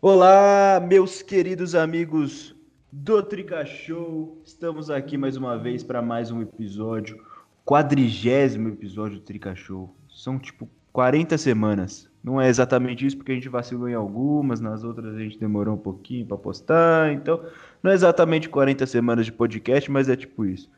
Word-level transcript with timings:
Olá, 0.00 0.78
meus 0.78 1.22
queridos 1.22 1.74
amigos 1.74 2.54
do 2.92 3.20
Trica 3.20 3.66
Show. 3.66 4.40
Estamos 4.44 4.90
aqui 4.90 5.18
mais 5.18 5.36
uma 5.36 5.58
vez 5.58 5.82
para 5.82 6.00
mais 6.00 6.30
um 6.30 6.40
episódio, 6.40 7.20
quadrigésimo 7.64 8.68
episódio 8.68 9.18
do 9.18 9.24
Trica 9.24 9.56
Show. 9.56 9.92
São 10.08 10.38
tipo 10.38 10.68
40 10.92 11.36
semanas. 11.36 12.08
Não 12.22 12.40
é 12.40 12.48
exatamente 12.48 13.04
isso, 13.04 13.16
porque 13.16 13.32
a 13.32 13.34
gente 13.34 13.48
vacilou 13.48 13.88
em 13.88 13.94
algumas, 13.94 14.60
nas 14.60 14.84
outras 14.84 15.16
a 15.16 15.18
gente 15.18 15.36
demorou 15.36 15.74
um 15.74 15.78
pouquinho 15.78 16.24
para 16.24 16.36
postar. 16.36 17.12
Então, 17.12 17.44
não 17.82 17.90
é 17.90 17.94
exatamente 17.94 18.48
40 18.48 18.86
semanas 18.86 19.26
de 19.26 19.32
podcast, 19.32 19.90
mas 19.90 20.08
é 20.08 20.14
tipo 20.14 20.46
isso. 20.46 20.70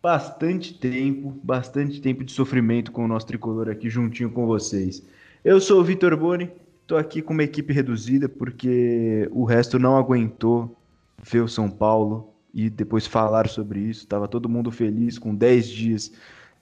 Bastante 0.00 0.72
tempo, 0.72 1.36
bastante 1.42 2.00
tempo 2.00 2.22
de 2.22 2.30
sofrimento 2.30 2.92
com 2.92 3.04
o 3.04 3.08
nosso 3.08 3.26
tricolor 3.26 3.68
aqui 3.68 3.90
juntinho 3.90 4.30
com 4.30 4.46
vocês. 4.46 5.04
Eu 5.44 5.60
sou 5.60 5.80
o 5.80 5.84
Vitor 5.84 6.16
Boni, 6.16 6.48
tô 6.92 6.98
aqui 6.98 7.22
com 7.22 7.32
uma 7.32 7.42
equipe 7.42 7.72
reduzida 7.72 8.28
porque 8.28 9.26
o 9.32 9.44
resto 9.44 9.78
não 9.78 9.96
aguentou 9.96 10.76
ver 11.22 11.40
o 11.40 11.48
São 11.48 11.70
Paulo 11.70 12.34
e 12.52 12.68
depois 12.68 13.06
falar 13.06 13.48
sobre 13.48 13.80
isso. 13.80 14.06
Tava 14.06 14.28
todo 14.28 14.46
mundo 14.46 14.70
feliz 14.70 15.18
com 15.18 15.34
10 15.34 15.68
dias 15.68 16.12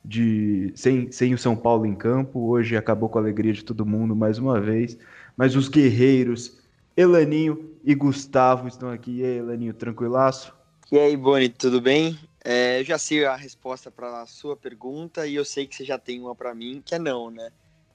de 0.05 0.71
sem, 0.77 1.11
sem 1.11 1.35
o 1.35 1.39
São 1.39 1.57
Paulo 1.57 1.85
em 1.85 1.97
campo. 1.97 2.49
Hoje 2.49 2.77
acabou 2.77 3.09
com 3.09 3.19
a 3.19 3.23
alegria 3.23 3.53
de 3.53 3.65
todo 3.65 3.85
mundo 3.85 4.15
mais 4.15 4.39
uma 4.39 4.61
vez. 4.61 4.97
Mas 5.37 5.57
os 5.57 5.69
guerreiros, 5.69 6.61
Elaninho 6.97 7.69
e 7.85 7.93
Gustavo, 7.93 8.69
estão 8.69 8.89
aqui. 8.89 9.19
E 9.19 9.25
aí, 9.25 9.39
Elaninho, 9.39 9.75
tranquilaço? 9.75 10.55
E 10.93 10.97
aí, 10.97 11.17
Boni, 11.17 11.49
tudo 11.49 11.81
bem? 11.81 12.17
É, 12.45 12.79
eu 12.79 12.85
já 12.85 12.99
sei 12.99 13.25
a 13.25 13.35
resposta 13.35 13.91
para 13.91 14.23
a 14.23 14.27
sua 14.27 14.57
pergunta 14.57 15.27
e 15.27 15.35
eu 15.35 15.45
sei 15.45 15.67
que 15.67 15.75
você 15.75 15.85
já 15.85 15.99
tem 15.99 16.21
uma 16.21 16.37
para 16.37 16.55
mim, 16.55 16.81
que 16.85 16.95
é 16.95 17.01
não, 17.01 17.33
né? 17.33 17.51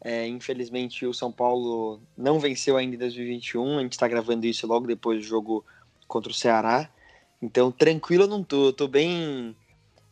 É, 0.07 0.27
infelizmente, 0.27 1.03
o 1.03 1.13
São 1.15 1.31
Paulo 1.31 1.99
não 2.15 2.39
venceu 2.39 2.77
ainda 2.77 2.93
em 2.93 2.99
2021. 2.99 3.79
A 3.79 3.81
gente 3.81 3.93
está 3.93 4.07
gravando 4.07 4.45
isso 4.45 4.67
logo 4.67 4.85
depois 4.85 5.17
do 5.19 5.25
jogo 5.25 5.65
contra 6.07 6.31
o 6.31 6.35
Ceará. 6.35 6.87
Então, 7.41 7.71
tranquilo 7.71 8.25
eu 8.25 8.27
não 8.27 8.43
tô. 8.43 8.67
Eu 8.67 8.73
tô 8.73 8.87
bem 8.87 9.55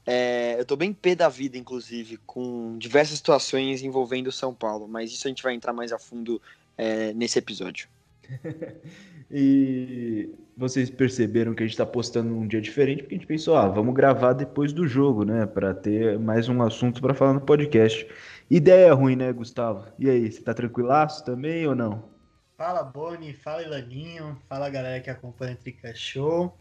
é, 0.04 0.60
eu 0.60 0.66
tô 0.66 0.76
bem 0.76 0.92
pé 0.92 1.14
da 1.14 1.30
vida, 1.30 1.58
inclusive, 1.60 2.18
com 2.26 2.76
diversas 2.78 3.18
situações 3.18 3.84
envolvendo 3.84 4.28
o 4.28 4.32
São 4.32 4.52
Paulo, 4.52 4.88
mas 4.88 5.12
isso 5.12 5.28
a 5.28 5.30
gente 5.30 5.44
vai 5.44 5.54
entrar 5.54 5.74
mais 5.74 5.94
a 5.94 6.00
fundo 6.00 6.42
é, 6.76 7.14
nesse 7.14 7.38
episódio. 7.38 7.88
e 9.32 10.30
vocês 10.58 10.90
perceberam 10.90 11.54
que 11.54 11.64
a 11.64 11.66
gente 11.66 11.74
está 11.74 11.86
postando 11.86 12.30
num 12.30 12.48
dia 12.48 12.60
diferente, 12.60 13.04
porque 13.04 13.16
a 13.16 13.18
gente 13.18 13.28
pensou, 13.28 13.56
ah, 13.56 13.68
vamos 13.70 13.94
gravar 13.94 14.34
depois 14.34 14.74
do 14.74 14.88
jogo, 14.88 15.24
né, 15.24 15.46
para 15.46 15.74
ter 15.74 16.20
mais 16.20 16.50
um 16.50 16.62
assunto 16.62 17.00
para 17.00 17.14
falar 17.14 17.34
no 17.34 17.42
podcast. 17.42 18.06
Ideia 18.50 18.94
ruim, 18.94 19.16
né, 19.16 19.32
Gustavo? 19.32 19.86
E 19.98 20.10
aí, 20.10 20.32
você 20.32 20.42
tá 20.42 20.54
tranquilaço 20.54 21.24
também 21.26 21.68
ou 21.68 21.76
não? 21.76 22.10
Fala, 22.58 22.84
Boni, 22.84 23.34
fala, 23.34 23.64
Ilaninho, 23.64 24.38
fala, 24.48 24.70
galera 24.70 25.02
que 25.02 25.10
acompanha 25.10 25.54
o 25.54 25.58
Trica 25.58 25.94
Show. 25.96 26.56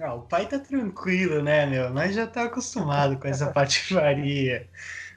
Ah, 0.00 0.14
o 0.14 0.22
pai 0.22 0.48
tá 0.48 0.58
tranquilo, 0.58 1.42
né, 1.42 1.66
meu? 1.66 1.90
Nós 1.90 2.14
já 2.14 2.26
tá 2.26 2.44
acostumado 2.44 3.18
com 3.18 3.28
essa 3.28 3.46
patifaria. 3.52 4.68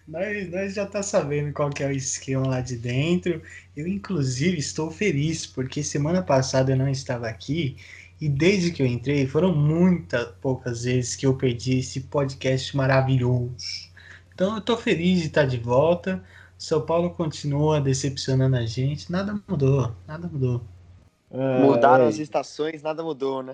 Nós, 0.08 0.50
nós 0.52 0.73
já 0.75 0.86
tá 0.86 1.02
sabendo 1.02 1.53
qual 1.53 1.69
que 1.69 1.83
é 1.83 1.88
o 1.88 1.91
esquema 1.91 2.47
lá 2.47 2.61
de 2.61 2.78
dentro. 2.78 3.41
Eu, 3.75 3.88
inclusive, 3.88 4.58
estou 4.58 4.91
feliz, 4.91 5.47
porque 5.47 5.83
semana 5.83 6.22
passada 6.22 6.73
eu 6.73 6.78
não 6.78 6.89
estava 6.89 7.28
aqui 7.28 7.78
e 8.19 8.30
desde 8.30 8.72
que 8.72 8.81
eu 8.81 8.88
entrei, 8.88 9.28
foram 9.28 9.53
muitas 9.53 10.31
poucas 10.41 10.83
vezes 10.83 11.16
que 11.16 11.25
eu 11.25 11.36
perdi 11.36 11.80
esse 11.80 12.02
podcast 12.02 12.75
maravilhoso. 12.75 13.84
Então 14.36 14.55
eu 14.55 14.61
tô 14.61 14.78
feliz 14.78 15.22
de 15.22 15.28
estar 15.28 15.45
de 15.45 15.58
volta. 15.58 16.23
São 16.58 16.86
Paulo 16.86 17.09
continua 17.09 17.81
decepcionando 17.81 18.55
a 18.58 18.66
gente. 18.66 19.11
Nada 19.11 19.41
mudou, 19.47 19.95
nada 20.08 20.28
mudou. 20.28 20.61
Mudaram 21.31 22.05
as 22.05 22.19
estações, 22.19 22.84
nada 22.84 23.01
mudou, 23.01 23.41
né? 23.41 23.53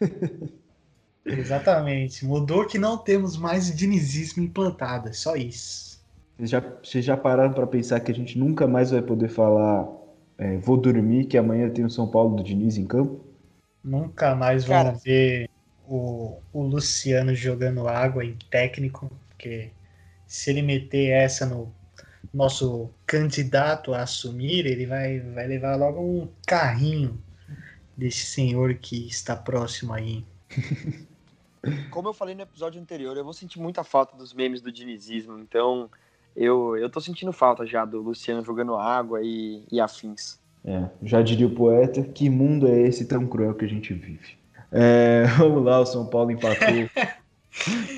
Exatamente. 1.24 2.24
Mudou 2.24 2.66
que 2.66 2.78
não 2.78 2.98
temos 2.98 3.36
mais 3.36 3.74
dinizismo 3.74 4.42
implantado, 4.42 5.08
é 5.08 5.12
só 5.12 5.36
isso. 5.36 6.04
Vocês 6.36 6.50
já, 6.50 6.60
vocês 6.82 7.04
já 7.04 7.16
pararam 7.16 7.52
para 7.52 7.66
pensar 7.66 8.00
que 8.00 8.10
a 8.10 8.14
gente 8.14 8.38
nunca 8.38 8.66
mais 8.66 8.90
vai 8.90 9.00
poder 9.00 9.28
falar 9.28 9.86
é, 10.38 10.58
vou 10.58 10.76
dormir, 10.76 11.24
que 11.24 11.38
amanhã 11.38 11.70
tem 11.70 11.84
o 11.84 11.90
São 11.90 12.06
Paulo 12.06 12.36
do 12.36 12.42
Diniz 12.42 12.76
em 12.76 12.86
campo? 12.86 13.24
Nunca 13.82 14.34
mais 14.34 14.64
Cara. 14.64 14.90
vamos 14.90 15.02
ver 15.02 15.48
o, 15.88 16.38
o 16.52 16.62
Luciano 16.62 17.34
jogando 17.34 17.88
água 17.88 18.24
em 18.24 18.36
técnico, 18.50 19.10
porque 19.36 19.70
se 20.26 20.50
ele 20.50 20.62
meter 20.62 21.10
essa 21.10 21.46
no 21.46 21.72
nosso 22.32 22.90
candidato 23.06 23.94
a 23.94 24.02
assumir, 24.02 24.66
ele 24.66 24.86
vai, 24.86 25.20
vai 25.20 25.46
levar 25.46 25.76
logo 25.76 26.00
um 26.00 26.28
carrinho 26.46 27.22
desse 27.96 28.26
senhor 28.26 28.74
que 28.74 29.06
está 29.06 29.36
próximo 29.36 29.92
aí. 29.92 30.24
Como 31.90 32.08
eu 32.08 32.14
falei 32.14 32.34
no 32.34 32.42
episódio 32.42 32.80
anterior, 32.80 33.16
eu 33.16 33.24
vou 33.24 33.32
sentir 33.32 33.58
muita 33.58 33.84
falta 33.84 34.16
dos 34.16 34.32
memes 34.32 34.60
do 34.60 34.70
dinizismo, 34.70 35.38
então 35.38 35.90
eu, 36.34 36.76
eu 36.76 36.88
tô 36.88 37.00
sentindo 37.00 37.32
falta 37.32 37.66
já 37.66 37.84
do 37.84 38.00
Luciano 38.00 38.44
jogando 38.44 38.76
água 38.76 39.20
e, 39.22 39.64
e 39.70 39.80
afins. 39.80 40.38
É, 40.64 40.88
já 41.02 41.22
diria 41.22 41.46
o 41.46 41.54
poeta, 41.54 42.02
que 42.02 42.30
mundo 42.30 42.68
é 42.68 42.82
esse 42.82 43.06
tão 43.06 43.26
cruel 43.26 43.54
que 43.54 43.64
a 43.64 43.68
gente 43.68 43.92
vive? 43.92 44.38
É, 44.70 45.24
vamos 45.38 45.64
lá, 45.64 45.80
o 45.80 45.86
São 45.86 46.06
Paulo 46.06 46.30
empatou. 46.30 46.66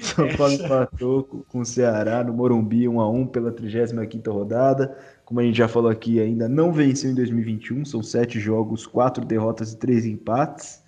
São 0.02 0.28
Paulo 0.36 0.54
empatou 0.54 1.24
com 1.48 1.60
o 1.60 1.64
Ceará 1.64 2.22
no 2.22 2.32
Morumbi 2.32 2.88
1 2.88 3.00
a 3.00 3.10
1 3.10 3.26
pela 3.26 3.52
35ª 3.52 4.32
rodada. 4.32 4.96
Como 5.24 5.40
a 5.40 5.42
gente 5.42 5.58
já 5.58 5.68
falou 5.68 5.90
aqui, 5.90 6.20
ainda 6.20 6.48
não 6.48 6.72
venceu 6.72 7.10
em 7.10 7.14
2021, 7.14 7.84
são 7.84 8.02
sete 8.02 8.38
jogos, 8.40 8.86
quatro 8.86 9.24
derrotas 9.24 9.72
e 9.72 9.76
três 9.76 10.06
empates. 10.06 10.82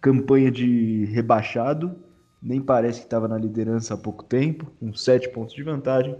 Campanha 0.00 0.50
de 0.50 1.04
rebaixado, 1.06 1.94
nem 2.42 2.60
parece 2.60 3.00
que 3.00 3.06
estava 3.06 3.28
na 3.28 3.38
liderança 3.38 3.94
há 3.94 3.96
pouco 3.96 4.24
tempo, 4.24 4.70
com 4.80 4.92
sete 4.92 5.28
pontos 5.28 5.54
de 5.54 5.62
vantagem. 5.62 6.16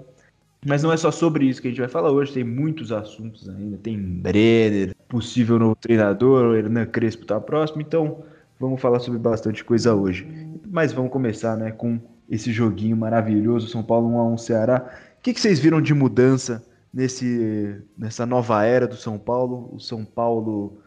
Mas 0.64 0.82
não 0.82 0.92
é 0.92 0.96
só 0.96 1.10
sobre 1.10 1.44
isso 1.44 1.60
que 1.60 1.68
a 1.68 1.70
gente 1.70 1.80
vai 1.80 1.88
falar 1.88 2.10
hoje, 2.10 2.32
tem 2.32 2.44
muitos 2.44 2.90
assuntos 2.92 3.48
ainda. 3.48 3.76
Tem 3.76 3.98
Brenner, 3.98 4.94
possível 5.08 5.58
novo 5.58 5.76
treinador, 5.76 6.46
o 6.46 6.56
Hernan 6.56 6.86
Crespo 6.86 7.22
está 7.22 7.38
próximo, 7.38 7.82
então 7.82 8.22
vamos 8.58 8.80
falar 8.80 9.00
sobre 9.00 9.18
bastante 9.18 9.62
coisa 9.62 9.94
hoje. 9.94 10.26
Mas 10.74 10.92
vamos 10.92 11.12
começar 11.12 11.56
né, 11.56 11.70
com 11.70 12.00
esse 12.28 12.52
joguinho 12.52 12.96
maravilhoso, 12.96 13.68
São 13.68 13.80
Paulo 13.80 14.08
1x1 14.08 14.38
Ceará. 14.38 14.90
O 15.16 15.22
que, 15.22 15.32
que 15.32 15.40
vocês 15.40 15.60
viram 15.60 15.80
de 15.80 15.94
mudança 15.94 16.66
nesse, 16.92 17.80
nessa 17.96 18.26
nova 18.26 18.64
era 18.64 18.84
do 18.84 18.96
São 18.96 19.16
Paulo, 19.16 19.70
o 19.72 19.78
São 19.78 20.04
Paulo 20.04 20.82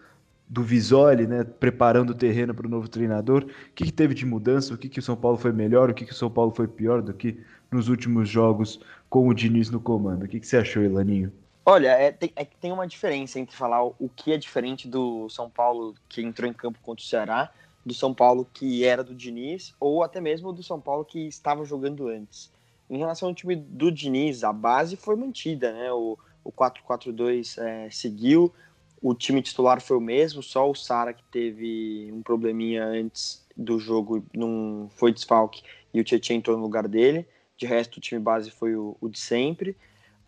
do 0.46 0.62
Visoli, 0.62 1.26
né, 1.26 1.46
preparando 1.46 2.10
o 2.10 2.14
terreno 2.14 2.54
para 2.54 2.68
o 2.68 2.70
novo 2.70 2.90
treinador. 2.90 3.44
O 3.44 3.74
que, 3.74 3.86
que, 3.86 3.94
teve 3.94 4.14
de 4.14 4.26
mudança? 4.26 4.74
O 4.74 4.78
que, 4.78 4.90
que 4.90 5.00
o 5.00 5.02
São 5.02 5.16
Paulo 5.16 5.38
foi 5.38 5.54
melhor? 5.54 5.90
O 5.90 5.94
que, 5.94 6.04
que 6.04 6.12
o 6.12 6.16
São 6.16 6.30
Paulo 6.30 6.52
foi 6.52 6.68
pior 6.68 7.02
do 7.02 7.14
que 7.14 7.42
nos 7.72 7.88
últimos 7.88 8.28
jogos 8.28 8.82
com 9.10 9.26
o 9.26 9.34
Diniz 9.34 9.70
no 9.70 9.80
comando? 9.80 10.26
O 10.26 10.28
que, 10.28 10.42
que 10.42 10.48
você 10.48 10.58
achou, 10.58 10.84
Elaninho? 10.84 11.32
Olha, 11.66 11.92
é, 11.92 12.12
tem, 12.12 12.34
é 12.36 12.44
que 12.44 12.58
tem 12.58 12.74
uma 12.74 12.88
diferença 12.88 13.40
entre 13.40 13.56
falar 13.56 13.86
o 13.86 14.10
que 14.14 14.34
é 14.34 14.38
diferente 14.38 14.86
do 14.86 15.30
São 15.30 15.50
Paulo 15.50 15.96
que 16.10 16.22
entrou 16.22 16.50
em 16.50 16.54
campo 16.54 16.78
contra 16.84 17.02
o 17.02 17.08
Ceará, 17.08 17.50
do 17.88 17.94
São 17.94 18.14
Paulo 18.14 18.46
que 18.54 18.84
era 18.84 19.02
do 19.02 19.16
Diniz, 19.16 19.74
ou 19.80 20.04
até 20.04 20.20
mesmo 20.20 20.52
do 20.52 20.62
São 20.62 20.80
Paulo 20.80 21.06
que 21.06 21.28
estava 21.28 21.64
jogando 21.64 22.10
antes. 22.10 22.52
Em 22.90 22.98
relação 22.98 23.30
ao 23.30 23.36
time 23.36 23.56
do 23.56 23.90
Diniz, 23.90 24.44
a 24.44 24.52
base 24.52 24.98
foi 24.98 25.16
mantida, 25.16 25.72
né? 25.72 25.92
O, 25.94 26.18
o 26.44 26.52
4-4-2 26.52 27.58
é, 27.62 27.90
seguiu, 27.90 28.54
o 29.02 29.14
time 29.14 29.42
titular 29.42 29.82
foi 29.82 29.96
o 29.96 30.02
mesmo, 30.02 30.44
só 30.44 30.70
o 30.70 30.76
Sara 30.76 31.14
que 31.14 31.24
teve 31.32 32.12
um 32.14 32.22
probleminha 32.22 32.86
antes 32.86 33.46
do 33.56 33.80
jogo, 33.80 34.24
não 34.36 34.90
foi 34.96 35.14
desfalque, 35.14 35.64
e 35.94 36.02
o 36.02 36.04
Tietchan 36.04 36.36
entrou 36.36 36.58
no 36.58 36.64
lugar 36.64 36.88
dele. 36.88 37.26
De 37.56 37.66
resto, 37.66 37.98
o 37.98 38.02
time 38.02 38.20
base 38.20 38.52
foi 38.52 38.76
o, 38.76 38.98
o 39.00 39.10
de 39.10 39.20
sempre. 39.20 39.76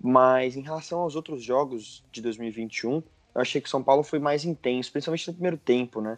Mas 0.01 0.55
em 0.55 0.61
relação 0.61 1.01
aos 1.01 1.15
outros 1.15 1.43
jogos 1.43 2.03
de 2.09 2.21
2021, 2.21 2.95
eu 2.95 3.03
achei 3.35 3.59
que 3.59 3.67
o 3.67 3.69
São 3.69 3.83
Paulo 3.83 4.01
foi 4.01 4.17
mais 4.17 4.45
intenso, 4.45 4.91
principalmente 4.91 5.27
no 5.27 5.33
primeiro 5.33 5.57
tempo, 5.57 5.99
né? 5.99 6.17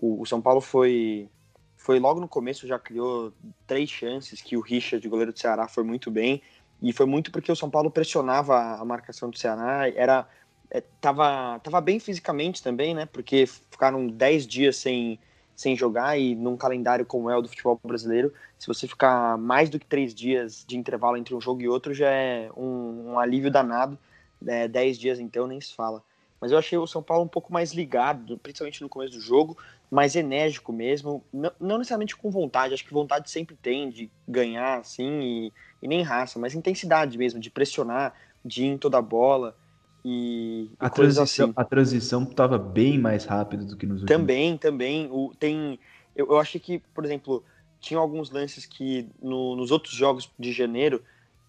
O, 0.00 0.22
o 0.22 0.26
São 0.26 0.40
Paulo 0.40 0.60
foi 0.60 1.28
foi 1.76 1.98
logo 1.98 2.20
no 2.20 2.28
começo, 2.28 2.66
já 2.66 2.78
criou 2.78 3.32
três 3.66 3.88
chances, 3.88 4.42
que 4.42 4.54
o 4.54 4.60
Richard, 4.60 5.06
goleiro 5.08 5.32
do 5.32 5.38
Ceará, 5.38 5.66
foi 5.66 5.82
muito 5.82 6.10
bem, 6.10 6.42
e 6.82 6.92
foi 6.92 7.06
muito 7.06 7.32
porque 7.32 7.50
o 7.50 7.56
São 7.56 7.70
Paulo 7.70 7.90
pressionava 7.90 8.74
a 8.74 8.84
marcação 8.84 9.30
do 9.30 9.38
Ceará, 9.38 9.88
era 9.88 10.28
é, 10.70 10.82
tava, 11.00 11.58
tava 11.60 11.80
bem 11.80 11.98
fisicamente 11.98 12.62
também, 12.62 12.94
né, 12.94 13.06
porque 13.06 13.46
ficaram 13.46 14.06
dez 14.06 14.46
dias 14.46 14.76
sem, 14.76 15.18
sem 15.56 15.74
jogar, 15.74 16.18
e 16.18 16.34
num 16.34 16.54
calendário 16.54 17.06
como 17.06 17.30
é 17.30 17.36
o 17.36 17.40
do 17.40 17.48
futebol 17.48 17.80
brasileiro, 17.82 18.30
se 18.58 18.66
você 18.66 18.86
ficar 18.86 19.38
mais 19.38 19.70
do 19.70 19.78
que 19.78 19.86
três 19.86 20.14
dias 20.14 20.64
de 20.68 20.76
intervalo 20.76 21.16
entre 21.16 21.34
um 21.34 21.40
jogo 21.40 21.62
e 21.62 21.68
outro, 21.68 21.94
já 21.94 22.10
é 22.10 22.50
um, 22.54 23.12
um 23.12 23.18
alívio 23.18 23.50
danado, 23.50 23.98
né, 24.40 24.68
dez 24.68 24.98
dias 24.98 25.18
então 25.18 25.46
nem 25.46 25.60
se 25.62 25.74
fala. 25.74 26.02
Mas 26.40 26.52
eu 26.52 26.58
achei 26.58 26.78
o 26.78 26.86
São 26.86 27.02
Paulo 27.02 27.24
um 27.24 27.28
pouco 27.28 27.52
mais 27.52 27.72
ligado, 27.72 28.38
principalmente 28.38 28.80
no 28.80 28.88
começo 28.88 29.12
do 29.12 29.20
jogo, 29.20 29.58
mais 29.90 30.14
enérgico 30.16 30.72
mesmo, 30.72 31.26
não, 31.32 31.52
não, 31.60 31.78
necessariamente 31.78 32.16
com 32.16 32.30
vontade, 32.30 32.74
acho 32.74 32.84
que 32.84 32.92
vontade 32.94 33.30
sempre 33.30 33.56
tem 33.56 33.90
de 33.90 34.10
ganhar, 34.26 34.78
assim, 34.80 35.20
e, 35.48 35.52
e, 35.82 35.88
nem 35.88 36.02
raça, 36.02 36.38
mas 36.38 36.54
intensidade 36.54 37.18
mesmo, 37.18 37.40
de 37.40 37.50
pressionar, 37.50 38.14
de 38.44 38.64
ir 38.64 38.66
em 38.68 38.78
toda 38.78 38.98
a 38.98 39.02
bola. 39.02 39.56
e, 40.04 40.70
A 40.78 40.88
e 40.88 40.90
transição, 40.90 41.22
assim. 41.22 41.56
a 41.56 41.64
transição 41.64 42.26
tava 42.26 42.58
bem 42.58 42.98
mais 42.98 43.24
rápida 43.24 43.64
do 43.64 43.76
que 43.76 43.86
nos 43.86 44.02
últimos. 44.02 44.28
Também, 44.28 44.58
também. 44.58 45.08
O, 45.10 45.34
tem, 45.38 45.78
eu, 46.14 46.26
eu 46.28 46.38
achei 46.38 46.60
que, 46.60 46.80
por 46.94 47.04
exemplo, 47.04 47.44
tinha 47.80 47.98
alguns 48.00 48.30
lances 48.30 48.66
que 48.66 49.08
no- 49.20 49.56
nos 49.56 49.70
outros 49.70 49.94
jogos 49.94 50.30
de 50.38 50.52
janeiro, 50.52 51.04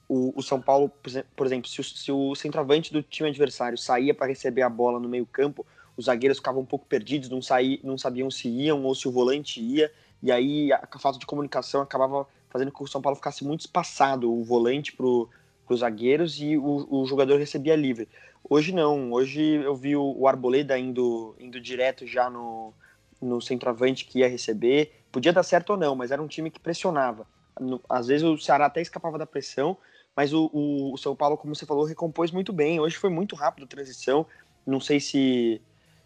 o, 0.08 0.38
o 0.40 0.44
São 0.44 0.62
Paulo, 0.62 0.90
por 0.90 1.10
exe- 1.10 1.24
por 1.36 1.48
exemplo, 1.48 1.70
se 1.70 1.82
o, 1.82 1.84
se 1.84 2.12
o 2.12 2.36
centroavante 2.36 2.94
do 2.94 3.04
time 3.04 3.30
adversário 3.30 3.78
saía 3.78 4.14
para 4.14 4.28
receber 4.28 4.62
a 4.64 4.70
bola 4.70 5.00
no 5.00 5.10
meio-campo, 5.10 5.66
os 5.98 6.06
zagueiros 6.06 6.38
ficavam 6.38 6.62
um 6.62 6.66
pouco 6.66 6.86
perdidos, 6.86 7.30
não, 7.30 7.42
saí, 7.42 7.80
não 7.84 7.98
sabiam 7.98 8.30
se 8.32 8.48
iam 8.50 8.84
ou 8.84 8.96
se 8.96 9.08
o 9.08 9.12
volante 9.12 9.62
ia, 9.62 9.92
e 10.22 10.32
aí 10.32 10.72
a, 10.72 10.88
a 10.92 11.00
falta 11.00 11.20
de 11.20 11.26
comunicação 11.26 11.82
acabava 11.82 12.28
fazendo 12.50 12.72
com 12.72 12.80
que 12.84 12.90
o 12.90 12.92
São 12.92 13.02
Paulo 13.02 13.16
ficasse 13.16 13.44
muito 13.44 13.62
espaçado, 13.62 14.32
o 14.32 14.44
volante 14.44 14.94
para 14.94 15.06
os 15.06 15.80
zagueiros 15.80 16.40
e 16.42 16.58
o, 16.58 16.88
o 16.90 17.06
jogador 17.06 17.38
recebia 17.38 17.76
livre. 17.76 18.08
Hoje 18.50 18.74
não, 18.74 19.12
hoje 19.14 19.42
eu 19.42 19.76
vi 19.76 19.96
o, 19.96 20.16
o 20.18 20.28
Arboleda 20.28 20.78
indo, 20.78 21.36
indo 21.40 21.60
direto 21.62 22.06
já 22.06 22.30
no, 22.30 22.74
no 23.22 23.40
centroavante 23.42 24.06
que 24.06 24.20
ia 24.20 24.28
receber. 24.28 24.92
Podia 25.12 25.32
dar 25.32 25.44
certo 25.44 25.72
ou 25.72 25.78
não, 25.78 25.96
mas 25.96 26.12
era 26.12 26.22
um 26.22 26.28
time 26.28 26.50
que 26.52 26.60
pressionava. 26.60 27.26
No- 27.60 27.82
às 27.90 28.08
vezes 28.08 28.24
o 28.26 28.38
Ceará 28.38 28.66
até 28.66 28.82
escapava 28.82 29.18
da 29.18 29.26
pressão, 29.26 29.78
mas 30.16 30.34
o, 30.34 30.50
o- 30.54 30.94
o 30.94 30.98
São 30.98 31.16
Paulo, 31.16 31.38
como 31.38 31.56
você 31.56 31.66
falou, 31.66 31.86
recompôs 31.86 32.32
muito 32.32 32.52
bem. 32.52 32.80
Hoje 32.80 32.98
foi 32.98 33.10
muito 33.10 33.36
rápido 33.36 33.64
a 33.66 33.68
transição. 33.68 34.26
Não 34.66 34.80
sei 34.80 35.00
se, 35.00 35.62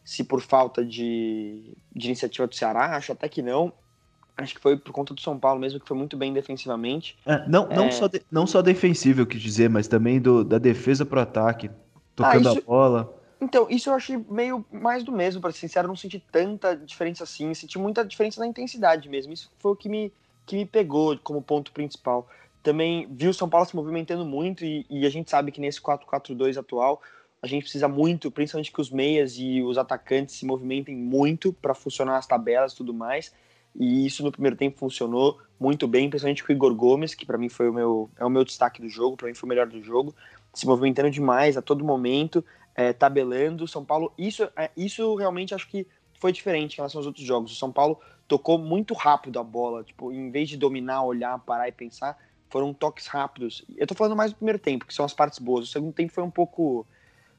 se 0.06 0.24
por 0.24 0.40
falta 0.40 0.86
de, 0.86 1.74
de 1.94 2.08
iniciativa 2.08 2.48
do 2.48 2.56
Ceará, 2.56 2.96
acho 2.96 3.12
até 3.12 3.28
que 3.28 3.42
não. 3.42 3.74
Acho 4.38 4.54
que 4.54 4.62
foi 4.62 4.78
por 4.78 4.92
conta 4.92 5.14
do 5.14 5.22
São 5.22 5.40
Paulo 5.40 5.60
mesmo, 5.60 5.80
que 5.80 5.88
foi 5.88 5.98
muito 5.98 6.16
bem 6.16 6.32
defensivamente. 6.32 7.18
É, 7.26 7.48
não, 7.48 7.68
não, 7.70 7.86
É. 7.86 7.92
só 7.92 8.08
de- 8.08 8.22
não 8.32 8.46
só 8.46 8.62
defensivo, 8.62 9.22
eu 9.22 9.26
quis 9.26 9.42
dizer, 9.42 9.70
mas 9.70 9.88
também 9.88 10.20
do, 10.22 10.44
da 10.44 10.58
defesa 10.58 11.06
pro 11.06 11.20
ataque. 11.20 11.70
Tocando 12.16 12.50
Ah, 12.50 12.52
isso- 12.52 12.60
a 12.62 12.66
bola. 12.66 13.22
Então, 13.42 13.68
isso 13.70 13.90
eu 13.90 13.94
achei 13.94 14.18
meio 14.30 14.66
mais 14.72 15.04
do 15.04 15.12
mesmo, 15.12 15.42
para 15.42 15.52
ser 15.52 15.60
sincero, 15.60 15.88
não 15.88 15.96
senti 15.96 16.20
tanta 16.32 16.76
diferença 16.76 17.24
assim, 17.24 17.54
senti 17.54 17.78
muita 17.78 18.04
diferença 18.06 18.40
na 18.40 18.48
intensidade 18.48 19.10
mesmo. 19.10 19.34
Isso 19.34 19.52
foi 19.60 19.72
o 19.72 19.76
que 19.76 19.90
me, 19.90 20.12
que 20.46 20.56
me 20.56 20.66
pegou 20.66 21.18
como 21.20 21.42
ponto 21.42 21.72
principal. 21.72 22.28
Também 22.64 23.08
vi 23.12 23.28
o 23.28 23.34
São 23.34 23.48
Paulo 23.50 23.66
se 23.68 23.76
movimentando 23.76 24.26
muito 24.26 24.64
e, 24.66 24.86
e 24.90 25.06
a 25.06 25.10
gente 25.10 25.30
sabe 25.30 25.52
que 25.52 25.62
nesse 25.62 25.80
4-4-2 25.82 26.58
atual 26.58 27.02
a 27.42 27.48
gente 27.48 27.64
precisa 27.64 27.88
muito, 27.88 28.32
principalmente 28.32 28.72
que 28.72 28.82
os 28.82 28.90
meias 28.90 29.36
e 29.38 29.62
os 29.62 29.78
atacantes 29.78 30.36
se 30.36 30.46
movimentem 30.46 30.96
muito 30.96 31.54
para 31.54 31.74
funcionar 31.74 32.18
as 32.18 32.26
tabelas 32.26 32.74
e 32.74 32.76
tudo 32.76 32.94
mais. 32.94 33.34
E 33.76 34.06
isso 34.06 34.24
no 34.24 34.32
primeiro 34.32 34.56
tempo 34.56 34.80
funcionou 34.80 35.40
muito 35.60 35.88
bem, 35.88 36.10
principalmente 36.10 36.44
com 36.44 36.52
o 36.52 36.56
Igor 36.56 36.74
Gomes, 36.74 37.14
que 37.14 37.26
para 37.26 37.38
mim 37.38 37.50
foi 37.50 37.70
o 37.70 37.74
meu 37.74 38.10
é 38.18 38.26
o 38.26 38.30
meu 38.30 38.44
destaque 38.44 38.82
do 38.82 38.90
jogo, 38.90 39.18
para 39.18 39.28
mim 39.28 39.34
foi 39.34 39.48
o 39.48 39.50
melhor 39.50 39.68
do 39.68 39.82
jogo, 39.82 40.16
se 40.54 40.66
movimentando 40.66 41.12
demais 41.12 41.58
a 41.58 41.62
todo 41.62 41.84
momento 41.84 42.44
é, 42.76 42.94
tabelando. 42.94 43.68
São 43.68 43.84
Paulo, 43.84 44.14
isso, 44.18 44.50
é, 44.56 44.70
isso 44.76 45.16
realmente 45.16 45.54
acho 45.56 45.68
que 45.68 45.88
foi 46.20 46.32
diferente 46.32 46.74
em 46.74 46.78
relação 46.78 47.00
aos 47.00 47.08
outros 47.08 47.26
jogos. 47.26 47.52
O 47.52 47.56
São 47.56 47.72
Paulo 47.72 48.00
tocou 48.28 48.58
muito 48.58 48.94
rápido 48.94 49.40
a 49.40 49.44
bola, 49.44 49.84
tipo, 49.84 50.12
em 50.12 50.30
vez 50.30 50.50
de 50.50 50.58
dominar, 50.58 51.04
olhar, 51.04 51.38
parar 51.40 51.68
e 51.68 51.72
pensar, 51.72 52.18
foram 52.50 52.74
toques 52.74 53.08
rápidos. 53.08 53.66
Eu 53.78 53.88
tô 53.88 53.94
falando 53.96 54.16
mais 54.16 54.32
do 54.32 54.38
primeiro 54.38 54.60
tempo, 54.60 54.86
que 54.86 54.94
são 54.94 55.06
as 55.06 55.14
partes 55.14 55.40
boas. 55.40 55.66
O 55.66 55.72
segundo 55.72 55.94
tempo 55.94 56.12
foi 56.12 56.24
um 56.24 56.32
pouco 56.32 56.86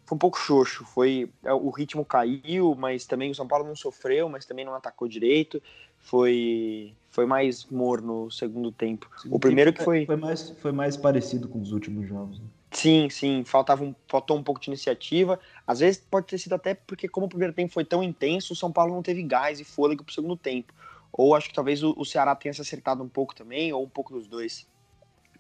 foi 0.06 0.14
um 0.14 0.18
pouco 0.18 0.38
xoxo, 0.38 0.84
foi 0.84 1.28
é, 1.44 1.52
o 1.52 1.68
ritmo 1.68 2.04
caiu, 2.04 2.74
mas 2.78 3.04
também 3.04 3.30
o 3.30 3.34
São 3.34 3.46
Paulo 3.46 3.66
não 3.66 3.74
sofreu, 3.74 4.28
mas 4.28 4.46
também 4.46 4.64
não 4.64 4.74
atacou 4.74 5.08
direito. 5.08 5.60
Foi 5.98 6.94
foi 7.10 7.26
mais 7.26 7.64
morno 7.64 8.26
o 8.26 8.30
segundo 8.30 8.70
tempo. 8.70 9.10
O 9.30 9.38
primeiro 9.38 9.72
que 9.72 9.82
foi 9.82 10.06
Foi 10.06 10.16
mais, 10.16 10.50
foi 10.50 10.70
mais 10.70 10.96
parecido 10.96 11.48
com 11.48 11.60
os 11.60 11.72
últimos 11.72 12.06
jogos. 12.06 12.38
né? 12.38 12.44
Sim, 12.70 13.08
sim, 13.08 13.42
faltava 13.42 13.82
um, 13.82 13.94
faltou 14.06 14.36
um 14.36 14.42
pouco 14.42 14.60
de 14.60 14.68
iniciativa. 14.68 15.40
Às 15.66 15.80
vezes 15.80 15.98
pode 16.10 16.26
ter 16.26 16.38
sido 16.38 16.54
até 16.54 16.74
porque, 16.74 17.08
como 17.08 17.26
o 17.26 17.28
primeiro 17.28 17.54
tempo 17.54 17.72
foi 17.72 17.84
tão 17.84 18.02
intenso, 18.02 18.52
o 18.52 18.56
São 18.56 18.70
Paulo 18.70 18.94
não 18.94 19.02
teve 19.02 19.22
gás 19.22 19.58
e 19.58 19.64
fôlego 19.64 20.04
pro 20.04 20.14
segundo 20.14 20.36
tempo. 20.36 20.72
Ou 21.10 21.34
acho 21.34 21.48
que 21.48 21.54
talvez 21.54 21.82
o, 21.82 21.94
o 21.96 22.04
Ceará 22.04 22.36
tenha 22.36 22.52
se 22.52 22.60
acertado 22.60 23.02
um 23.02 23.08
pouco 23.08 23.34
também, 23.34 23.72
ou 23.72 23.82
um 23.82 23.88
pouco 23.88 24.12
dos 24.12 24.28
dois. 24.28 24.66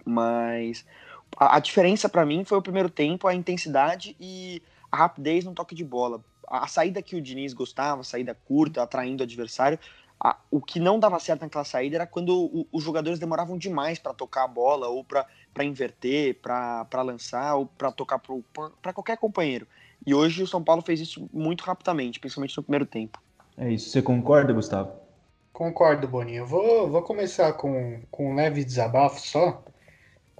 Mas 0.04 0.86
a, 1.36 1.56
a 1.56 1.60
diferença 1.60 2.08
para 2.08 2.24
mim 2.26 2.44
foi 2.44 2.58
o 2.58 2.62
primeiro 2.62 2.88
tempo, 2.90 3.26
a 3.28 3.34
intensidade 3.34 4.16
e 4.20 4.62
a 4.90 4.96
rapidez 4.96 5.44
no 5.44 5.54
toque 5.54 5.74
de 5.74 5.84
bola. 5.84 6.22
A, 6.48 6.64
a 6.64 6.68
saída 6.68 7.02
que 7.02 7.16
o 7.16 7.22
Diniz 7.22 7.52
gostava, 7.52 8.00
a 8.00 8.04
saída 8.04 8.34
curta, 8.34 8.82
atraindo 8.82 9.22
o 9.22 9.24
adversário. 9.24 9.78
a- 10.18 10.38
o 10.50 10.62
que 10.62 10.80
não 10.80 10.98
dava 10.98 11.18
certo 11.20 11.42
naquela 11.42 11.62
saída 11.64 11.96
era 11.96 12.06
quando 12.06 12.30
o- 12.34 12.66
os 12.72 12.82
jogadores 12.82 13.18
demoravam 13.18 13.58
demais 13.58 13.98
para 13.98 14.14
tocar 14.14 14.44
a 14.44 14.48
bola 14.48 14.88
ou 14.88 15.04
para 15.04 15.26
para 15.52 15.64
inverter, 15.64 16.34
para 16.40 17.02
lançar 17.02 17.54
ou 17.54 17.66
para 17.66 17.90
tocar 17.92 18.18
para 18.80 18.92
qualquer 18.94 19.16
companheiro. 19.18 19.66
E 20.06 20.14
hoje 20.14 20.42
o 20.42 20.46
São 20.46 20.62
Paulo 20.62 20.82
fez 20.82 21.00
isso 21.00 21.28
muito 21.32 21.62
rapidamente, 21.64 22.18
principalmente 22.20 22.56
no 22.56 22.62
primeiro 22.62 22.86
tempo. 22.86 23.18
É 23.58 23.70
isso. 23.70 23.90
Você 23.90 24.02
concorda, 24.02 24.52
Gustavo? 24.52 24.92
Concordo, 25.52 26.06
Boninho. 26.06 26.38
Eu 26.42 26.46
vou, 26.46 26.90
vou 26.90 27.02
começar 27.02 27.52
com, 27.54 28.02
com 28.10 28.30
um 28.32 28.34
leve 28.34 28.64
desabafo 28.64 29.20
só, 29.20 29.62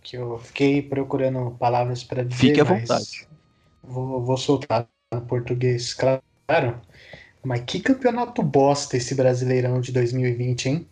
que 0.06 0.16
eu 0.16 0.38
fiquei 0.38 0.80
procurando 0.80 1.50
palavras 1.58 2.04
para 2.04 2.24
dizer. 2.24 2.48
Fique 2.48 2.60
à 2.60 2.64
mas 2.64 2.80
vontade. 2.82 3.28
Vou, 3.82 4.22
vou 4.24 4.36
soltar 4.36 4.86
no 5.12 5.20
português, 5.22 5.92
claro. 5.92 6.80
Mas 7.42 7.62
que 7.66 7.80
campeonato 7.80 8.40
bosta 8.40 8.96
esse 8.96 9.16
Brasileirão 9.16 9.80
de 9.80 9.90
2020, 9.90 10.68
hein? 10.68 10.88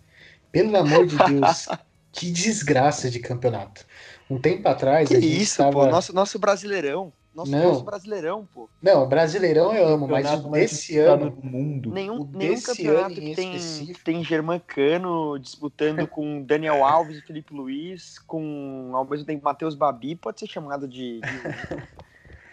Pelo 0.51 0.77
amor 0.77 1.07
de 1.07 1.17
Deus, 1.17 1.69
que 2.13 2.31
desgraça 2.31 3.09
de 3.09 3.21
campeonato. 3.21 3.87
Um 4.29 4.39
tempo 4.39 4.69
atrás 4.69 5.09
Que 5.09 5.17
a 5.17 5.21
gente 5.21 5.43
isso, 5.43 5.59
tava... 5.59 5.73
pô, 5.73 5.87
nosso, 5.87 6.13
nosso 6.13 6.39
brasileirão. 6.39 7.13
Nosso, 7.35 7.51
Não. 7.51 7.63
nosso 7.65 7.85
brasileirão, 7.85 8.47
pô. 8.55 8.69
Não, 8.81 9.09
Brasileirão 9.09 9.75
eu 9.75 9.89
amo, 9.89 10.07
mas 10.07 10.33
o 10.33 10.51
desse 10.51 10.93
disputado 10.93 11.25
ano... 11.25 11.31
do 11.35 11.43
mundo. 11.45 11.91
Nenhum, 11.93 12.21
O 12.21 12.29
nenhum 12.33 12.61
campeonato 12.61 13.15
que 13.17 13.35
tem, 13.35 13.55
específico. 13.57 13.99
que 13.99 14.05
tem 14.05 14.25
Germancano 14.25 15.39
disputando 15.39 16.07
com 16.07 16.41
Daniel 16.47 16.85
Alves 16.85 17.19
e 17.19 17.23
Felipe 17.23 17.53
Luiz, 17.53 18.19
com 18.21 18.93
ao 18.95 19.05
mesmo 19.05 19.27
tempo 19.27 19.45
Matheus 19.45 19.75
Babi, 19.75 20.15
pode 20.15 20.39
ser 20.39 20.47
chamado 20.47 20.87
de. 20.87 21.21
de- 21.21 21.25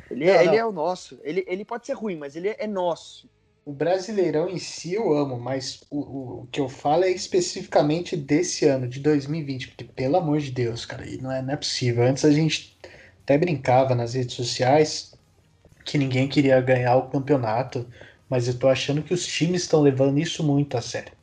Ele, 0.09 0.27
é, 0.27 0.35
Não, 0.35 0.41
ele 0.43 0.55
é 0.57 0.65
o 0.65 0.71
nosso. 0.73 1.17
Ele, 1.23 1.45
ele 1.47 1.63
pode 1.63 1.85
ser 1.85 1.93
ruim, 1.93 2.17
mas 2.17 2.35
ele 2.35 2.49
é 2.49 2.67
nosso. 2.67 3.29
O 3.63 3.71
Brasileirão 3.71 4.49
em 4.49 4.57
si 4.57 4.93
eu 4.95 5.13
amo, 5.13 5.39
mas 5.39 5.81
o, 5.89 5.99
o, 5.99 6.41
o 6.41 6.47
que 6.47 6.59
eu 6.59 6.67
falo 6.67 7.03
é 7.05 7.11
especificamente 7.11 8.17
desse 8.17 8.65
ano, 8.65 8.87
de 8.89 8.99
2020, 8.99 9.67
porque 9.69 9.85
pelo 9.85 10.17
amor 10.17 10.39
de 10.39 10.51
Deus, 10.51 10.85
cara, 10.85 11.07
e 11.07 11.17
não 11.17 11.31
é, 11.31 11.41
não 11.41 11.53
é 11.53 11.55
possível. 11.55 12.03
Antes 12.03 12.25
a 12.25 12.31
gente 12.31 12.77
até 13.31 13.37
brincava 13.37 13.95
nas 13.95 14.13
redes 14.13 14.35
sociais 14.35 15.17
que 15.85 15.97
ninguém 15.97 16.27
queria 16.29 16.61
ganhar 16.61 16.95
o 16.97 17.09
campeonato, 17.09 17.89
mas 18.29 18.47
eu 18.47 18.57
tô 18.59 18.67
achando 18.69 19.03
que 19.03 19.13
os 19.13 19.25
times 19.27 19.63
estão 19.63 19.81
levando 19.81 20.19
isso 20.19 20.43
muito 20.43 20.77
a 20.77 20.81
sério. 20.81 21.13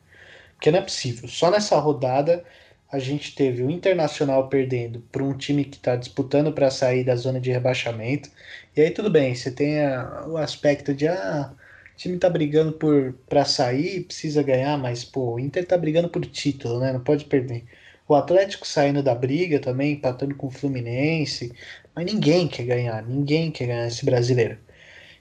Porque 0.55 0.71
não 0.71 0.79
é 0.79 0.81
possível. 0.81 1.27
Só 1.29 1.51
nessa 1.51 1.77
rodada 1.79 2.45
a 2.91 2.99
gente 2.99 3.35
teve 3.35 3.63
o 3.63 3.69
Internacional 3.71 4.49
perdendo 4.49 5.01
para 5.11 5.23
um 5.23 5.37
time 5.37 5.65
que 5.65 5.77
está 5.77 5.95
disputando 5.95 6.53
para 6.53 6.71
sair 6.71 7.03
da 7.05 7.15
zona 7.15 7.39
de 7.41 7.51
rebaixamento. 7.51 8.29
E 8.75 8.81
aí 8.81 8.91
tudo 8.91 9.09
bem, 9.11 9.35
você 9.35 9.51
tem 9.51 9.81
a- 9.85 10.25
o 10.27 10.37
aspecto 10.37 10.93
de 10.93 11.07
ah, 11.07 11.53
o 11.93 11.97
time 11.97 12.17
tá 12.19 12.29
brigando 12.29 12.73
por 12.73 13.13
para 13.29 13.45
sair, 13.45 14.05
precisa 14.05 14.43
ganhar, 14.43 14.77
mas 14.77 15.03
pô, 15.05 15.35
o 15.35 15.39
Inter 15.39 15.65
tá 15.67 15.77
brigando 15.77 16.09
por 16.09 16.25
título, 16.25 16.79
né? 16.79 16.93
Não 16.93 17.03
pode 17.03 17.25
perder. 17.25 17.65
O 18.09 18.15
Atlético 18.15 18.67
saindo 18.67 19.03
da 19.03 19.15
briga 19.15 19.59
também, 19.61 19.93
empatando 19.93 20.35
com 20.35 20.47
o 20.47 20.51
Fluminense, 20.51 21.53
mas 21.95 22.05
ninguém 22.05 22.47
quer 22.49 22.65
ganhar, 22.65 23.03
ninguém 23.03 23.51
quer 23.51 23.67
ganhar 23.67 23.87
esse 23.87 24.05
brasileiro. 24.05 24.59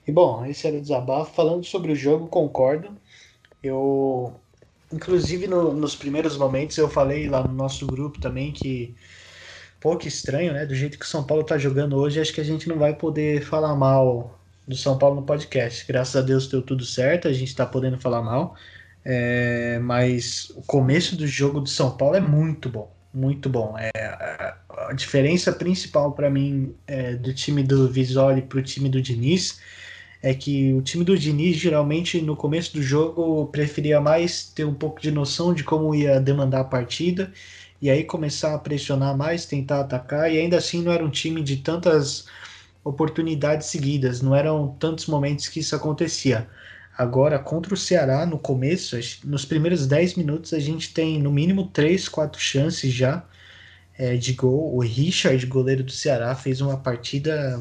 E 0.07 0.13
bom, 0.13 0.45
esse 0.47 0.67
era 0.67 0.77
o 0.79 0.81
desabafo. 0.81 1.35
Falando 1.35 1.65
sobre 1.65 1.93
o 1.93 1.97
jogo, 1.97 2.29
concordo. 2.29 2.97
Eu, 3.63 4.35
inclusive, 4.93 5.47
no- 5.49 5.73
nos 5.75 5.97
primeiros 5.97 6.37
momentos, 6.39 6.79
eu 6.79 6.89
falei 6.91 7.29
lá 7.29 7.43
no 7.47 7.55
nosso 7.55 7.87
grupo 7.87 8.21
também 8.21 8.53
que, 8.53 8.97
que 10.01 10.09
estranho, 10.09 10.53
né? 10.53 10.67
Do 10.67 10.75
jeito 10.75 10.99
que 10.99 11.05
o 11.05 11.09
São 11.09 11.25
Paulo 11.25 11.45
tá 11.45 11.59
jogando 11.59 11.97
hoje, 11.97 12.21
acho 12.21 12.33
que 12.33 12.41
a 12.41 12.45
gente 12.45 12.69
não 12.69 12.79
vai 12.79 12.95
poder 12.95 13.43
falar 13.43 13.75
mal 13.77 14.39
do 14.67 14.77
São 14.77 14.99
Paulo 14.99 15.17
no 15.17 15.23
podcast. 15.27 15.87
Graças 15.87 16.17
a 16.17 16.23
Deus 16.23 16.47
deu 16.49 16.63
tudo 16.63 16.85
certo, 16.85 17.29
a 17.29 17.33
gente 17.33 17.55
tá 17.55 17.67
podendo 17.67 17.99
falar 17.99 18.23
mal. 18.23 18.57
É, 19.11 19.79
mas 19.79 20.51
o 20.55 20.61
começo 20.61 21.17
do 21.17 21.27
jogo 21.27 21.61
do 21.61 21.69
São 21.69 21.97
Paulo 21.97 22.15
é 22.15 22.21
muito 22.21 22.69
bom, 22.69 22.95
muito 23.13 23.49
bom. 23.49 23.75
É, 23.79 23.91
a, 24.69 24.93
diferença 24.93 25.51
principal 25.51 26.13
para 26.13 26.29
mim 26.29 26.75
é, 26.87 27.15
do 27.15 27.33
time 27.33 27.63
do 27.63 27.89
Visoli 27.89 28.43
pro 28.43 28.63
time 28.63 28.87
do 28.91 29.01
Diniz 29.01 29.61
é 30.23 30.35
que 30.35 30.75
o 30.75 30.83
time 30.83 31.05
do 31.05 31.17
Diniz 31.17 31.57
geralmente 31.57 32.21
no 32.21 32.37
começo 32.37 32.75
do 32.75 32.83
jogo 32.83 33.47
preferia 33.47 33.99
mais 33.99 34.45
ter 34.45 34.67
um 34.67 34.75
pouco 34.75 35.01
de 35.01 35.11
noção 35.11 35.55
de 35.55 35.65
como 35.65 35.95
ia 35.95 36.21
demandar 36.21 36.61
a 36.61 36.65
partida 36.65 37.33
e 37.81 37.89
aí 37.89 38.05
começar 38.05 38.55
a 38.55 38.59
pressionar 38.59 39.17
mais, 39.17 39.47
tentar 39.47 39.81
atacar, 39.81 40.31
e 40.31 40.39
ainda 40.39 40.59
assim 40.59 40.83
não 40.83 40.93
era 40.93 41.03
um 41.03 41.11
time 41.11 41.43
de 41.43 41.57
tantas 41.59 42.27
oportunidades 42.85 43.69
seguidas, 43.69 44.21
não 44.21 44.35
eram 44.35 44.77
tantos 44.79 45.07
momentos 45.07 45.49
que 45.49 45.61
isso 45.61 45.75
acontecia. 45.75 46.47
Agora, 46.99 47.39
contra 47.39 47.73
o 47.73 47.77
Ceará, 47.77 48.27
no 48.27 48.37
começo, 48.41 48.99
nos 49.25 49.45
primeiros 49.45 49.87
10 49.87 50.17
minutos, 50.17 50.53
a 50.53 50.59
gente 50.59 50.93
tem 50.93 51.23
no 51.23 51.31
mínimo 51.31 51.69
3, 51.69 52.09
4 52.09 52.41
chances 52.41 52.93
já 52.93 53.25
é, 53.97 54.17
de 54.17 54.33
gol. 54.33 54.75
O 54.75 54.81
Richard, 54.81 55.47
goleiro 55.47 55.85
do 55.85 55.93
Ceará, 55.93 56.35
fez 56.35 56.61
uma 56.61 56.77
partida 56.77 57.57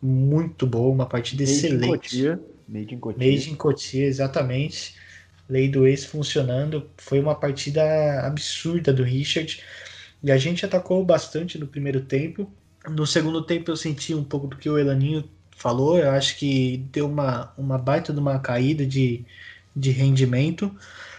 muito 0.00 0.66
boa, 0.66 0.90
uma 0.94 1.04
partida 1.04 1.42
Made 1.42 1.52
excelente. 1.52 2.22
Made 2.66 2.94
in 2.94 2.98
Cotia. 2.98 3.18
Made 3.18 3.50
in 3.50 3.54
Cotia, 3.54 4.06
exatamente. 4.06 4.94
Lei 5.46 5.68
do 5.68 5.86
ex 5.86 6.06
funcionando. 6.06 6.88
Foi 6.96 7.20
uma 7.20 7.34
partida 7.34 7.82
absurda 8.26 8.94
do 8.94 9.02
Richard. 9.02 9.62
E 10.22 10.32
a 10.32 10.38
gente 10.38 10.64
atacou 10.64 11.04
bastante 11.04 11.58
no 11.58 11.66
primeiro 11.66 12.00
tempo. 12.00 12.50
No 12.88 13.06
segundo 13.06 13.42
tempo 13.42 13.70
eu 13.70 13.76
senti 13.76 14.14
um 14.14 14.24
pouco 14.24 14.46
do 14.46 14.56
que 14.56 14.70
o 14.70 14.78
Elaninho 14.78 15.28
falou. 15.60 15.98
Eu 15.98 16.10
acho 16.10 16.36
que 16.36 16.78
deu 16.92 17.06
uma, 17.08 17.52
uma 17.56 17.78
baita 17.78 18.12
de 18.12 18.20
uma 18.20 18.38
caída 18.40 18.86
de, 18.86 19.24
de 19.76 19.90
rendimento. 19.90 20.74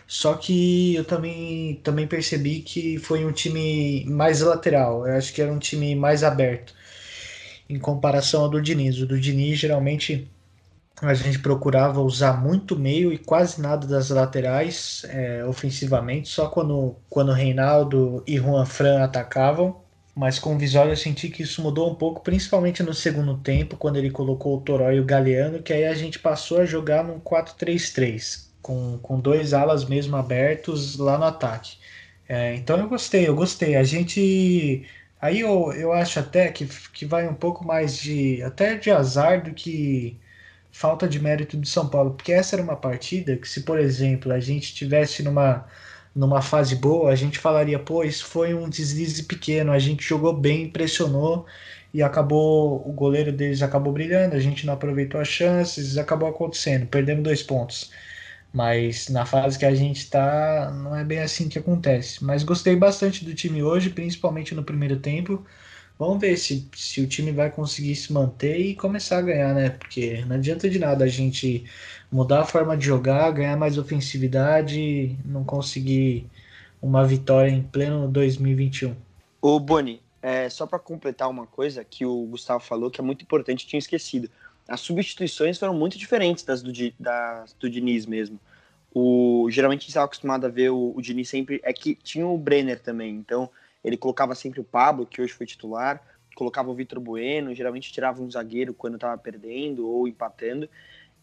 Só 0.07 0.33
que 0.35 0.95
eu 0.95 1.05
também, 1.05 1.75
também 1.83 2.07
percebi 2.07 2.61
que 2.61 2.97
foi 2.99 3.25
um 3.25 3.31
time 3.31 4.05
mais 4.05 4.41
lateral. 4.41 5.07
Eu 5.07 5.15
acho 5.15 5.33
que 5.33 5.41
era 5.41 5.51
um 5.51 5.59
time 5.59 5.95
mais 5.95 6.23
aberto 6.23 6.73
em 7.69 7.79
comparação 7.79 8.43
ao 8.43 8.49
do 8.49 8.61
Diniz. 8.61 8.99
O 8.99 9.07
do 9.07 9.19
Diniz 9.19 9.59
geralmente 9.59 10.29
a 11.01 11.13
gente 11.13 11.39
procurava 11.39 12.01
usar 12.01 12.33
muito 12.41 12.77
meio 12.77 13.11
e 13.11 13.17
quase 13.17 13.61
nada 13.61 13.87
das 13.87 14.09
laterais 14.09 15.03
é, 15.09 15.43
ofensivamente, 15.45 16.29
só 16.29 16.47
quando, 16.47 16.95
quando 17.09 17.31
Reinaldo 17.31 18.23
e 18.27 18.37
Juan 18.37 18.65
Fran 18.65 19.03
atacavam. 19.03 19.80
Mas 20.15 20.37
com 20.39 20.55
o 20.55 20.57
Visório 20.57 20.91
eu 20.91 20.97
senti 20.97 21.29
que 21.29 21.43
isso 21.43 21.61
mudou 21.61 21.89
um 21.89 21.95
pouco, 21.95 22.21
principalmente 22.21 22.83
no 22.83 22.93
segundo 22.93 23.37
tempo, 23.37 23.77
quando 23.77 23.97
ele 23.97 24.11
colocou 24.11 24.57
o 24.57 24.61
Toró 24.61 24.91
e 24.91 24.99
o 24.99 25.05
Galeano, 25.05 25.61
que 25.63 25.71
aí 25.73 25.85
a 25.85 25.93
gente 25.93 26.19
passou 26.19 26.59
a 26.59 26.65
jogar 26.65 27.03
num 27.03 27.19
4-3-3, 27.19 28.49
com, 28.61 28.99
com 29.01 29.19
dois 29.19 29.53
alas 29.53 29.85
mesmo 29.85 30.17
abertos 30.17 30.97
lá 30.97 31.17
no 31.17 31.25
ataque. 31.25 31.77
É, 32.27 32.55
então 32.55 32.77
eu 32.79 32.87
gostei, 32.89 33.27
eu 33.27 33.35
gostei. 33.35 33.75
A 33.75 33.83
gente. 33.83 34.85
Aí 35.19 35.39
eu, 35.41 35.71
eu 35.73 35.91
acho 35.93 36.19
até 36.19 36.49
que, 36.51 36.65
que 36.93 37.05
vai 37.05 37.27
um 37.27 37.33
pouco 37.35 37.65
mais 37.65 37.97
de. 37.97 38.41
até 38.43 38.75
de 38.77 38.89
azar 38.91 39.43
do 39.43 39.53
que 39.53 40.19
falta 40.71 41.07
de 41.07 41.19
mérito 41.19 41.57
de 41.57 41.67
São 41.67 41.89
Paulo, 41.89 42.13
porque 42.15 42.31
essa 42.31 42.55
era 42.55 42.63
uma 42.63 42.75
partida 42.77 43.37
que, 43.37 43.47
se 43.47 43.63
por 43.63 43.79
exemplo 43.79 44.31
a 44.31 44.39
gente 44.39 44.73
tivesse 44.73 45.21
numa, 45.23 45.67
numa 46.15 46.41
fase 46.41 46.75
boa, 46.75 47.11
a 47.11 47.15
gente 47.15 47.39
falaria: 47.39 47.79
pô, 47.79 48.03
isso 48.03 48.25
foi 48.25 48.53
um 48.53 48.69
deslize 48.69 49.23
pequeno, 49.23 49.71
a 49.71 49.79
gente 49.79 50.03
jogou 50.03 50.33
bem, 50.33 50.69
pressionou 50.69 51.45
e 51.93 52.01
acabou, 52.01 52.87
o 52.87 52.93
goleiro 52.93 53.31
deles 53.31 53.61
acabou 53.61 53.91
brilhando, 53.93 54.35
a 54.35 54.39
gente 54.39 54.65
não 54.65 54.73
aproveitou 54.73 55.19
as 55.19 55.27
chances, 55.27 55.97
acabou 55.97 56.29
acontecendo, 56.29 56.87
perdemos 56.87 57.23
dois 57.23 57.43
pontos. 57.43 57.91
Mas 58.53 59.07
na 59.09 59.25
fase 59.25 59.57
que 59.57 59.65
a 59.65 59.73
gente 59.73 59.97
está, 59.99 60.71
não 60.71 60.95
é 60.95 61.03
bem 61.05 61.19
assim 61.19 61.47
que 61.49 61.57
acontece. 61.59 62.23
Mas 62.23 62.43
gostei 62.43 62.75
bastante 62.75 63.23
do 63.23 63.33
time 63.33 63.63
hoje, 63.63 63.89
principalmente 63.89 64.53
no 64.53 64.63
primeiro 64.63 64.99
tempo. 64.99 65.45
Vamos 65.97 66.19
ver 66.19 66.37
se, 66.37 66.69
se 66.75 67.01
o 67.01 67.07
time 67.07 67.31
vai 67.31 67.51
conseguir 67.51 67.95
se 67.95 68.11
manter 68.11 68.57
e 68.59 68.75
começar 68.75 69.19
a 69.19 69.21
ganhar, 69.21 69.53
né? 69.53 69.69
Porque 69.71 70.25
não 70.25 70.35
adianta 70.35 70.69
de 70.69 70.79
nada 70.79 71.05
a 71.05 71.07
gente 71.07 71.65
mudar 72.11 72.41
a 72.41 72.45
forma 72.45 72.75
de 72.75 72.85
jogar, 72.85 73.31
ganhar 73.31 73.55
mais 73.55 73.77
ofensividade, 73.77 75.17
não 75.23 75.43
conseguir 75.43 76.27
uma 76.81 77.05
vitória 77.05 77.49
em 77.49 77.61
pleno 77.61 78.07
2021. 78.07 78.95
Ô, 79.41 79.59
Boni, 79.59 80.01
é, 80.21 80.49
só 80.49 80.67
para 80.67 80.77
completar 80.77 81.29
uma 81.29 81.47
coisa 81.47 81.83
que 81.83 82.05
o 82.05 82.25
Gustavo 82.25 82.63
falou 82.63 82.91
que 82.91 82.99
é 82.99 83.03
muito 83.03 83.23
importante, 83.23 83.65
tinha 83.65 83.79
esquecido. 83.79 84.29
As 84.67 84.81
substituições 84.81 85.57
foram 85.57 85.73
muito 85.73 85.97
diferentes 85.97 86.43
das 86.43 86.61
do, 86.61 86.71
das 86.99 87.53
do 87.53 87.69
Diniz 87.69 88.05
mesmo. 88.05 88.39
O, 88.93 89.47
geralmente 89.49 89.87
estava 89.87 90.05
acostumado 90.05 90.45
a 90.45 90.49
ver 90.49 90.69
o, 90.69 90.93
o 90.95 91.01
Diniz 91.01 91.29
sempre. 91.29 91.61
É 91.63 91.71
que 91.71 91.95
tinha 91.95 92.27
o 92.27 92.37
Brenner 92.37 92.79
também, 92.79 93.15
então 93.15 93.49
ele 93.83 93.97
colocava 93.97 94.35
sempre 94.35 94.59
o 94.59 94.63
Pablo, 94.63 95.05
que 95.05 95.21
hoje 95.21 95.33
foi 95.33 95.45
titular, 95.45 96.01
colocava 96.35 96.69
o 96.69 96.75
Vitor 96.75 96.99
Bueno, 96.99 97.55
geralmente 97.55 97.91
tirava 97.91 98.21
um 98.21 98.29
zagueiro 98.29 98.73
quando 98.73 98.95
estava 98.95 99.17
perdendo 99.17 99.87
ou 99.87 100.07
empatando. 100.07 100.69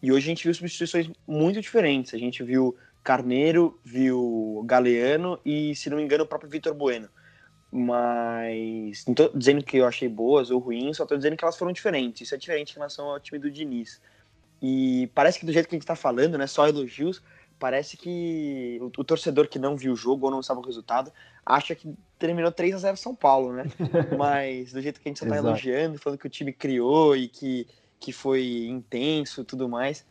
E 0.01 0.11
hoje 0.11 0.27
a 0.27 0.29
gente 0.29 0.43
viu 0.43 0.53
substituições 0.53 1.09
muito 1.27 1.61
diferentes. 1.61 2.13
A 2.13 2.17
gente 2.17 2.43
viu 2.43 2.75
Carneiro, 3.03 3.79
viu 3.83 4.63
Galeano 4.65 5.39
e, 5.45 5.75
se 5.75 5.89
não 5.89 5.97
me 5.97 6.03
engano, 6.03 6.23
o 6.23 6.27
próprio 6.27 6.49
Vitor 6.49 6.73
Bueno. 6.73 7.09
Mas 7.71 9.05
não 9.05 9.13
tô 9.13 9.29
dizendo 9.29 9.63
que 9.63 9.77
eu 9.77 9.85
achei 9.85 10.09
boas 10.09 10.49
ou 10.49 10.59
ruins, 10.59 10.97
só 10.97 11.05
tô 11.05 11.15
dizendo 11.15 11.37
que 11.37 11.43
elas 11.43 11.57
foram 11.57 11.71
diferentes. 11.71 12.21
Isso 12.21 12.33
é 12.33 12.37
diferente 12.37 12.71
em 12.71 12.75
relação 12.75 13.09
ao 13.09 13.19
time 13.19 13.39
do 13.39 13.51
Diniz. 13.51 14.01
E 14.61 15.09
parece 15.13 15.39
que 15.39 15.45
do 15.45 15.53
jeito 15.53 15.69
que 15.69 15.75
a 15.75 15.77
gente 15.77 15.87
tá 15.87 15.95
falando, 15.95 16.37
né, 16.37 16.47
só 16.47 16.67
elogios, 16.67 17.21
parece 17.59 17.95
que 17.95 18.79
o, 18.81 19.03
torcedor 19.03 19.47
que 19.47 19.59
não 19.59 19.75
viu 19.75 19.93
o 19.93 19.95
jogo 19.95 20.25
ou 20.25 20.31
não 20.31 20.41
sabe 20.41 20.61
o 20.61 20.65
resultado 20.65 21.11
acha 21.45 21.75
que 21.75 21.93
terminou 22.17 22.51
3 22.51 22.75
a 22.75 22.77
0 22.77 22.97
São 22.97 23.13
Paulo, 23.13 23.53
né? 23.53 23.65
Mas 24.17 24.73
do 24.73 24.81
jeito 24.81 24.99
que 24.99 25.07
a 25.07 25.09
gente 25.09 25.19
só 25.19 25.27
tá 25.27 25.37
elogiando, 25.37 25.99
falando 25.99 26.19
que 26.19 26.27
o 26.27 26.29
time 26.29 26.53
criou 26.53 27.15
e 27.15 27.27
que, 27.27 27.67
que 27.99 28.11
foi 28.11 28.65
intenso 28.67 29.41
e 29.41 29.43
tudo 29.43 29.67
mais. 29.67 30.05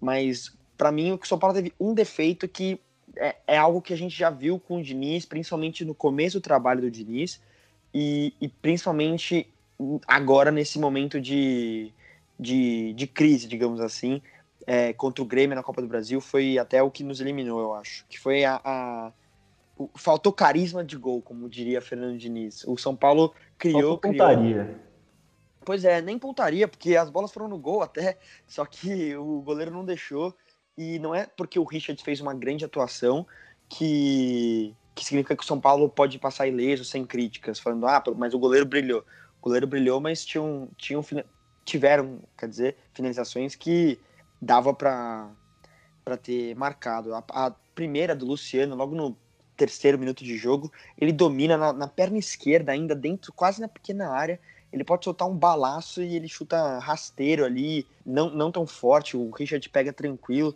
Mas 0.00 0.56
para 0.76 0.92
mim 0.92 1.12
o 1.12 1.20
São 1.24 1.38
Paulo 1.38 1.54
teve 1.54 1.72
um 1.78 1.94
defeito 1.94 2.48
que 2.48 2.80
é, 3.16 3.36
é, 3.46 3.58
algo 3.58 3.82
que 3.82 3.92
a 3.92 3.96
gente 3.96 4.16
já 4.16 4.30
viu 4.30 4.58
com 4.58 4.78
o 4.78 4.82
Diniz, 4.82 5.24
principalmente 5.24 5.84
no 5.84 5.94
começo 5.94 6.38
do 6.38 6.42
trabalho 6.42 6.80
do 6.80 6.90
Diniz, 6.90 7.40
e, 7.92 8.32
e 8.40 8.48
principalmente 8.48 9.48
agora 10.06 10.50
nesse 10.50 10.78
momento 10.78 11.20
de, 11.20 11.92
de, 12.38 12.92
de 12.92 13.06
crise, 13.06 13.48
digamos 13.48 13.80
assim, 13.80 14.20
é, 14.66 14.92
contra 14.92 15.22
o 15.22 15.26
Grêmio 15.26 15.56
na 15.56 15.62
Copa 15.62 15.80
do 15.80 15.88
Brasil, 15.88 16.20
foi 16.20 16.58
até 16.58 16.82
o 16.82 16.90
que 16.90 17.02
nos 17.02 17.20
eliminou, 17.20 17.60
eu 17.60 17.74
acho. 17.74 18.04
Que 18.08 18.18
foi 18.18 18.44
a. 18.44 18.60
a 18.64 19.12
faltou 19.94 20.32
carisma 20.32 20.84
de 20.84 20.96
gol, 20.96 21.22
como 21.22 21.48
diria 21.48 21.80
Fernando 21.80 22.18
Diniz. 22.18 22.64
O 22.66 22.76
São 22.76 22.94
Paulo 22.94 23.32
criou. 23.56 23.92
Faltou 23.92 24.10
pontaria. 24.10 24.78
Pois 25.68 25.84
é, 25.84 26.00
nem 26.00 26.18
pontaria, 26.18 26.66
porque 26.66 26.96
as 26.96 27.10
bolas 27.10 27.30
foram 27.30 27.46
no 27.46 27.58
gol 27.58 27.82
até, 27.82 28.16
só 28.46 28.64
que 28.64 29.14
o 29.14 29.42
goleiro 29.42 29.70
não 29.70 29.84
deixou. 29.84 30.34
E 30.78 30.98
não 30.98 31.14
é 31.14 31.26
porque 31.26 31.58
o 31.58 31.62
Richard 31.62 32.02
fez 32.02 32.22
uma 32.22 32.32
grande 32.32 32.64
atuação 32.64 33.26
que, 33.68 34.74
que 34.94 35.04
significa 35.04 35.36
que 35.36 35.44
o 35.44 35.46
São 35.46 35.60
Paulo 35.60 35.86
pode 35.86 36.18
passar 36.18 36.46
ileso, 36.46 36.86
sem 36.86 37.04
críticas, 37.04 37.60
falando, 37.60 37.86
ah, 37.86 38.02
mas 38.16 38.32
o 38.32 38.38
goleiro 38.38 38.64
brilhou. 38.64 39.04
O 39.42 39.44
goleiro 39.44 39.66
brilhou, 39.66 40.00
mas 40.00 40.24
tinham, 40.24 40.70
tinham, 40.78 41.04
tiveram, 41.66 42.22
quer 42.38 42.48
dizer, 42.48 42.76
finalizações 42.94 43.54
que 43.54 44.00
dava 44.40 44.72
para 44.72 45.28
ter 46.22 46.54
marcado. 46.56 47.14
A, 47.14 47.22
a, 47.28 47.50
primeira 47.74 48.16
do 48.16 48.24
Luciano, 48.24 48.74
logo 48.74 48.94
no 48.94 49.14
terceiro 49.54 49.98
minuto 49.98 50.24
de 50.24 50.34
jogo, 50.34 50.72
ele 50.96 51.12
domina 51.12 51.58
na, 51.58 51.74
na 51.74 51.88
perna 51.88 52.16
esquerda, 52.16 52.72
ainda 52.72 52.94
dentro, 52.94 53.34
quase 53.34 53.60
na 53.60 53.68
pequena 53.68 54.08
área, 54.08 54.40
ele 54.72 54.84
pode 54.84 55.04
soltar 55.04 55.28
um 55.28 55.36
balaço 55.36 56.02
e 56.02 56.16
ele 56.16 56.28
chuta 56.28 56.78
rasteiro 56.78 57.44
ali, 57.44 57.86
não, 58.04 58.30
não 58.30 58.52
tão 58.52 58.66
forte, 58.66 59.16
o 59.16 59.30
Richard 59.30 59.66
pega 59.68 59.92
tranquilo. 59.92 60.54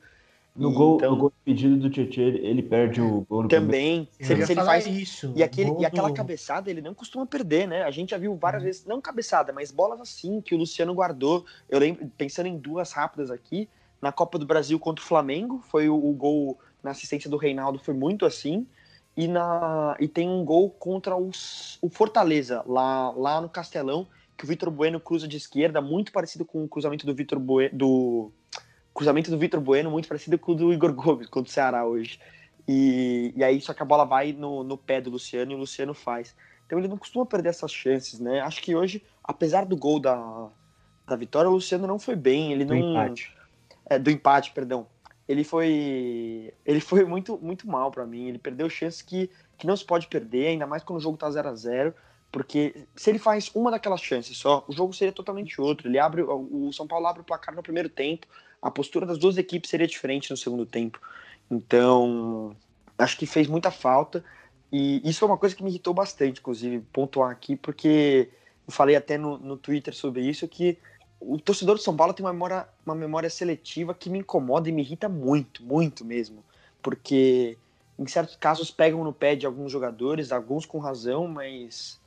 No 0.54 0.70
gol, 0.70 0.96
então, 0.96 1.12
no 1.12 1.16
gol 1.16 1.32
pedido 1.42 1.78
do 1.78 1.88
Tietchan, 1.88 2.20
ele 2.20 2.62
perde 2.62 3.00
o 3.00 3.22
gol 3.22 3.44
no 3.44 3.48
Também. 3.48 4.06
Se, 4.20 4.34
ele, 4.34 4.44
se 4.44 4.52
ele 4.52 4.62
faz 4.62 4.86
isso. 4.86 5.32
E, 5.34 5.42
aquele, 5.42 5.72
e 5.80 5.86
aquela 5.86 6.08
do... 6.08 6.14
cabeçada 6.14 6.70
ele 6.70 6.82
não 6.82 6.92
costuma 6.92 7.24
perder, 7.24 7.66
né? 7.66 7.84
A 7.84 7.90
gente 7.90 8.10
já 8.10 8.18
viu 8.18 8.36
várias 8.36 8.62
uhum. 8.62 8.66
vezes, 8.66 8.84
não 8.84 9.00
cabeçada, 9.00 9.50
mas 9.50 9.70
bolas 9.70 9.98
assim 9.98 10.42
que 10.42 10.54
o 10.54 10.58
Luciano 10.58 10.92
guardou. 10.92 11.46
Eu 11.70 11.78
lembro, 11.78 12.06
pensando 12.18 12.46
em 12.48 12.58
duas 12.58 12.92
rápidas 12.92 13.30
aqui, 13.30 13.66
na 14.00 14.12
Copa 14.12 14.38
do 14.38 14.44
Brasil 14.44 14.78
contra 14.78 15.02
o 15.02 15.08
Flamengo, 15.08 15.62
foi 15.70 15.88
o, 15.88 15.94
o 15.94 16.12
gol 16.12 16.58
na 16.82 16.90
assistência 16.90 17.30
do 17.30 17.38
Reinaldo, 17.38 17.78
foi 17.78 17.94
muito 17.94 18.26
assim. 18.26 18.66
E, 19.16 19.28
na, 19.28 19.96
e 20.00 20.08
tem 20.08 20.28
um 20.28 20.44
gol 20.44 20.70
contra 20.70 21.14
os, 21.16 21.78
o 21.82 21.90
Fortaleza, 21.90 22.62
lá, 22.66 23.10
lá 23.10 23.40
no 23.40 23.48
Castelão, 23.48 24.06
que 24.36 24.44
o 24.44 24.48
Vitor 24.48 24.70
Bueno 24.70 24.98
cruza 24.98 25.28
de 25.28 25.36
esquerda, 25.36 25.80
muito 25.80 26.12
parecido 26.12 26.44
com 26.44 26.64
o 26.64 26.68
cruzamento 26.68 27.04
do 27.04 27.14
Vitor 27.14 27.38
Bueno, 27.38 27.70
do 27.76 28.32
cruzamento 28.94 29.30
do 29.30 29.38
Vitor 29.38 29.60
Bueno, 29.60 29.90
muito 29.90 30.08
parecido 30.08 30.38
com 30.38 30.52
o 30.52 30.54
do 30.54 30.72
Igor 30.72 30.92
Gomes, 30.94 31.28
contra 31.28 31.50
o 31.50 31.52
Ceará 31.52 31.84
hoje. 31.84 32.18
E, 32.66 33.32
e 33.36 33.44
aí 33.44 33.60
só 33.60 33.74
que 33.74 33.82
a 33.82 33.86
bola 33.86 34.04
vai 34.04 34.32
no, 34.32 34.62
no 34.62 34.76
pé 34.76 35.00
do 35.00 35.10
Luciano 35.10 35.52
e 35.52 35.54
o 35.54 35.58
Luciano 35.58 35.94
faz. 35.94 36.34
Então 36.66 36.78
ele 36.78 36.88
não 36.88 36.96
costuma 36.96 37.26
perder 37.26 37.50
essas 37.50 37.72
chances, 37.72 38.18
né? 38.18 38.40
Acho 38.40 38.62
que 38.62 38.74
hoje, 38.74 39.02
apesar 39.22 39.66
do 39.66 39.76
gol 39.76 40.00
da, 40.00 40.48
da 41.06 41.16
vitória, 41.16 41.50
o 41.50 41.54
Luciano 41.54 41.86
não 41.86 41.98
foi 41.98 42.16
bem, 42.16 42.52
ele 42.52 42.64
do 42.64 42.74
não 42.74 42.90
empate. 42.90 43.34
É, 43.84 43.98
do 43.98 44.10
empate, 44.10 44.52
perdão. 44.52 44.86
Ele 45.32 45.44
foi 45.44 46.52
ele 46.64 46.80
foi 46.80 47.04
muito 47.04 47.38
muito 47.40 47.66
mal 47.66 47.90
para 47.90 48.06
mim, 48.06 48.28
ele 48.28 48.38
perdeu 48.38 48.68
chances 48.68 49.00
que 49.00 49.30
que 49.56 49.66
não 49.66 49.76
se 49.76 49.84
pode 49.84 50.08
perder, 50.08 50.48
ainda 50.48 50.66
mais 50.66 50.82
quando 50.82 50.98
o 50.98 51.02
jogo 51.02 51.16
tá 51.16 51.30
0 51.30 51.48
a 51.48 51.54
0 51.54 51.94
porque 52.30 52.86
se 52.96 53.10
ele 53.10 53.18
faz 53.18 53.50
uma 53.54 53.70
daquelas 53.70 54.00
chances 54.00 54.36
só, 54.38 54.64
o 54.66 54.72
jogo 54.72 54.94
seria 54.94 55.12
totalmente 55.12 55.60
outro. 55.60 55.86
Ele 55.86 55.98
abre 55.98 56.22
o 56.22 56.72
São 56.72 56.86
Paulo 56.86 57.06
abre 57.06 57.20
o 57.20 57.24
placar 57.24 57.54
no 57.54 57.62
primeiro 57.62 57.90
tempo, 57.90 58.26
a 58.60 58.70
postura 58.70 59.04
das 59.04 59.18
duas 59.18 59.36
equipes 59.36 59.68
seria 59.68 59.86
diferente 59.86 60.30
no 60.30 60.36
segundo 60.36 60.64
tempo. 60.64 60.98
Então, 61.50 62.56
acho 62.96 63.18
que 63.18 63.26
fez 63.26 63.46
muita 63.46 63.70
falta. 63.70 64.24
E 64.72 65.06
isso 65.06 65.18
foi 65.18 65.28
uma 65.28 65.36
coisa 65.36 65.54
que 65.54 65.62
me 65.62 65.68
irritou 65.68 65.92
bastante, 65.92 66.40
inclusive, 66.40 66.82
pontuar 66.90 67.30
aqui, 67.30 67.56
porque 67.56 68.30
eu 68.66 68.72
falei 68.72 68.96
até 68.96 69.18
no, 69.18 69.36
no 69.36 69.58
Twitter 69.58 69.94
sobre 69.94 70.22
isso, 70.22 70.48
que 70.48 70.78
o 71.24 71.38
torcedor 71.38 71.76
do 71.76 71.82
São 71.82 71.96
Paulo 71.96 72.12
tem 72.12 72.24
uma 72.24 72.32
memória, 72.32 72.66
uma 72.84 72.94
memória 72.94 73.30
seletiva 73.30 73.94
que 73.94 74.10
me 74.10 74.18
incomoda 74.18 74.68
e 74.68 74.72
me 74.72 74.82
irrita 74.82 75.08
muito, 75.08 75.62
muito 75.62 76.04
mesmo. 76.04 76.44
Porque 76.82 77.56
em 77.98 78.06
certos 78.06 78.36
casos 78.36 78.70
pegam 78.70 79.04
no 79.04 79.12
pé 79.12 79.36
de 79.36 79.46
alguns 79.46 79.70
jogadores, 79.70 80.32
alguns 80.32 80.66
com 80.66 80.78
razão, 80.78 81.28
mas 81.28 82.00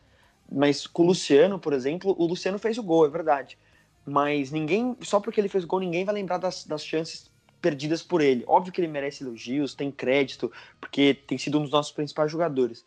mas 0.51 0.85
com 0.85 1.03
o 1.03 1.07
Luciano, 1.07 1.59
por 1.59 1.73
exemplo, 1.73 2.15
o 2.17 2.25
Luciano 2.27 2.59
fez 2.59 2.77
o 2.77 2.83
gol, 2.83 3.05
é 3.05 3.09
verdade. 3.09 3.57
mas 4.05 4.51
ninguém, 4.51 4.95
só 5.01 5.19
porque 5.19 5.41
ele 5.41 5.49
fez 5.49 5.65
gol, 5.65 5.79
ninguém 5.79 6.05
vai 6.05 6.13
lembrar 6.13 6.37
das, 6.37 6.65
das 6.65 6.85
chances 6.85 7.31
perdidas 7.61 8.03
por 8.03 8.21
ele. 8.21 8.43
Óbvio 8.47 8.71
que 8.71 8.79
ele 8.79 8.87
merece 8.87 9.23
elogios, 9.23 9.73
tem 9.73 9.91
crédito, 9.91 10.51
porque 10.79 11.15
tem 11.15 11.37
sido 11.37 11.57
um 11.57 11.63
dos 11.63 11.71
nossos 11.71 11.91
principais 11.91 12.31
jogadores. 12.31 12.85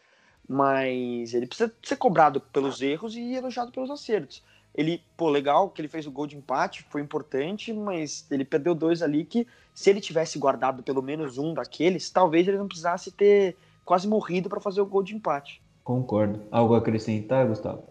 Mas 0.49 1.35
ele 1.35 1.47
precisa 1.47 1.75
ser 1.83 1.97
cobrado 1.97 2.41
pelos 2.41 2.81
erros 2.81 3.17
e 3.17 3.35
elogiado 3.35 3.73
pelos 3.73 3.91
acertos. 3.91 4.43
Ele, 4.79 5.03
pô, 5.17 5.29
legal 5.29 5.69
que 5.69 5.81
ele 5.81 5.89
fez 5.89 6.07
o 6.07 6.11
gol 6.13 6.25
de 6.25 6.37
empate, 6.37 6.87
foi 6.89 7.01
importante, 7.01 7.73
mas 7.73 8.25
ele 8.31 8.45
perdeu 8.45 8.77
dois 8.77 9.03
ali 9.03 9.25
que, 9.25 9.45
se 9.75 9.91
ele 9.91 10.01
tivesse 10.01 10.39
guardado 10.39 10.85
pelo 10.85 11.03
menos 11.03 11.37
um 11.37 11.53
daqueles, 11.53 12.09
talvez 12.11 12.47
ele 12.47 12.59
não 12.59 12.69
precisasse 12.69 13.11
ter 13.11 13.57
quase 13.85 14.07
morrido 14.07 14.49
para 14.49 14.61
fazer 14.61 14.81
o 14.81 14.87
gol 14.87 15.03
de 15.03 15.17
empate. 15.17 15.61
Concordo. 15.83 16.43
Algo 16.49 16.77
a 16.77 16.79
acrescentar, 16.79 17.49
Gustavo? 17.49 17.83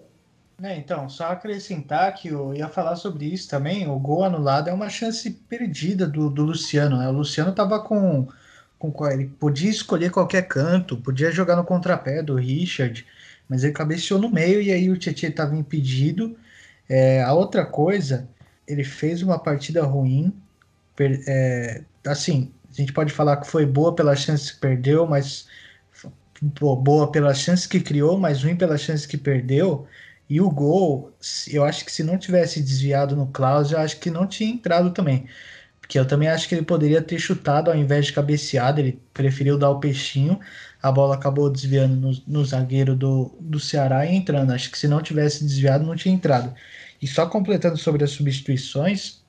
É, 0.63 0.77
então, 0.77 1.09
só 1.09 1.25
acrescentar 1.25 2.13
que 2.13 2.29
eu 2.29 2.53
ia 2.53 2.69
falar 2.69 2.95
sobre 2.95 3.25
isso 3.25 3.49
também. 3.49 3.85
O 3.89 3.99
gol 3.99 4.23
anulado 4.23 4.69
é 4.69 4.73
uma 4.73 4.87
chance 4.87 5.29
perdida 5.29 6.07
do, 6.07 6.29
do 6.29 6.45
Luciano, 6.45 6.95
né? 6.95 7.09
O 7.09 7.11
Luciano 7.11 7.51
tava 7.51 7.81
com, 7.81 8.29
com. 8.79 9.07
Ele 9.07 9.25
podia 9.25 9.69
escolher 9.69 10.09
qualquer 10.09 10.47
canto, 10.47 10.95
podia 10.95 11.31
jogar 11.31 11.57
no 11.57 11.65
contrapé 11.65 12.23
do 12.23 12.35
Richard, 12.35 13.05
mas 13.49 13.65
ele 13.65 13.73
cabeceou 13.73 14.21
no 14.21 14.29
meio 14.29 14.61
e 14.61 14.71
aí 14.71 14.89
o 14.89 14.97
Tietchan 14.97 15.27
estava 15.27 15.53
impedido. 15.53 16.37
É, 16.89 17.21
a 17.23 17.33
outra 17.33 17.65
coisa, 17.65 18.29
ele 18.67 18.83
fez 18.83 19.21
uma 19.21 19.39
partida 19.39 19.83
ruim. 19.83 20.33
Per, 20.95 21.23
é, 21.27 21.83
assim, 22.05 22.53
a 22.69 22.73
gente 22.73 22.93
pode 22.93 23.11
falar 23.13 23.37
que 23.37 23.47
foi 23.47 23.65
boa 23.65 23.95
pela 23.95 24.15
chance 24.15 24.53
que 24.53 24.59
perdeu, 24.59 25.05
mas 25.05 25.47
boa 26.41 27.11
pelas 27.11 27.39
chances 27.39 27.65
que 27.65 27.79
criou, 27.79 28.17
mas 28.17 28.43
ruim 28.43 28.55
pelas 28.55 28.81
chances 28.81 29.05
que 29.05 29.17
perdeu. 29.17 29.87
E 30.29 30.41
o 30.41 30.49
gol, 30.49 31.13
eu 31.47 31.63
acho 31.63 31.85
que 31.85 31.91
se 31.91 32.03
não 32.03 32.17
tivesse 32.17 32.61
desviado 32.61 33.15
no 33.15 33.27
Klaus, 33.27 33.71
eu 33.71 33.79
acho 33.79 33.99
que 33.99 34.09
não 34.11 34.27
tinha 34.27 34.49
entrado 34.51 34.91
também. 34.91 35.27
Porque 35.79 35.97
eu 35.97 36.05
também 36.05 36.27
acho 36.27 36.49
que 36.49 36.55
ele 36.55 36.65
poderia 36.65 37.01
ter 37.01 37.17
chutado 37.19 37.71
ao 37.71 37.77
invés 37.77 38.07
de 38.07 38.13
cabeceado, 38.13 38.81
ele 38.81 39.01
preferiu 39.13 39.57
dar 39.57 39.69
o 39.69 39.79
peixinho, 39.79 40.39
a 40.81 40.91
bola 40.91 41.15
acabou 41.15 41.49
desviando 41.49 41.95
no, 41.95 42.21
no 42.27 42.45
zagueiro 42.45 42.95
do, 42.95 43.31
do 43.39 43.59
Ceará 43.59 44.05
e 44.05 44.15
entrando. 44.15 44.51
Acho 44.51 44.71
que 44.71 44.77
se 44.77 44.87
não 44.87 45.01
tivesse 45.01 45.43
desviado, 45.43 45.85
não 45.85 45.95
tinha 45.95 46.13
entrado. 46.13 46.53
E 47.01 47.07
só 47.07 47.27
completando 47.27 47.77
sobre 47.77 48.03
as 48.03 48.11
substituições, 48.11 49.21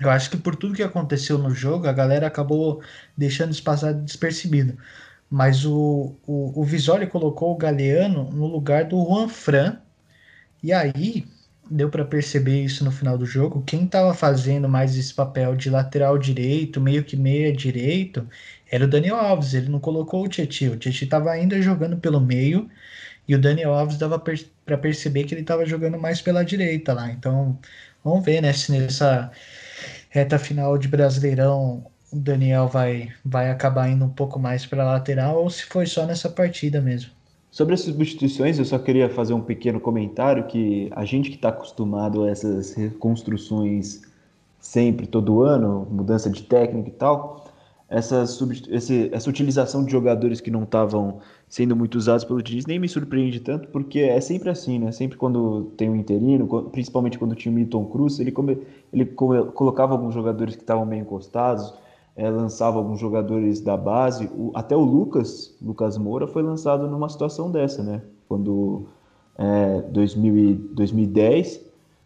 eu 0.00 0.10
acho 0.10 0.30
que 0.30 0.36
por 0.36 0.56
tudo 0.56 0.74
que 0.74 0.82
aconteceu 0.82 1.38
no 1.38 1.54
jogo, 1.54 1.86
a 1.86 1.92
galera 1.92 2.26
acabou 2.26 2.82
deixando 3.16 3.52
isso 3.52 3.62
passar 3.62 3.92
despercebido. 3.92 4.76
Mas 5.30 5.64
o, 5.64 6.14
o, 6.26 6.60
o 6.60 6.64
Visoli 6.64 7.06
colocou 7.06 7.52
o 7.52 7.56
Galeano 7.56 8.30
no 8.30 8.46
lugar 8.46 8.84
do 8.84 9.02
Juan 9.04 9.28
Fran, 9.28 9.78
e 10.62 10.72
aí 10.72 11.26
deu 11.70 11.88
para 11.90 12.04
perceber 12.04 12.62
isso 12.64 12.84
no 12.84 12.92
final 12.92 13.16
do 13.16 13.26
jogo. 13.26 13.62
Quem 13.66 13.84
estava 13.84 14.14
fazendo 14.14 14.68
mais 14.68 14.96
esse 14.96 15.14
papel 15.14 15.56
de 15.56 15.70
lateral 15.70 16.18
direito, 16.18 16.80
meio 16.80 17.04
que 17.04 17.16
meia 17.16 17.52
direito, 17.52 18.28
era 18.70 18.84
o 18.84 18.88
Daniel 18.88 19.16
Alves. 19.16 19.54
Ele 19.54 19.68
não 19.68 19.80
colocou 19.80 20.24
o 20.24 20.28
Tietchan. 20.28 20.72
O 20.72 20.76
Tietchan 20.76 21.04
estava 21.04 21.30
ainda 21.30 21.60
jogando 21.62 21.96
pelo 21.96 22.20
meio 22.20 22.68
e 23.26 23.34
o 23.34 23.40
Daniel 23.40 23.74
Alves 23.74 23.98
dava 23.98 24.18
per 24.18 24.38
para 24.64 24.78
perceber 24.78 25.24
que 25.24 25.34
ele 25.34 25.40
estava 25.42 25.66
jogando 25.66 25.98
mais 25.98 26.20
pela 26.22 26.44
direita 26.44 26.92
lá. 26.92 27.10
Então 27.10 27.58
vamos 28.04 28.24
ver, 28.24 28.40
né, 28.40 28.52
se 28.52 28.70
nessa 28.72 29.30
reta 30.10 30.38
final 30.38 30.78
de 30.78 30.88
Brasileirão 30.88 31.84
o 32.12 32.18
Daniel 32.20 32.68
vai, 32.68 33.12
vai 33.24 33.50
acabar 33.50 33.88
indo 33.88 34.04
um 34.04 34.10
pouco 34.10 34.38
mais 34.38 34.66
para 34.66 34.84
lateral 34.84 35.42
ou 35.42 35.50
se 35.50 35.64
foi 35.64 35.86
só 35.86 36.06
nessa 36.06 36.28
partida 36.30 36.80
mesmo. 36.80 37.10
Sobre 37.52 37.74
as 37.74 37.82
substituições, 37.82 38.58
eu 38.58 38.64
só 38.64 38.78
queria 38.78 39.10
fazer 39.10 39.34
um 39.34 39.40
pequeno 39.42 39.78
comentário 39.78 40.46
que 40.46 40.88
a 40.92 41.04
gente 41.04 41.28
que 41.28 41.36
está 41.36 41.50
acostumado 41.50 42.24
a 42.24 42.30
essas 42.30 42.72
reconstruções 42.72 44.00
sempre, 44.58 45.06
todo 45.06 45.42
ano, 45.42 45.86
mudança 45.90 46.30
de 46.30 46.44
técnico 46.44 46.88
e 46.88 46.92
tal, 46.92 47.44
essa, 47.90 48.24
esse, 48.70 49.10
essa 49.12 49.28
utilização 49.28 49.84
de 49.84 49.92
jogadores 49.92 50.40
que 50.40 50.50
não 50.50 50.62
estavam 50.62 51.20
sendo 51.46 51.76
muito 51.76 51.96
usados 51.96 52.24
pelo 52.24 52.42
Diniz 52.42 52.64
nem 52.64 52.78
me 52.78 52.88
surpreende 52.88 53.38
tanto, 53.38 53.68
porque 53.68 54.00
é 54.00 54.18
sempre 54.18 54.48
assim, 54.48 54.78
né? 54.78 54.90
Sempre 54.90 55.18
quando 55.18 55.64
tem 55.76 55.90
um 55.90 55.96
interino, 55.96 56.70
principalmente 56.72 57.18
quando 57.18 57.34
tinha 57.34 57.52
o 57.52 57.54
Milton 57.54 57.84
Cruz, 57.84 58.18
ele, 58.18 58.32
come, 58.32 58.62
ele 58.90 59.04
colocava 59.04 59.92
alguns 59.92 60.14
jogadores 60.14 60.56
que 60.56 60.62
estavam 60.62 60.86
meio 60.86 61.02
encostados, 61.02 61.74
é, 62.16 62.28
lançava 62.28 62.78
alguns 62.78 63.00
jogadores 63.00 63.60
da 63.60 63.76
base. 63.76 64.30
O, 64.34 64.52
até 64.54 64.76
o 64.76 64.80
Lucas, 64.80 65.56
Lucas 65.60 65.96
Moura, 65.96 66.26
foi 66.26 66.42
lançado 66.42 66.88
numa 66.88 67.08
situação 67.08 67.50
dessa, 67.50 67.82
né? 67.82 68.02
Quando 68.28 68.86
é, 69.38 69.80
2000 69.82 70.72
2010, 70.74 71.60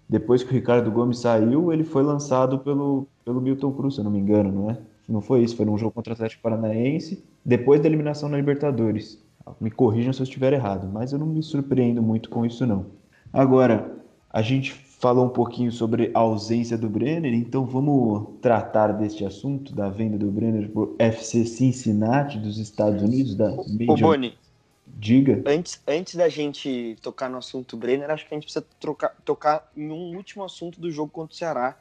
depois 0.08 0.42
que 0.42 0.50
o 0.50 0.52
Ricardo 0.52 0.90
Gomes 0.90 1.18
saiu, 1.18 1.72
ele 1.72 1.84
foi 1.84 2.02
lançado 2.02 2.58
pelo, 2.60 3.06
pelo 3.24 3.40
Milton 3.40 3.72
Cruz, 3.72 3.94
se 3.94 4.00
eu 4.00 4.04
não 4.04 4.10
me 4.10 4.18
engano, 4.18 4.52
não 4.52 4.70
é? 4.70 4.78
Não 5.08 5.20
foi 5.20 5.42
isso, 5.42 5.56
foi 5.56 5.66
num 5.66 5.78
jogo 5.78 5.92
contra 5.92 6.12
o 6.12 6.14
Atlético 6.14 6.42
Paranaense, 6.42 7.22
depois 7.44 7.80
da 7.80 7.88
eliminação 7.88 8.28
na 8.28 8.36
Libertadores. 8.36 9.22
Me 9.60 9.70
corrijam 9.70 10.12
se 10.12 10.20
eu 10.20 10.24
estiver 10.24 10.52
errado, 10.52 10.88
mas 10.92 11.12
eu 11.12 11.18
não 11.18 11.26
me 11.26 11.42
surpreendo 11.42 12.02
muito 12.02 12.28
com 12.28 12.44
isso 12.44 12.66
não. 12.66 12.86
Agora, 13.32 13.92
a 14.30 14.42
gente 14.42 14.72
falou 14.98 15.26
um 15.26 15.28
pouquinho 15.28 15.70
sobre 15.70 16.10
a 16.14 16.18
ausência 16.18 16.76
do 16.76 16.88
Brenner, 16.88 17.32
então 17.34 17.64
vamos 17.64 18.28
tratar 18.40 18.92
deste 18.92 19.24
assunto 19.24 19.74
da 19.74 19.88
venda 19.88 20.16
do 20.16 20.30
Brenner 20.30 20.68
por 20.70 20.94
FC 20.98 21.44
Cincinnati 21.44 22.38
dos 22.38 22.58
Estados 22.58 23.02
Unidos, 23.02 23.34
da 23.34 23.50
Major... 23.50 23.90
Ô, 23.90 23.96
Boni, 23.96 24.38
diga. 24.86 25.42
Antes, 25.46 25.82
antes 25.86 26.14
da 26.14 26.28
gente 26.28 26.96
tocar 27.02 27.28
no 27.28 27.38
assunto 27.38 27.76
Brenner, 27.76 28.10
acho 28.10 28.26
que 28.26 28.34
a 28.34 28.36
gente 28.36 28.44
precisa 28.44 28.64
trocar, 28.80 29.14
tocar 29.24 29.70
em 29.76 29.90
um 29.90 30.16
último 30.16 30.44
assunto 30.44 30.80
do 30.80 30.90
jogo 30.90 31.10
contra 31.10 31.34
o 31.34 31.36
Ceará, 31.36 31.76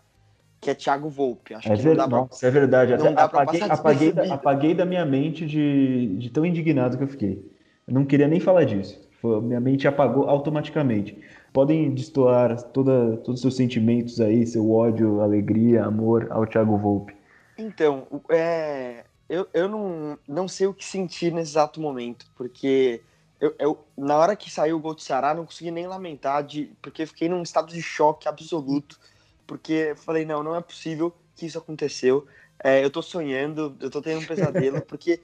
que 0.59 0.69
é 0.69 0.75
Thiago 0.75 1.09
Volpe. 1.09 1.53
Acho 1.53 1.71
é, 1.71 1.75
que 1.75 1.81
ver... 1.83 1.95
pra... 1.95 2.27
é 2.41 2.51
verdade. 2.51 2.97
Não 2.97 3.13
apaguei, 3.17 3.61
apaguei, 3.61 4.11
da, 4.11 4.33
apaguei 4.33 4.73
da 4.73 4.85
minha 4.85 5.05
mente 5.05 5.45
de, 5.45 6.17
de 6.17 6.29
tão 6.29 6.45
indignado 6.45 6.97
que 6.97 7.03
eu 7.03 7.07
fiquei. 7.07 7.49
Eu 7.87 7.93
não 7.93 8.03
queria 8.03 8.27
nem 8.27 8.39
falar 8.41 8.65
disso. 8.65 8.99
Foi, 9.21 9.41
minha 9.41 9.59
mente 9.59 9.87
apagou 9.87 10.27
automaticamente 10.27 11.17
podem 11.55 11.89
destoar 11.93 12.61
toda, 12.61 13.15
todos 13.15 13.35
os 13.35 13.41
seus 13.41 13.55
sentimentos 13.55 14.19
aí, 14.19 14.45
seu 14.45 14.69
ódio, 14.69 15.21
alegria, 15.21 15.85
amor 15.85 16.27
ao 16.29 16.45
Thiago 16.45 16.77
Volpe. 16.77 17.15
Então, 17.57 18.05
é, 18.27 19.05
eu, 19.29 19.47
eu 19.53 19.69
não, 19.69 20.19
não 20.27 20.49
sei 20.49 20.67
o 20.67 20.73
que 20.73 20.83
sentir 20.83 21.31
nesse 21.31 21.51
exato 21.51 21.79
momento, 21.79 22.25
porque 22.35 23.01
eu, 23.39 23.55
eu, 23.57 23.85
na 23.97 24.17
hora 24.17 24.35
que 24.35 24.51
saiu 24.51 24.75
o 24.75 24.79
gol 24.81 24.95
do 24.95 25.01
Ceará, 25.01 25.33
não 25.33 25.45
consegui 25.45 25.71
nem 25.71 25.87
lamentar, 25.87 26.43
de, 26.43 26.73
porque 26.81 27.05
fiquei 27.05 27.29
num 27.29 27.41
estado 27.41 27.71
de 27.71 27.81
choque 27.81 28.27
absoluto, 28.27 28.99
porque 29.47 29.93
falei, 29.95 30.25
não, 30.25 30.43
não 30.43 30.57
é 30.57 30.61
possível 30.61 31.15
que 31.37 31.45
isso 31.45 31.57
aconteceu, 31.57 32.27
é, 32.61 32.83
eu 32.83 32.89
tô 32.89 33.01
sonhando, 33.01 33.77
eu 33.79 33.89
tô 33.89 34.01
tendo 34.01 34.19
um 34.19 34.25
pesadelo, 34.25 34.81
porque, 34.83 35.21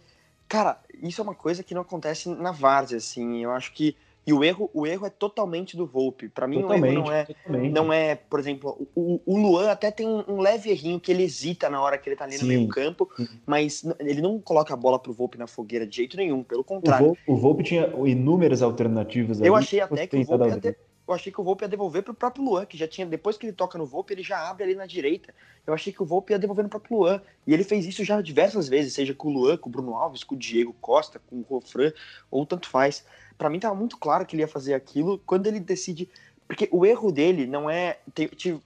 cara, 0.47 0.79
isso 1.03 1.19
é 1.19 1.23
uma 1.25 1.35
coisa 1.35 1.61
que 1.61 1.73
não 1.73 1.81
acontece 1.81 2.29
na 2.29 2.53
várzea, 2.53 2.99
assim, 2.99 3.43
eu 3.43 3.51
acho 3.51 3.73
que 3.73 3.97
e 4.25 4.31
o 4.33 4.43
erro, 4.43 4.69
o 4.73 4.85
erro 4.85 5.07
é 5.07 5.09
totalmente 5.09 5.75
do 5.75 5.85
Volpe. 5.85 6.29
Para 6.29 6.47
mim, 6.47 6.61
totalmente, 6.61 6.83
o 6.83 6.95
erro 6.95 7.03
não 7.03 7.11
é, 7.11 7.25
totalmente. 7.25 7.73
não 7.73 7.93
é, 7.93 8.15
por 8.15 8.39
exemplo, 8.39 8.87
o, 8.93 9.19
o 9.25 9.37
Luan 9.37 9.71
até 9.71 9.89
tem 9.89 10.07
um, 10.07 10.39
leve 10.39 10.69
errinho 10.69 10.99
que 10.99 11.11
ele 11.11 11.23
hesita 11.23 11.69
na 11.69 11.81
hora 11.81 11.97
que 11.97 12.07
ele 12.07 12.15
tá 12.15 12.25
ali 12.25 12.37
no 12.37 12.45
meio 12.45 12.67
campo, 12.67 13.09
mas 13.45 13.83
ele 13.99 14.21
não 14.21 14.39
coloca 14.39 14.73
a 14.73 14.77
bola 14.77 14.99
pro 14.99 15.11
Volpe 15.11 15.37
na 15.37 15.47
fogueira 15.47 15.87
de 15.87 15.95
jeito 15.95 16.17
nenhum, 16.17 16.43
pelo 16.43 16.63
contrário. 16.63 17.03
O 17.03 17.07
Volpe, 17.07 17.21
o 17.27 17.35
Volpe 17.35 17.63
tinha 17.63 17.91
inúmeras 18.05 18.61
alternativas. 18.61 19.41
Eu 19.41 19.55
ali, 19.55 19.65
achei 19.65 19.79
até 19.79 20.05
que 20.05 20.17
o 20.17 20.23
Volpe 20.23 20.47
ia, 20.47 20.75
eu 21.07 21.15
achei 21.15 21.31
que 21.31 21.41
o 21.41 21.43
Volpe 21.43 21.63
ia 21.63 21.67
devolver 21.67 22.03
pro 22.03 22.13
próprio 22.13 22.45
Luan, 22.45 22.65
que 22.65 22.77
já 22.77 22.87
tinha, 22.87 23.05
depois 23.05 23.37
que 23.37 23.45
ele 23.45 23.53
toca 23.53 23.77
no 23.77 23.85
Volpe, 23.85 24.13
ele 24.13 24.23
já 24.23 24.49
abre 24.49 24.63
ali 24.63 24.75
na 24.75 24.85
direita. 24.85 25.33
Eu 25.65 25.73
achei 25.73 25.91
que 25.91 26.01
o 26.01 26.05
Volpe 26.05 26.31
ia 26.31 26.39
devolver 26.39 26.63
no 26.63 26.69
próprio 26.69 26.97
Luan. 26.97 27.21
E 27.45 27.53
ele 27.53 27.63
fez 27.63 27.85
isso 27.85 28.03
já 28.03 28.21
diversas 28.21 28.69
vezes, 28.69 28.93
seja 28.93 29.13
com 29.13 29.27
o 29.27 29.31
Luan, 29.31 29.57
com 29.57 29.67
o 29.67 29.71
Bruno 29.71 29.95
Alves, 29.95 30.23
com 30.23 30.35
o 30.35 30.37
Diego 30.37 30.73
Costa, 30.79 31.19
com 31.27 31.37
o 31.37 31.41
Rofran, 31.41 31.91
ou 32.29 32.45
tanto 32.45 32.69
faz 32.69 33.05
para 33.37 33.49
mim 33.49 33.59
tava 33.59 33.75
muito 33.75 33.97
claro 33.97 34.25
que 34.25 34.35
ele 34.35 34.43
ia 34.43 34.47
fazer 34.47 34.73
aquilo 34.73 35.19
quando 35.25 35.47
ele 35.47 35.59
decide. 35.59 36.09
Porque 36.47 36.67
o 36.71 36.85
erro 36.85 37.11
dele 37.11 37.47
não 37.47 37.69
é. 37.69 37.99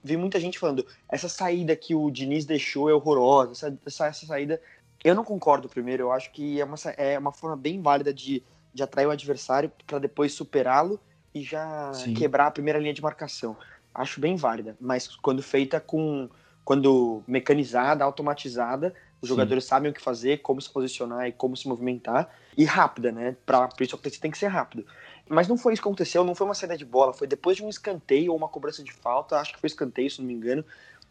vi 0.02 0.16
muita 0.16 0.40
gente 0.40 0.58
falando, 0.58 0.84
essa 1.08 1.28
saída 1.28 1.76
que 1.76 1.94
o 1.94 2.10
Diniz 2.10 2.44
deixou 2.44 2.90
é 2.90 2.94
horrorosa, 2.94 3.52
essa, 3.52 3.78
essa, 3.86 4.06
essa 4.06 4.26
saída. 4.26 4.60
Eu 5.04 5.14
não 5.14 5.22
concordo, 5.22 5.68
primeiro. 5.68 6.04
Eu 6.04 6.12
acho 6.12 6.32
que 6.32 6.60
é 6.60 6.64
uma, 6.64 6.76
é 6.96 7.18
uma 7.18 7.32
forma 7.32 7.56
bem 7.56 7.80
válida 7.80 8.12
de, 8.12 8.42
de 8.74 8.82
atrair 8.82 9.06
o 9.06 9.12
adversário 9.12 9.70
para 9.86 10.00
depois 10.00 10.32
superá-lo 10.32 10.98
e 11.32 11.42
já 11.42 11.92
Sim. 11.92 12.14
quebrar 12.14 12.48
a 12.48 12.50
primeira 12.50 12.78
linha 12.78 12.92
de 12.94 13.02
marcação. 13.02 13.56
Acho 13.94 14.20
bem 14.20 14.36
válida, 14.36 14.76
mas 14.80 15.14
quando 15.16 15.42
feita 15.42 15.80
com. 15.80 16.28
Quando 16.64 17.22
mecanizada, 17.28 18.02
automatizada, 18.02 18.92
os 19.20 19.28
jogadores 19.28 19.64
Sim. 19.64 19.70
sabem 19.70 19.90
o 19.90 19.94
que 19.94 20.00
fazer, 20.00 20.38
como 20.38 20.60
se 20.60 20.70
posicionar 20.70 21.26
e 21.26 21.32
como 21.32 21.56
se 21.56 21.66
movimentar. 21.68 22.28
E 22.56 22.64
rápida, 22.64 23.10
né? 23.10 23.36
Para 23.44 23.68
isso 23.80 23.94
acontecer 23.94 24.20
tem 24.20 24.30
que 24.30 24.38
ser 24.38 24.48
rápido. 24.48 24.86
Mas 25.28 25.48
não 25.48 25.56
foi 25.56 25.72
isso 25.72 25.82
que 25.82 25.88
aconteceu, 25.88 26.24
não 26.24 26.34
foi 26.34 26.46
uma 26.46 26.54
saída 26.54 26.76
de 26.76 26.84
bola, 26.84 27.12
foi 27.12 27.26
depois 27.26 27.56
de 27.56 27.64
um 27.64 27.68
escanteio 27.68 28.30
ou 28.30 28.38
uma 28.38 28.48
cobrança 28.48 28.82
de 28.82 28.92
falta, 28.92 29.38
acho 29.38 29.52
que 29.52 29.60
foi 29.60 29.66
escanteio, 29.66 30.10
se 30.10 30.20
não 30.20 30.28
me 30.28 30.34
engano. 30.34 30.64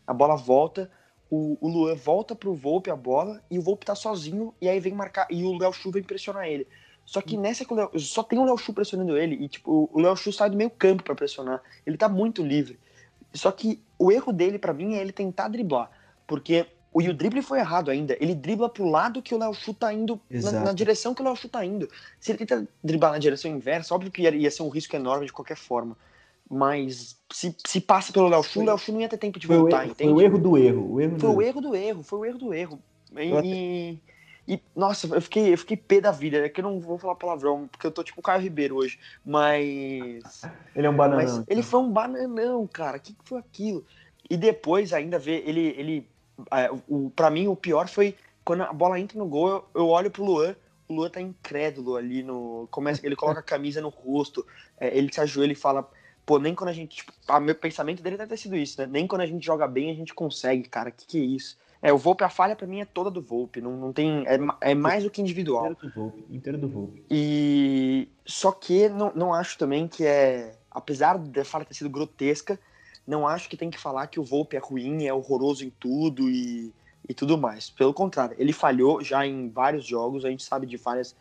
A 0.07 0.13
bola 0.13 0.35
volta, 0.35 0.89
o, 1.29 1.57
o 1.59 1.67
Luan 1.67 1.95
volta 1.95 2.35
pro 2.35 2.53
Volpe 2.53 2.89
a 2.89 2.95
bola 2.95 3.43
e 3.49 3.59
o 3.59 3.61
Volpe 3.61 3.85
tá 3.85 3.95
sozinho 3.95 4.53
e 4.61 4.69
aí 4.69 4.79
vem 4.79 4.93
marcar 4.93 5.27
e 5.29 5.43
o 5.43 5.57
Léo 5.57 5.73
Chu 5.73 5.91
vem 5.91 6.03
pressionar 6.03 6.47
ele. 6.47 6.67
Só 7.05 7.21
que 7.21 7.37
nessa 7.37 7.65
que 7.65 7.73
o 7.73 7.75
Léo, 7.75 7.99
só 7.99 8.23
tem 8.23 8.39
o 8.39 8.45
Léo 8.45 8.57
Chu 8.57 8.73
pressionando 8.73 9.17
ele 9.17 9.35
e 9.35 9.47
tipo, 9.47 9.89
o 9.91 9.99
Léo 9.99 10.15
Chu 10.15 10.31
sai 10.31 10.49
do 10.49 10.57
meio 10.57 10.69
campo 10.69 11.03
para 11.03 11.13
pressionar. 11.13 11.61
Ele 11.85 11.97
tá 11.97 12.07
muito 12.07 12.43
livre. 12.43 12.79
Só 13.33 13.51
que 13.51 13.83
o 13.99 14.11
erro 14.11 14.31
dele, 14.31 14.57
para 14.57 14.73
mim, 14.73 14.95
é 14.95 15.01
ele 15.01 15.11
tentar 15.11 15.49
driblar. 15.49 15.91
Porque 16.25 16.65
o, 16.95 17.01
e 17.01 17.09
o 17.09 17.13
drible 17.13 17.41
foi 17.41 17.59
errado 17.59 17.91
ainda. 17.91 18.15
Ele 18.21 18.33
dribla 18.33 18.69
pro 18.69 18.89
lado 18.89 19.21
que 19.21 19.35
o 19.35 19.37
Léo 19.37 19.53
Chu 19.53 19.73
tá 19.73 19.91
indo, 19.91 20.17
na, 20.29 20.51
na, 20.51 20.71
direção 20.71 21.13
que 21.13 21.21
o 21.21 21.25
Léo 21.25 21.35
Chu 21.35 21.49
tá 21.49 21.65
indo. 21.65 21.89
Se 22.21 22.31
ele 22.31 22.37
tenta 22.37 22.65
driblar 22.81 23.11
na 23.11 23.17
direção 23.17 23.51
inversa, 23.51 23.93
óbvio 23.93 24.09
que 24.09 24.21
ia, 24.21 24.33
ia 24.33 24.49
ser 24.49 24.63
um 24.63 24.69
risco 24.69 24.95
enorme 24.95 25.25
de 25.25 25.33
qualquer 25.33 25.57
forma. 25.57 25.97
Mas 26.49 27.19
se, 27.29 27.53
se 27.67 27.81
passa 27.81 28.13
pelo 28.13 28.29
Léo 28.29 28.43
Chu, 28.43 28.61
o 28.61 28.65
Léo 28.65 28.77
Chu 28.77 28.93
não 28.93 29.01
ia 29.01 29.09
ter 29.09 29.17
tempo 29.17 29.37
de 29.37 29.45
foi 29.45 29.57
voltar, 29.57 29.83
erro, 29.83 29.91
entende? 29.91 30.13
Foi 30.13 30.23
o 30.23 30.25
erro 30.25 30.37
do 30.37 30.57
erro. 30.57 30.93
O 30.93 31.01
erro 31.01 31.19
foi 31.19 31.29
do 31.29 31.35
o 31.35 31.41
erro 31.41 31.61
do 31.61 31.75
erro, 31.75 32.03
foi 32.03 32.19
o 32.19 32.25
erro 32.25 32.37
do 32.37 32.53
erro. 32.53 32.79
E, 33.17 33.99
e, 34.47 34.61
nossa, 34.73 35.13
eu 35.13 35.21
fiquei, 35.21 35.51
eu 35.51 35.57
fiquei 35.57 35.75
pé 35.75 35.99
da 35.99 36.11
vida. 36.11 36.45
É 36.45 36.47
que 36.47 36.61
eu 36.61 36.63
não 36.63 36.79
vou 36.79 36.97
falar 36.97 37.15
palavrão, 37.15 37.67
porque 37.67 37.85
eu 37.85 37.91
tô 37.91 38.05
tipo 38.05 38.21
o 38.21 38.23
Caio 38.23 38.41
Ribeiro 38.41 38.77
hoje. 38.77 38.97
Mas. 39.25 40.43
Ele 40.73 40.87
é 40.87 40.89
um 40.89 40.95
bananão. 40.95 41.43
Ele 41.45 41.61
foi 41.61 41.79
um 41.81 41.91
bananão, 41.91 42.65
cara. 42.67 42.97
O 42.97 42.99
que, 43.01 43.11
que 43.11 43.27
foi 43.27 43.39
aquilo? 43.39 43.85
E 44.29 44.37
depois 44.37 44.93
ainda 44.93 45.19
ver 45.19 45.43
ele. 45.45 45.75
ele 45.77 46.14
é, 46.51 46.69
o, 46.87 47.09
pra 47.09 47.29
mim, 47.29 47.47
o 47.47 47.55
pior 47.55 47.87
foi 47.87 48.15
quando 48.43 48.61
a 48.61 48.71
bola 48.71 48.99
entra 48.99 49.17
no 49.17 49.25
gol, 49.25 49.49
eu, 49.49 49.65
eu 49.73 49.87
olho 49.87 50.11
pro 50.11 50.23
Luan. 50.23 50.55
O 50.87 50.93
Luan 50.93 51.09
tá 51.09 51.19
incrédulo 51.19 51.95
ali 51.95 52.21
no. 52.21 52.67
Começa, 52.69 53.05
ele 53.05 53.15
coloca 53.15 53.39
a 53.39 53.43
camisa 53.43 53.81
no 53.81 53.89
rosto, 53.89 54.45
é, 54.79 54.95
ele 54.95 55.11
se 55.11 55.19
ajoelha 55.19 55.53
e 55.53 55.55
fala. 55.55 55.89
Pô, 56.25 56.37
nem 56.37 56.53
quando 56.53 56.69
a 56.69 56.73
gente. 56.73 56.97
Tipo, 56.97 57.11
a, 57.27 57.39
meu 57.39 57.55
pensamento 57.55 58.03
dele 58.03 58.17
deve 58.17 58.29
ter 58.29 58.37
sido 58.37 58.55
isso, 58.55 58.79
né? 58.79 58.87
Nem 58.87 59.07
quando 59.07 59.21
a 59.21 59.25
gente 59.25 59.43
joga 59.43 59.67
bem 59.67 59.89
a 59.89 59.95
gente 59.95 60.13
consegue, 60.13 60.69
cara. 60.69 60.91
Que 60.91 61.05
que 61.07 61.19
é 61.19 61.23
isso? 61.23 61.57
É, 61.81 61.91
o 61.91 61.97
Volpe, 61.97 62.23
a 62.23 62.29
falha 62.29 62.55
para 62.55 62.65
mim 62.65 62.81
é 62.81 62.85
toda 62.85 63.11
do 63.11 63.21
Volpe, 63.21 63.61
não, 63.61 63.77
não 63.77 63.93
tem, 63.93 64.25
é, 64.25 64.39
é 64.71 64.73
mais 64.73 65.03
do 65.03 65.09
que 65.11 65.21
individual. 65.21 65.71
Inteiro 65.71 65.87
do 65.87 65.93
Volpe, 65.93 66.25
inteiro 66.31 66.57
do 66.57 66.67
Volpe. 66.67 67.05
E 67.11 68.07
só 68.25 68.51
que 68.51 68.89
não, 68.89 69.11
não 69.13 69.33
acho 69.33 69.55
também 69.57 69.87
que 69.87 70.03
é, 70.03 70.57
apesar 70.71 71.17
da 71.19 71.45
falha 71.45 71.65
ter 71.65 71.75
sido 71.75 71.89
grotesca, 71.89 72.59
não 73.05 73.27
acho 73.27 73.49
que 73.49 73.57
tem 73.57 73.69
que 73.69 73.77
falar 73.77 74.07
que 74.07 74.19
o 74.19 74.23
Volpe 74.23 74.55
é 74.55 74.59
ruim, 74.59 75.05
é 75.05 75.13
horroroso 75.13 75.63
em 75.63 75.69
tudo 75.69 76.29
e, 76.29 76.73
e 77.07 77.13
tudo 77.13 77.37
mais. 77.37 77.69
Pelo 77.69 77.93
contrário, 77.93 78.35
ele 78.39 78.53
falhou 78.53 79.03
já 79.03 79.25
em 79.25 79.49
vários 79.49 79.85
jogos, 79.85 80.25
a 80.25 80.29
gente 80.29 80.43
sabe 80.43 80.65
de 80.65 80.77
falhas 80.77 81.15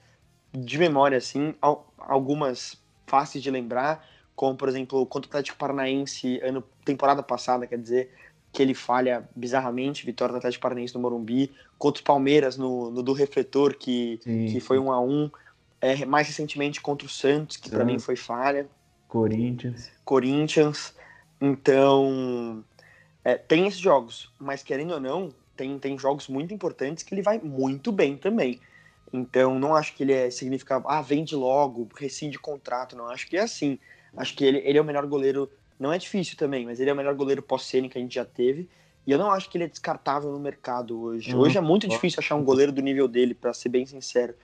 de 0.52 0.78
memória, 0.78 1.18
assim, 1.18 1.54
algumas 1.98 2.80
fáceis 3.06 3.42
de 3.42 3.50
lembrar, 3.50 4.06
como 4.36 4.56
por 4.56 4.68
exemplo 4.68 5.04
contra 5.06 5.28
o 5.28 5.30
Atlético 5.30 5.58
Paranaense 5.58 6.40
ano 6.42 6.62
temporada 6.84 7.22
passada, 7.22 7.66
quer 7.66 7.78
dizer, 7.78 8.10
que 8.52 8.62
ele 8.62 8.72
falha 8.72 9.28
bizarramente, 9.34 10.06
vitória 10.06 10.32
do 10.32 10.38
Atlético 10.38 10.62
Paranaense 10.62 10.94
no 10.94 11.00
Morumbi, 11.00 11.52
contra 11.76 12.00
o 12.00 12.04
Palmeiras 12.04 12.56
no, 12.56 12.90
no 12.90 13.02
do 13.02 13.12
Refletor, 13.12 13.76
que, 13.76 14.18
que 14.22 14.60
foi 14.60 14.78
um 14.78 14.92
a 14.92 15.00
um, 15.00 15.28
é, 15.80 16.06
mais 16.06 16.28
recentemente 16.28 16.80
contra 16.80 17.04
o 17.06 17.10
Santos, 17.10 17.56
que 17.56 17.68
para 17.68 17.84
mim 17.84 17.98
foi 17.98 18.14
falha. 18.14 18.68
Corinthians. 19.08 19.90
Corinthians. 20.04 20.94
Então, 21.46 22.64
é, 23.22 23.36
tem 23.36 23.66
esses 23.66 23.80
jogos, 23.80 24.32
mas 24.38 24.62
querendo 24.62 24.94
ou 24.94 25.00
não, 25.00 25.28
tem, 25.54 25.78
tem 25.78 25.98
jogos 25.98 26.28
muito 26.28 26.54
importantes 26.54 27.02
que 27.02 27.14
ele 27.14 27.22
vai 27.22 27.38
muito 27.38 27.92
bem 27.92 28.16
também. 28.16 28.60
Então, 29.12 29.58
não 29.58 29.74
acho 29.76 29.94
que 29.94 30.02
ele 30.02 30.12
é, 30.12 30.30
significa, 30.30 30.82
ah, 30.86 31.02
vende 31.02 31.36
logo, 31.36 31.88
rescinde 31.96 32.38
contrato, 32.38 32.96
não 32.96 33.08
acho 33.08 33.28
que 33.28 33.36
é 33.36 33.42
assim. 33.42 33.78
Acho 34.16 34.34
que 34.34 34.44
ele, 34.44 34.58
ele 34.64 34.78
é 34.78 34.80
o 34.80 34.84
melhor 34.84 35.06
goleiro 35.06 35.50
não 35.78 35.92
é 35.92 35.98
difícil 35.98 36.36
também, 36.36 36.64
mas 36.64 36.80
ele 36.80 36.90
é 36.90 36.92
o 36.92 36.96
melhor 36.96 37.14
goleiro 37.14 37.42
pós-cena 37.42 37.88
que 37.88 37.98
a 37.98 38.00
gente 38.00 38.14
já 38.14 38.24
teve. 38.24 38.68
E 39.06 39.10
eu 39.10 39.18
não 39.18 39.30
acho 39.30 39.50
que 39.50 39.58
ele 39.58 39.64
é 39.64 39.68
descartável 39.68 40.30
no 40.30 40.38
mercado 40.38 40.98
hoje. 40.98 41.34
Uhum. 41.34 41.40
Hoje 41.40 41.58
é 41.58 41.60
muito 41.60 41.86
difícil 41.86 42.20
achar 42.20 42.36
um 42.36 42.44
goleiro 42.44 42.72
do 42.72 42.80
nível 42.80 43.06
dele, 43.06 43.34
para 43.34 43.52
ser 43.52 43.68
bem 43.68 43.84
sincero. 43.84 44.34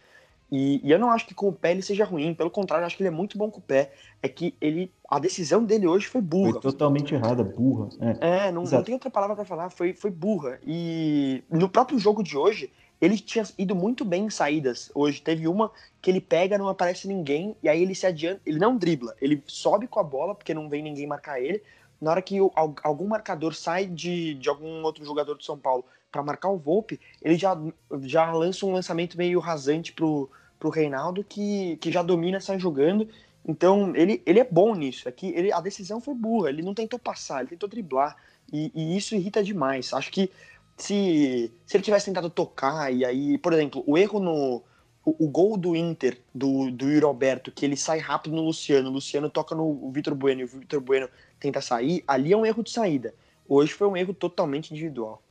E, 0.50 0.80
e, 0.82 0.90
eu 0.90 0.98
não 0.98 1.10
acho 1.10 1.26
que 1.26 1.34
com 1.34 1.48
o 1.48 1.52
pé 1.52 1.70
ele 1.70 1.82
seja 1.82 2.04
ruim, 2.04 2.34
pelo 2.34 2.50
contrário, 2.50 2.82
eu 2.82 2.86
acho 2.86 2.96
que 2.96 3.02
ele 3.02 3.08
é 3.08 3.12
muito 3.12 3.38
bom 3.38 3.50
com 3.50 3.58
o 3.58 3.62
pé. 3.62 3.92
É 4.22 4.28
que 4.28 4.54
ele, 4.60 4.92
a 5.08 5.18
decisão 5.18 5.64
dele 5.64 5.86
hoje 5.86 6.06
foi 6.06 6.20
burra. 6.20 6.52
Foi 6.52 6.60
totalmente 6.60 7.14
errada, 7.14 7.44
burra. 7.44 7.88
É, 8.20 8.48
é 8.48 8.52
não, 8.52 8.64
não 8.64 8.82
tem 8.82 8.94
outra 8.94 9.10
palavra 9.10 9.36
para 9.36 9.44
falar, 9.44 9.70
foi, 9.70 9.92
foi 9.92 10.10
burra. 10.10 10.58
E 10.66 11.44
no 11.50 11.68
próprio 11.68 11.98
jogo 11.98 12.22
de 12.22 12.36
hoje, 12.36 12.70
ele 13.00 13.16
tinha 13.16 13.44
ido 13.56 13.74
muito 13.74 14.04
bem 14.04 14.26
em 14.26 14.30
saídas. 14.30 14.90
Hoje 14.94 15.22
teve 15.22 15.46
uma 15.46 15.70
que 16.02 16.10
ele 16.10 16.20
pega, 16.20 16.58
não 16.58 16.68
aparece 16.68 17.08
ninguém, 17.08 17.56
e 17.62 17.68
aí 17.68 17.80
ele 17.82 17.94
se 17.94 18.06
adianta, 18.06 18.40
ele 18.44 18.58
não 18.58 18.76
dribla, 18.76 19.14
ele 19.20 19.42
sobe 19.46 19.86
com 19.86 20.00
a 20.00 20.04
bola, 20.04 20.34
porque 20.34 20.52
não 20.52 20.68
vem 20.68 20.82
ninguém 20.82 21.06
marcar 21.06 21.40
ele. 21.40 21.62
Na 22.00 22.10
hora 22.10 22.22
que 22.22 22.38
algum 22.82 23.06
marcador 23.06 23.54
sai 23.54 23.86
de, 23.86 24.34
de 24.34 24.48
algum 24.48 24.82
outro 24.82 25.04
jogador 25.04 25.36
de 25.36 25.44
São 25.44 25.58
Paulo 25.58 25.84
para 26.10 26.22
marcar 26.22 26.48
o 26.50 26.58
Volpe, 26.58 27.00
ele 27.22 27.36
já, 27.36 27.56
já 28.02 28.32
lança 28.32 28.66
um 28.66 28.72
lançamento 28.72 29.16
meio 29.16 29.38
rasante 29.38 29.92
pro, 29.92 30.30
pro 30.58 30.70
Reinaldo, 30.70 31.24
que, 31.24 31.76
que 31.76 31.90
já 31.90 32.02
domina, 32.02 32.40
sai 32.40 32.58
jogando. 32.58 33.08
Então, 33.46 33.94
ele, 33.96 34.22
ele 34.26 34.40
é 34.40 34.44
bom 34.44 34.74
nisso. 34.74 35.08
É 35.08 35.12
que 35.12 35.28
ele, 35.28 35.52
a 35.52 35.60
decisão 35.60 36.00
foi 36.00 36.14
burra, 36.14 36.50
ele 36.50 36.62
não 36.62 36.74
tentou 36.74 36.98
passar, 36.98 37.40
ele 37.40 37.50
tentou 37.50 37.68
driblar. 37.68 38.16
E, 38.52 38.70
e 38.74 38.96
isso 38.96 39.14
irrita 39.14 39.42
demais. 39.42 39.92
Acho 39.92 40.10
que 40.10 40.30
se, 40.76 41.52
se 41.64 41.76
ele 41.76 41.84
tivesse 41.84 42.06
tentado 42.06 42.28
tocar, 42.28 42.92
e 42.92 43.04
aí, 43.04 43.38
por 43.38 43.52
exemplo, 43.52 43.82
o 43.86 43.96
erro 43.96 44.20
no. 44.20 44.62
O, 45.02 45.24
o 45.24 45.28
gol 45.28 45.56
do 45.56 45.74
Inter, 45.74 46.20
do, 46.34 46.70
do 46.70 46.90
Yuri 46.90 47.06
Alberto, 47.06 47.50
que 47.50 47.64
ele 47.64 47.74
sai 47.74 47.98
rápido 47.98 48.36
no 48.36 48.42
Luciano, 48.42 48.90
o 48.90 48.92
Luciano 48.92 49.30
toca 49.30 49.54
no 49.54 49.90
Vitor 49.90 50.14
Bueno 50.14 50.42
e 50.42 50.44
o 50.44 50.46
Vitor 50.46 50.78
Bueno 50.78 51.08
tenta 51.40 51.62
sair, 51.62 52.04
ali 52.06 52.34
é 52.34 52.36
um 52.36 52.44
erro 52.44 52.62
de 52.62 52.70
saída. 52.70 53.14
Hoje 53.48 53.72
foi 53.72 53.88
um 53.88 53.96
erro 53.96 54.12
totalmente 54.12 54.70
individual. 54.72 55.22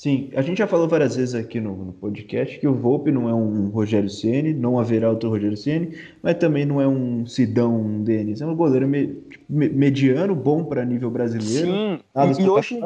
Sim, 0.00 0.30
a 0.34 0.40
gente 0.40 0.56
já 0.56 0.66
falou 0.66 0.88
várias 0.88 1.14
vezes 1.14 1.34
aqui 1.34 1.60
no, 1.60 1.76
no 1.76 1.92
podcast 1.92 2.58
que 2.58 2.66
o 2.66 2.72
Volpe 2.72 3.12
não 3.12 3.28
é 3.28 3.34
um 3.34 3.68
Rogério 3.68 4.08
Ceni, 4.08 4.54
não 4.54 4.78
haverá 4.78 5.10
outro 5.10 5.28
Rogério 5.28 5.58
Ceni, 5.58 5.94
mas 6.22 6.38
também 6.38 6.64
não 6.64 6.80
é 6.80 6.88
um 6.88 7.26
Sidão, 7.26 7.76
um 7.76 8.02
Denis, 8.02 8.40
é 8.40 8.46
um 8.46 8.56
goleiro 8.56 8.88
me, 8.88 9.08
tipo, 9.08 9.44
mediano, 9.50 10.34
bom 10.34 10.64
para 10.64 10.86
nível 10.86 11.10
brasileiro. 11.10 11.66
Sim, 11.66 12.00
e, 12.38 12.48
hoje, 12.48 12.80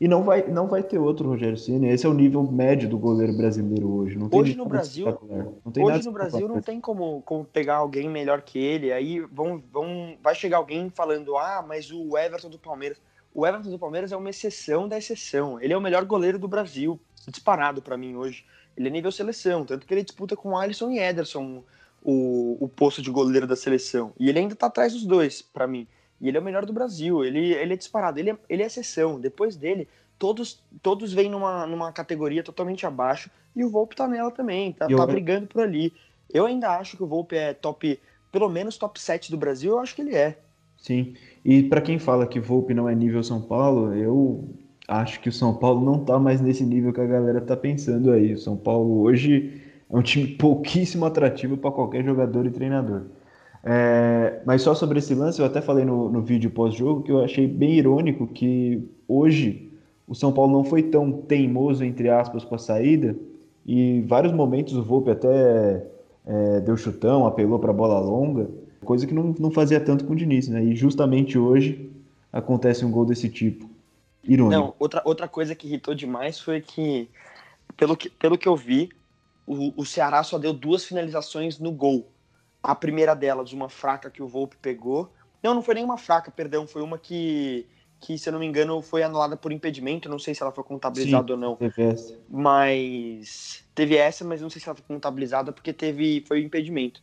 e 0.00 0.06
não 0.06 0.22
vai, 0.22 0.46
não 0.46 0.68
vai 0.68 0.84
ter 0.84 1.00
outro 1.00 1.30
Rogério 1.30 1.58
Ceni. 1.58 1.88
Esse 1.88 2.06
é 2.06 2.08
o 2.08 2.14
nível 2.14 2.44
médio 2.44 2.88
do 2.88 2.96
goleiro 2.96 3.36
brasileiro 3.36 3.90
hoje. 3.92 4.16
Não 4.16 4.30
hoje 4.32 4.56
no 4.56 4.64
Brasil, 4.64 5.08
hoje 5.76 6.06
no 6.06 6.12
Brasil 6.12 6.46
não 6.46 6.62
tem 6.62 6.80
como, 6.80 7.20
como 7.22 7.44
pegar 7.44 7.78
alguém 7.78 8.08
melhor 8.08 8.42
que 8.42 8.60
ele. 8.60 8.92
Aí 8.92 9.18
vão, 9.18 9.60
vão, 9.72 10.16
vai 10.22 10.36
chegar 10.36 10.58
alguém 10.58 10.88
falando: 10.88 11.36
ah, 11.36 11.64
mas 11.66 11.90
o 11.90 12.16
Everton 12.16 12.48
do 12.48 12.60
Palmeiras. 12.60 12.96
O 13.34 13.46
Everton 13.46 13.70
do 13.70 13.78
Palmeiras 13.78 14.12
é 14.12 14.16
uma 14.16 14.30
exceção 14.30 14.88
da 14.88 14.98
exceção. 14.98 15.60
Ele 15.60 15.72
é 15.72 15.76
o 15.76 15.80
melhor 15.80 16.04
goleiro 16.04 16.38
do 16.38 16.48
Brasil, 16.48 16.98
disparado 17.28 17.80
para 17.80 17.96
mim 17.96 18.16
hoje. 18.16 18.44
Ele 18.76 18.88
é 18.88 18.90
nível 18.90 19.12
seleção, 19.12 19.64
tanto 19.64 19.86
que 19.86 19.94
ele 19.94 20.02
disputa 20.02 20.36
com 20.36 20.56
Alisson 20.56 20.90
e 20.90 20.98
Ederson 20.98 21.62
o, 22.02 22.56
o 22.60 22.68
posto 22.68 23.02
de 23.02 23.10
goleiro 23.10 23.46
da 23.46 23.56
seleção. 23.56 24.12
E 24.18 24.28
ele 24.28 24.38
ainda 24.38 24.56
tá 24.56 24.66
atrás 24.66 24.92
dos 24.92 25.04
dois, 25.04 25.42
para 25.42 25.66
mim. 25.66 25.86
E 26.20 26.28
ele 26.28 26.36
é 26.36 26.40
o 26.40 26.44
melhor 26.44 26.66
do 26.66 26.72
Brasil. 26.72 27.24
Ele, 27.24 27.52
ele 27.52 27.74
é 27.74 27.76
disparado. 27.76 28.18
Ele 28.18 28.30
é, 28.30 28.38
ele 28.48 28.62
é 28.62 28.66
exceção. 28.66 29.20
Depois 29.20 29.56
dele, 29.56 29.88
todos, 30.18 30.62
todos 30.82 31.12
vêm 31.12 31.30
numa, 31.30 31.66
numa 31.66 31.92
categoria 31.92 32.42
totalmente 32.42 32.86
abaixo. 32.86 33.30
E 33.54 33.64
o 33.64 33.70
Volpe 33.70 33.96
tá 33.96 34.06
nela 34.06 34.30
também. 34.30 34.72
Tá, 34.72 34.86
tá 34.86 35.06
brigando 35.06 35.46
por 35.46 35.62
ali. 35.62 35.92
Eu 36.28 36.46
ainda 36.46 36.76
acho 36.78 36.96
que 36.96 37.02
o 37.02 37.06
Volpe 37.06 37.36
é 37.36 37.54
top, 37.54 37.98
pelo 38.30 38.48
menos 38.48 38.76
top 38.76 39.00
7 39.00 39.30
do 39.30 39.36
Brasil. 39.36 39.72
Eu 39.72 39.78
acho 39.78 39.94
que 39.94 40.02
ele 40.02 40.14
é. 40.14 40.38
Sim. 40.76 41.14
E 41.44 41.62
para 41.62 41.80
quem 41.80 41.98
fala 41.98 42.26
que 42.26 42.38
Volpe 42.38 42.74
não 42.74 42.88
é 42.88 42.94
nível 42.94 43.22
São 43.22 43.40
Paulo, 43.40 43.94
eu 43.94 44.44
acho 44.86 45.20
que 45.20 45.28
o 45.28 45.32
São 45.32 45.54
Paulo 45.54 45.84
não 45.84 46.04
tá 46.04 46.18
mais 46.18 46.40
nesse 46.40 46.64
nível 46.64 46.92
que 46.92 47.00
a 47.00 47.06
galera 47.06 47.40
tá 47.40 47.56
pensando 47.56 48.10
aí. 48.10 48.34
O 48.34 48.38
São 48.38 48.56
Paulo 48.56 49.00
hoje 49.00 49.60
é 49.88 49.96
um 49.96 50.02
time 50.02 50.26
pouquíssimo 50.26 51.04
atrativo 51.06 51.56
para 51.56 51.70
qualquer 51.70 52.04
jogador 52.04 52.46
e 52.46 52.50
treinador. 52.50 53.02
É, 53.62 54.40
mas 54.46 54.62
só 54.62 54.74
sobre 54.74 54.98
esse 54.98 55.14
lance, 55.14 55.40
eu 55.40 55.46
até 55.46 55.60
falei 55.60 55.84
no, 55.84 56.10
no 56.10 56.22
vídeo 56.22 56.50
pós-jogo 56.50 57.02
que 57.02 57.12
eu 57.12 57.22
achei 57.22 57.46
bem 57.46 57.74
irônico 57.74 58.26
que 58.26 58.88
hoje 59.06 59.70
o 60.08 60.14
São 60.14 60.32
Paulo 60.32 60.52
não 60.52 60.64
foi 60.64 60.82
tão 60.82 61.12
teimoso, 61.12 61.84
entre 61.84 62.08
aspas, 62.08 62.44
com 62.44 62.54
a 62.54 62.58
saída, 62.58 63.16
e 63.66 64.00
vários 64.08 64.32
momentos 64.32 64.74
o 64.74 64.82
Volpe 64.82 65.10
até 65.10 65.86
é, 66.26 66.60
deu 66.60 66.76
chutão, 66.76 67.26
apelou 67.26 67.58
para 67.58 67.72
bola 67.72 68.00
longa, 68.00 68.48
coisa 68.84 69.06
que 69.06 69.14
não, 69.14 69.34
não 69.38 69.50
fazia 69.50 69.80
tanto 69.80 70.04
com 70.04 70.12
o 70.12 70.16
Diniz, 70.16 70.48
né? 70.48 70.62
E 70.64 70.74
justamente 70.74 71.38
hoje 71.38 71.90
acontece 72.32 72.84
um 72.84 72.90
gol 72.90 73.04
desse 73.04 73.28
tipo. 73.28 73.68
Irônico. 74.24 74.60
Não, 74.60 74.74
outra, 74.78 75.02
outra 75.04 75.28
coisa 75.28 75.54
que 75.54 75.66
irritou 75.66 75.94
demais 75.94 76.38
foi 76.38 76.60
que, 76.60 77.08
pelo 77.76 77.96
que, 77.96 78.10
pelo 78.10 78.36
que 78.36 78.48
eu 78.48 78.56
vi, 78.56 78.90
o, 79.46 79.72
o 79.80 79.84
Ceará 79.84 80.22
só 80.22 80.38
deu 80.38 80.52
duas 80.52 80.84
finalizações 80.84 81.58
no 81.58 81.72
gol 81.72 82.06
a 82.62 82.74
primeira 82.74 83.14
delas, 83.14 83.52
uma 83.52 83.68
fraca 83.68 84.10
que 84.10 84.22
o 84.22 84.28
Volpe 84.28 84.56
pegou. 84.60 85.10
Não, 85.42 85.54
não 85.54 85.62
foi 85.62 85.74
nenhuma 85.74 85.96
fraca, 85.96 86.30
perdão, 86.30 86.66
foi 86.66 86.82
uma 86.82 86.98
que, 86.98 87.66
que, 87.98 88.18
se 88.18 88.28
eu 88.28 88.32
não 88.32 88.40
me 88.40 88.46
engano, 88.46 88.82
foi 88.82 89.02
anulada 89.02 89.36
por 89.36 89.52
impedimento. 89.52 90.08
Não 90.08 90.18
sei 90.18 90.34
se 90.34 90.42
ela 90.42 90.52
foi 90.52 90.62
contabilizada 90.64 91.26
Sim, 91.26 91.32
ou 91.32 91.38
não. 91.38 91.56
Teve 91.56 91.82
essa. 91.82 92.18
Mas 92.28 93.64
teve 93.74 93.96
essa, 93.96 94.24
mas 94.24 94.42
não 94.42 94.50
sei 94.50 94.60
se 94.60 94.68
ela 94.68 94.76
foi 94.76 94.84
contabilizada 94.86 95.52
porque 95.52 95.72
teve 95.72 96.22
foi 96.28 96.42
impedimento. 96.42 97.00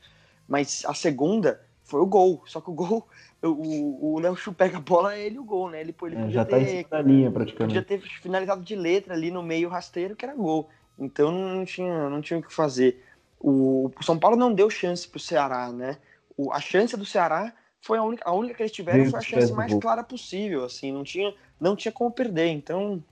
Mas 0.48 0.84
a 0.86 0.94
segunda 0.94 1.60
foi 1.88 2.02
o 2.02 2.06
gol. 2.06 2.44
Só 2.46 2.62
que 2.62 2.70
o 2.70 2.74
gol, 2.74 3.08
o, 3.42 4.14
o 4.16 4.20
Léo 4.20 4.36
Chu 4.36 4.54
pega 4.54 4.78
a 4.78 4.82
bola, 4.82 5.16
é 5.16 5.26
ele 5.26 5.40
o 5.40 5.44
gol, 5.44 5.70
né? 5.70 5.82
Ele, 5.82 5.96
ele 6.04 6.16
é, 6.16 6.30
já 6.30 6.46
tá 6.46 6.58
ter, 6.58 6.64
em 6.64 6.68
cima 6.68 6.90
da 6.90 7.02
linha 7.02 7.32
praticamente. 7.32 7.74
Podia 7.74 8.00
ter 8.00 8.22
finalizado 8.22 8.62
de 8.62 8.76
letra 8.76 9.14
ali 9.14 9.32
no 9.32 9.42
meio 9.42 9.70
rasteiro, 9.70 10.16
que 10.16 10.26
era 10.26 10.36
gol. 10.36 10.70
Então 11.00 11.32
não 11.32 11.66
tinha, 11.66 12.10
não 12.10 12.22
tinha 12.22 12.40
o 12.40 12.44
que 12.44 12.54
fazer. 12.54 13.04
O 13.40 13.92
São 14.02 14.18
Paulo 14.18 14.36
não 14.36 14.54
deu 14.54 14.70
chance 14.70 15.08
para 15.08 15.18
o 15.18 15.22
Ceará, 15.22 15.72
né? 15.72 15.98
O, 16.36 16.52
a 16.52 16.60
chance 16.60 16.96
do 16.98 17.06
Ceará 17.06 17.54
foi 17.82 17.98
a 17.98 18.04
única, 18.04 18.28
a 18.28 18.34
única 18.34 18.56
que 18.56 18.64
eles 18.64 18.72
tiveram 18.72 19.10
foi 19.10 19.20
a 19.20 19.24
chance 19.24 19.54
mais 19.54 19.74
clara 19.76 20.04
possível, 20.04 20.66
assim, 20.66 20.92
não 20.92 21.04
tinha, 21.04 21.34
não 21.60 21.76
tinha 21.76 21.92
como 21.92 22.12
perder. 22.12 22.48
Então, 22.48 23.04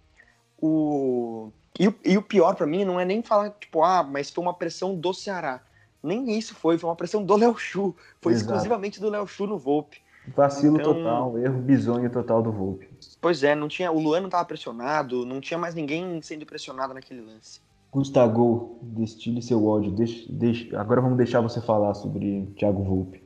o 0.60 1.52
e 1.80 1.88
o, 1.88 1.96
e 2.06 2.18
o 2.18 2.22
pior 2.22 2.56
para 2.56 2.66
mim 2.66 2.86
não 2.86 3.00
é 3.00 3.06
nem 3.06 3.22
falar 3.22 3.52
tipo, 3.52 3.84
ah, 3.84 4.02
mas 4.02 4.30
foi 4.30 4.44
uma 4.44 4.54
pressão 4.54 4.96
do 4.96 5.14
Ceará. 5.14 5.62
Nem 6.06 6.38
isso 6.38 6.56
foi, 6.56 6.78
foi 6.78 6.90
uma 6.90 6.96
pressão 6.96 7.24
do 7.24 7.36
Léo 7.36 7.58
Chu, 7.58 7.96
foi 8.22 8.34
Exato. 8.34 8.52
exclusivamente 8.52 9.00
do 9.00 9.10
Léo 9.10 9.28
Chu 9.28 9.48
no 9.48 9.58
Volpe. 9.58 10.02
Vacilo 10.36 10.78
então, 10.78 10.94
total, 10.94 11.38
erro 11.38 11.62
bizonho 11.62 12.10
total 12.10 12.42
do 12.42 12.52
Volpe. 12.52 12.90
Pois 13.22 13.44
é, 13.44 13.54
não 13.54 13.68
tinha, 13.68 13.92
o 13.92 14.00
Luan 14.00 14.22
não 14.22 14.28
estava 14.28 14.46
pressionado, 14.46 15.26
não 15.26 15.40
tinha 15.40 15.58
mais 15.58 15.76
ninguém 15.76 16.20
sendo 16.22 16.46
pressionado 16.46 16.94
naquele 16.94 17.22
lance. 17.22 17.60
Gustavo, 17.92 18.80
destile 18.82 19.42
seu 19.42 19.66
ódio. 19.66 19.92
Deixe, 19.92 20.30
deixe, 20.30 20.76
agora 20.76 21.00
vamos 21.00 21.18
deixar 21.18 21.42
você 21.42 21.62
falar 21.62 21.94
sobre 21.94 22.46
Thiago 22.58 22.84
Volpe. 22.84 23.24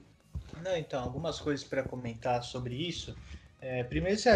Não, 0.63 0.75
então, 0.77 1.01
algumas 1.01 1.39
coisas 1.39 1.65
para 1.65 1.83
comentar 1.83 2.43
sobre 2.43 2.75
isso. 2.75 3.15
É, 3.61 3.83
primeiro 3.83 4.17
você 4.17 4.29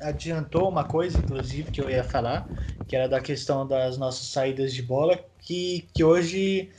adiantou 0.00 0.68
uma 0.68 0.84
coisa, 0.84 1.18
inclusive, 1.18 1.70
que 1.70 1.80
eu 1.80 1.88
ia 1.88 2.02
falar, 2.02 2.48
que 2.88 2.96
era 2.96 3.08
da 3.08 3.20
questão 3.20 3.66
das 3.66 3.98
nossas 3.98 4.26
saídas 4.28 4.72
de 4.72 4.82
bola, 4.82 5.18
que, 5.38 5.86
que 5.92 6.02
hoje, 6.02 6.70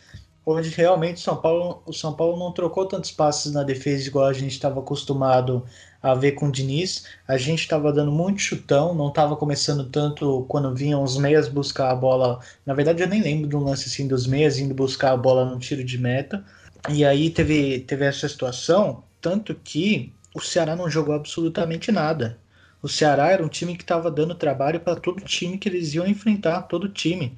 hoje 0.45 0.73
realmente 0.75 1.19
São 1.19 1.35
Paulo, 1.35 1.81
o 1.85 1.91
São 1.91 2.13
Paulo 2.13 2.37
não 2.37 2.51
trocou 2.51 2.85
tantos 2.85 3.11
passes 3.11 3.51
na 3.51 3.63
defesa 3.63 4.07
igual 4.07 4.27
a 4.27 4.33
gente 4.33 4.51
estava 4.51 4.79
acostumado 4.79 5.65
a 6.01 6.13
ver 6.13 6.33
com 6.33 6.47
o 6.47 6.51
Diniz. 6.51 7.05
A 7.27 7.35
gente 7.35 7.61
estava 7.61 7.91
dando 7.91 8.11
muito 8.11 8.39
chutão, 8.39 8.93
não 8.93 9.09
estava 9.09 9.35
começando 9.35 9.89
tanto 9.89 10.45
quando 10.47 10.75
vinham 10.75 11.01
os 11.01 11.17
meias 11.17 11.47
buscar 11.47 11.89
a 11.89 11.95
bola. 11.95 12.39
Na 12.65 12.75
verdade, 12.75 13.01
eu 13.01 13.07
nem 13.07 13.21
lembro 13.21 13.49
de 13.49 13.55
um 13.55 13.63
lance 13.63 13.87
assim 13.87 14.07
dos 14.07 14.27
meias 14.27 14.59
indo 14.59 14.73
buscar 14.73 15.11
a 15.13 15.17
bola 15.17 15.45
no 15.45 15.57
tiro 15.57 15.83
de 15.83 15.97
meta. 15.97 16.45
E 16.89 17.03
aí 17.03 17.31
teve, 17.31 17.79
teve 17.79 18.05
essa 18.05 18.29
situação, 18.29 19.03
tanto 19.19 19.55
que 19.55 20.13
o 20.35 20.39
Ceará 20.39 20.75
não 20.75 20.89
jogou 20.89 21.15
absolutamente 21.15 21.91
nada. 21.91 22.37
O 22.83 22.87
Ceará 22.87 23.31
era 23.31 23.43
um 23.43 23.49
time 23.49 23.75
que 23.75 23.81
estava 23.81 24.11
dando 24.11 24.35
trabalho 24.35 24.79
para 24.79 24.95
todo 24.95 25.19
time 25.21 25.57
que 25.57 25.67
eles 25.67 25.95
iam 25.95 26.05
enfrentar, 26.05 26.61
todo 26.63 26.87
time. 26.87 27.35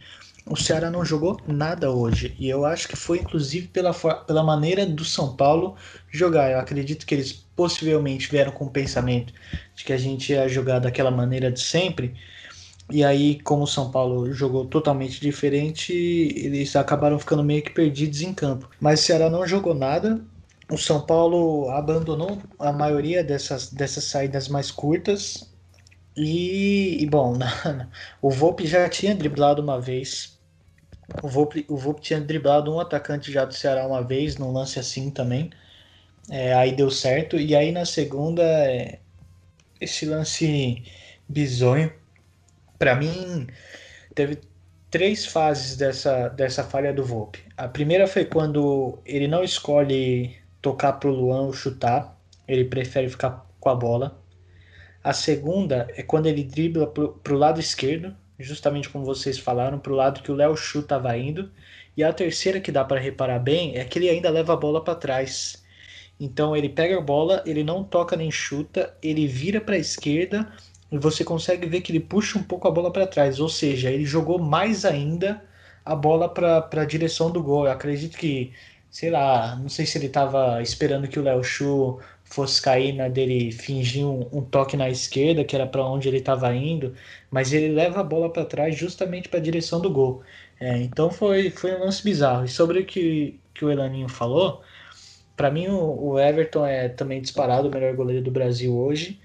O 0.50 0.56
Ceará 0.56 0.90
não 0.90 1.04
jogou 1.06 1.40
nada 1.48 1.92
hoje. 1.92 2.36
E 2.40 2.50
eu 2.50 2.66
acho 2.66 2.88
que 2.88 2.96
foi 2.96 3.20
inclusive 3.20 3.68
pela, 3.68 3.94
pela 3.94 4.44
maneira 4.44 4.86
do 4.86 5.06
São 5.06 5.36
Paulo 5.36 5.76
jogar. 6.10 6.52
Eu 6.52 6.60
acredito 6.60 7.06
que 7.06 7.16
eles 7.16 7.34
possivelmente 7.56 8.30
vieram 8.30 8.52
com 8.52 8.66
o 8.66 8.70
pensamento 8.70 9.34
de 9.76 9.84
que 9.84 9.94
a 9.94 9.98
gente 9.98 10.32
ia 10.32 10.48
jogar 10.48 10.80
daquela 10.80 11.12
maneira 11.12 11.52
de 11.52 11.60
sempre. 11.60 12.16
E 12.90 13.04
aí, 13.04 13.40
como 13.42 13.64
o 13.64 13.68
São 13.68 13.92
Paulo 13.92 14.32
jogou 14.34 14.66
totalmente 14.66 15.20
diferente, 15.20 15.92
eles 15.92 16.76
acabaram 16.76 17.20
ficando 17.20 17.44
meio 17.44 17.62
que 17.62 17.72
perdidos 17.72 18.22
em 18.22 18.34
campo. 18.34 18.70
Mas 18.80 19.02
o 19.02 19.04
Ceará 19.04 19.30
não 19.30 19.46
jogou 19.46 19.74
nada 19.74 20.22
o 20.70 20.78
São 20.78 21.02
Paulo 21.06 21.70
abandonou 21.70 22.42
a 22.60 22.72
maioria 22.72 23.24
dessas, 23.24 23.72
dessas 23.72 24.04
saídas 24.06 24.48
mais 24.48 24.70
curtas. 24.70 25.50
E, 26.16 26.98
e 27.02 27.06
bom, 27.06 27.38
o 28.22 28.30
Volpe 28.30 28.66
já 28.66 28.88
tinha 28.90 29.16
driblado 29.16 29.62
uma 29.62 29.80
vez. 29.80 30.37
O 31.24 31.28
Volpe, 31.28 31.66
o 31.70 31.78
Volpe 31.78 32.02
tinha 32.02 32.20
driblado 32.20 32.74
um 32.74 32.80
atacante 32.80 33.32
já 33.32 33.46
do 33.46 33.54
Ceará 33.54 33.88
uma 33.88 34.04
vez, 34.04 34.38
num 34.38 34.52
lance 34.52 34.80
assim 34.80 35.10
também. 35.10 35.50
É, 36.30 36.54
aí 36.54 36.76
deu 36.76 36.92
certo. 36.92 37.38
E 37.38 37.56
aí 37.56 37.72
na 37.72 37.86
segunda, 37.86 38.44
é, 38.44 39.00
esse 39.80 40.06
lance 40.06 40.84
bizonho. 41.28 41.92
Para 42.78 42.96
mim, 42.96 43.48
teve 44.14 44.40
três 44.92 45.26
fases 45.26 45.78
dessa, 45.78 46.30
dessa 46.30 46.64
falha 46.64 46.94
do 46.94 47.04
Volpe. 47.04 47.44
A 47.56 47.68
primeira 47.68 48.08
foi 48.08 48.26
quando 48.26 49.00
ele 49.06 49.28
não 49.28 49.44
escolhe 49.44 50.36
tocar 50.62 50.94
para 50.94 51.10
o 51.10 51.14
Luan 51.14 51.52
chutar, 51.54 52.18
ele 52.48 52.66
prefere 52.66 53.10
ficar 53.10 53.46
com 53.60 53.70
a 53.70 53.76
bola. 53.76 54.22
A 55.04 55.14
segunda 55.14 55.88
é 55.96 56.04
quando 56.04 56.28
ele 56.28 56.44
dribla 56.44 56.88
para 56.88 57.34
o 57.34 57.38
lado 57.38 57.60
esquerdo, 57.60 58.16
justamente 58.40 58.90
como 58.90 59.06
vocês 59.06 59.38
falaram, 59.38 59.80
para 59.80 59.92
o 59.92 59.96
lado 59.96 60.22
que 60.22 60.32
o 60.32 60.36
Léo 60.36 60.56
Chu 60.56 60.80
estava 60.80 61.18
indo. 61.18 61.52
E 61.96 62.04
a 62.04 62.14
terceira 62.14 62.60
que 62.60 62.72
dá 62.72 62.84
para 62.86 63.00
reparar 63.00 63.40
bem 63.40 63.78
é 63.78 63.84
que 63.84 64.00
ele 64.00 64.10
ainda 64.10 64.30
leva 64.30 64.54
a 64.54 64.58
bola 64.58 64.84
para 64.84 64.96
trás. 64.96 65.64
Então 66.20 66.56
ele 66.56 66.70
pega 66.70 66.98
a 66.98 67.02
bola, 67.02 67.44
ele 67.46 67.64
não 67.64 67.84
toca 67.84 68.16
nem 68.16 68.32
chuta, 68.32 68.96
ele 69.02 69.28
vira 69.28 69.62
para 69.62 69.76
a 69.76 69.80
esquerda 69.80 70.52
e 70.92 70.98
você 70.98 71.24
consegue 71.24 71.68
ver 71.68 71.82
que 71.82 71.92
ele 71.92 72.00
puxa 72.00 72.40
um 72.40 72.44
pouco 72.44 72.68
a 72.68 72.72
bola 72.72 72.92
para 72.92 73.08
trás. 73.08 73.40
Ou 73.40 73.50
seja, 73.50 73.92
ele 73.92 74.06
jogou 74.06 74.40
mais 74.40 74.86
ainda 74.86 75.44
a 75.86 75.96
bola 75.96 76.30
para 76.30 76.68
a 76.72 76.86
direção 76.86 77.32
do 77.32 77.42
gol. 77.42 77.66
Eu 77.66 77.72
acredito 77.72 78.18
que 78.18 78.54
sei 78.90 79.10
lá, 79.10 79.56
não 79.56 79.70
sei 79.70 79.86
se 79.86 79.98
ele 79.98 80.08
estava 80.08 80.62
esperando 80.62 81.08
que 81.08 81.20
o 81.20 81.24
Léo 81.24 81.44
Chu 81.44 82.00
fosse 82.30 82.62
cair 82.62 82.94
na 82.94 83.08
dele 83.08 83.52
fingir 83.52 84.06
um, 84.06 84.28
um 84.32 84.42
toque 84.42 84.78
na 84.78 84.90
esquerda, 84.90 85.44
que 85.44 85.56
era 85.56 85.66
para 85.66 85.84
onde 85.84 86.08
ele 86.08 86.18
estava 86.18 86.54
indo, 86.54 86.94
mas 87.32 87.54
ele 87.54 87.74
leva 87.74 88.02
a 88.02 88.04
bola 88.04 88.32
para 88.32 88.46
trás 88.46 88.76
justamente 88.76 89.30
para 89.30 89.40
a 89.40 89.42
direção 89.42 89.82
do 89.82 89.90
gol. 89.90 90.22
É, 90.60 90.78
então 90.78 91.10
foi, 91.10 91.50
foi 91.50 91.76
um 91.76 91.80
lance 91.80 92.04
bizarro. 92.04 92.46
E 92.46 92.50
sobre 92.50 92.80
o 92.80 92.86
que, 92.86 93.40
que 93.54 93.64
o 93.66 93.72
Elaninho 93.72 94.10
falou, 94.10 94.62
para 95.36 95.52
mim 95.52 95.68
o, 95.68 96.12
o, 96.12 96.20
Everton 96.20 96.66
é 96.66 96.90
também 96.90 97.22
disparado 97.22 97.68
o 97.68 97.72
melhor 97.72 97.96
goleiro 97.96 98.24
do 98.24 98.32
Brasil 98.32 98.76
hoje. 98.76 99.20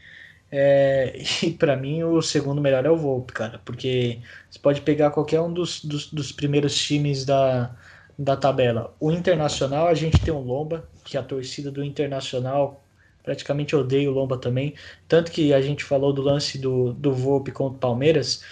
É, 0.50 1.14
e 1.42 1.50
para 1.52 1.76
mim 1.76 2.04
o 2.04 2.20
segundo 2.22 2.60
melhor 2.60 2.84
é 2.86 2.90
o 2.90 2.96
Volpe, 2.96 3.32
cara, 3.32 3.60
porque 3.64 4.20
você 4.50 4.58
pode 4.58 4.80
pegar 4.82 5.10
qualquer 5.10 5.40
um 5.40 5.52
dos, 5.52 5.84
dos, 5.84 6.10
dos 6.12 6.32
primeiros 6.32 6.76
times 6.76 7.24
da, 7.24 7.74
da 8.18 8.36
tabela. 8.36 8.94
O 9.00 9.10
Internacional, 9.10 9.88
a 9.88 9.94
gente 9.94 10.20
tem 10.20 10.32
o 10.32 10.40
Lomba, 10.40 10.88
que 11.04 11.16
a 11.16 11.22
torcida 11.22 11.70
do 11.70 11.82
Internacional 11.82 12.81
praticamente 13.22 13.74
odeia 13.76 14.10
o 14.10 14.14
Lomba 14.14 14.36
também. 14.36 14.74
Tanto 15.08 15.30
que 15.30 15.52
a 15.52 15.60
gente 15.60 15.84
falou 15.84 16.12
do 16.12 16.22
lance 16.22 16.58
do, 16.58 16.92
do 16.92 17.12
Volpe 17.12 17.52
contra 17.52 17.76
o 17.76 17.80
Palmeiras. 17.80 18.42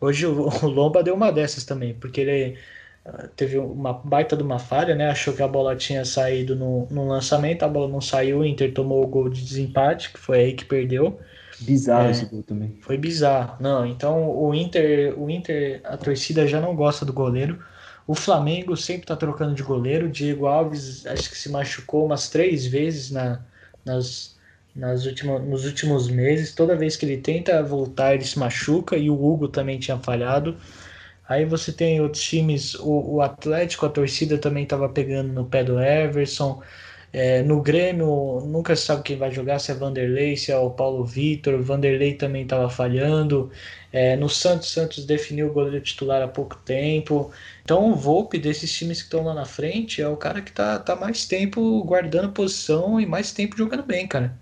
Hoje 0.00 0.26
o, 0.26 0.48
o 0.62 0.66
Lomba 0.66 1.02
deu 1.02 1.14
uma 1.14 1.30
dessas 1.32 1.64
também, 1.64 1.94
porque 1.94 2.20
ele 2.20 2.58
uh, 3.06 3.28
teve 3.36 3.58
uma 3.58 3.92
baita 3.92 4.36
de 4.36 4.42
uma 4.42 4.58
falha, 4.58 4.94
né? 4.94 5.10
Achou 5.10 5.34
que 5.34 5.42
a 5.42 5.48
bola 5.48 5.74
tinha 5.76 6.04
saído 6.04 6.54
no, 6.54 6.86
no 6.90 7.08
lançamento, 7.08 7.62
a 7.62 7.68
bola 7.68 7.88
não 7.88 8.00
saiu, 8.00 8.38
o 8.38 8.44
Inter 8.44 8.72
tomou 8.72 9.02
o 9.02 9.08
gol 9.08 9.28
de 9.28 9.42
desempate, 9.42 10.12
que 10.12 10.18
foi 10.18 10.38
aí 10.38 10.52
que 10.52 10.64
perdeu. 10.64 11.18
Bizarro 11.60 12.08
é, 12.08 12.10
esse 12.10 12.24
gol 12.26 12.42
também. 12.42 12.78
Foi 12.80 12.96
bizarro. 12.96 13.56
Não, 13.60 13.84
então 13.84 14.30
o 14.30 14.54
Inter, 14.54 15.18
o 15.18 15.28
Inter, 15.28 15.80
a 15.84 15.96
torcida 15.96 16.46
já 16.46 16.60
não 16.60 16.74
gosta 16.74 17.04
do 17.04 17.12
goleiro. 17.12 17.62
O 18.06 18.14
Flamengo 18.14 18.76
sempre 18.76 19.02
está 19.02 19.14
trocando 19.14 19.54
de 19.54 19.62
goleiro. 19.62 20.08
Diego 20.08 20.46
Alves 20.46 21.06
acho 21.06 21.30
que 21.30 21.36
se 21.36 21.50
machucou 21.50 22.06
umas 22.06 22.28
três 22.30 22.66
vezes 22.66 23.10
na, 23.10 23.40
nas, 23.84 24.36
nas 24.74 25.06
últimas, 25.06 25.42
nos 25.42 25.64
últimos 25.64 26.08
meses. 26.08 26.54
Toda 26.54 26.76
vez 26.76 26.96
que 26.96 27.06
ele 27.06 27.18
tenta 27.18 27.62
voltar, 27.62 28.14
ele 28.14 28.24
se 28.24 28.38
machuca. 28.38 28.96
E 28.96 29.10
o 29.10 29.14
Hugo 29.14 29.48
também 29.48 29.78
tinha 29.78 29.98
falhado. 29.98 30.56
Aí 31.28 31.44
você 31.44 31.72
tem 31.72 32.00
outros 32.00 32.22
times, 32.22 32.74
o, 32.74 33.16
o 33.16 33.22
Atlético, 33.22 33.86
a 33.86 33.88
torcida 33.88 34.36
também 34.36 34.64
estava 34.64 34.88
pegando 34.88 35.32
no 35.32 35.46
pé 35.46 35.62
do 35.62 35.80
Everson. 35.80 36.60
É, 37.12 37.42
no 37.42 37.60
Grêmio, 37.62 38.40
nunca 38.46 38.74
se 38.76 38.84
sabe 38.86 39.02
quem 39.02 39.16
vai 39.16 39.30
jogar, 39.32 39.58
se 39.58 39.70
é 39.72 39.74
Vanderlei, 39.74 40.36
se 40.36 40.52
é 40.52 40.58
o 40.58 40.70
Paulo 40.70 41.04
Vitor. 41.04 41.60
Vanderlei 41.62 42.14
também 42.14 42.42
estava 42.42 42.68
falhando. 42.70 43.50
É, 43.92 44.16
no 44.16 44.28
Santos, 44.28 44.70
Santos 44.70 45.04
definiu 45.04 45.48
o 45.48 45.52
goleiro 45.52 45.80
titular 45.80 46.22
há 46.22 46.28
pouco 46.28 46.56
tempo. 46.56 47.32
Então 47.64 47.90
o 47.90 47.94
Volpe 47.94 48.38
desses 48.38 48.72
times 48.72 48.98
que 48.98 49.04
estão 49.04 49.24
lá 49.24 49.34
na 49.34 49.44
frente 49.44 50.00
é 50.00 50.08
o 50.08 50.16
cara 50.16 50.40
que 50.40 50.52
tá, 50.52 50.78
tá 50.78 50.94
mais 50.96 51.26
tempo 51.26 51.82
guardando 51.84 52.32
posição 52.32 53.00
e 53.00 53.06
mais 53.06 53.32
tempo 53.32 53.56
jogando 53.56 53.82
bem, 53.82 54.06
cara. 54.06 54.36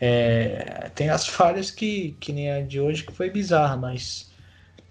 É, 0.00 0.90
tem 0.94 1.10
as 1.10 1.26
falhas 1.28 1.70
que, 1.70 2.16
que 2.20 2.32
nem 2.32 2.50
a 2.50 2.62
de 2.62 2.80
hoje 2.80 3.04
que 3.04 3.12
foi 3.12 3.28
bizarra, 3.30 3.76
mas, 3.76 4.30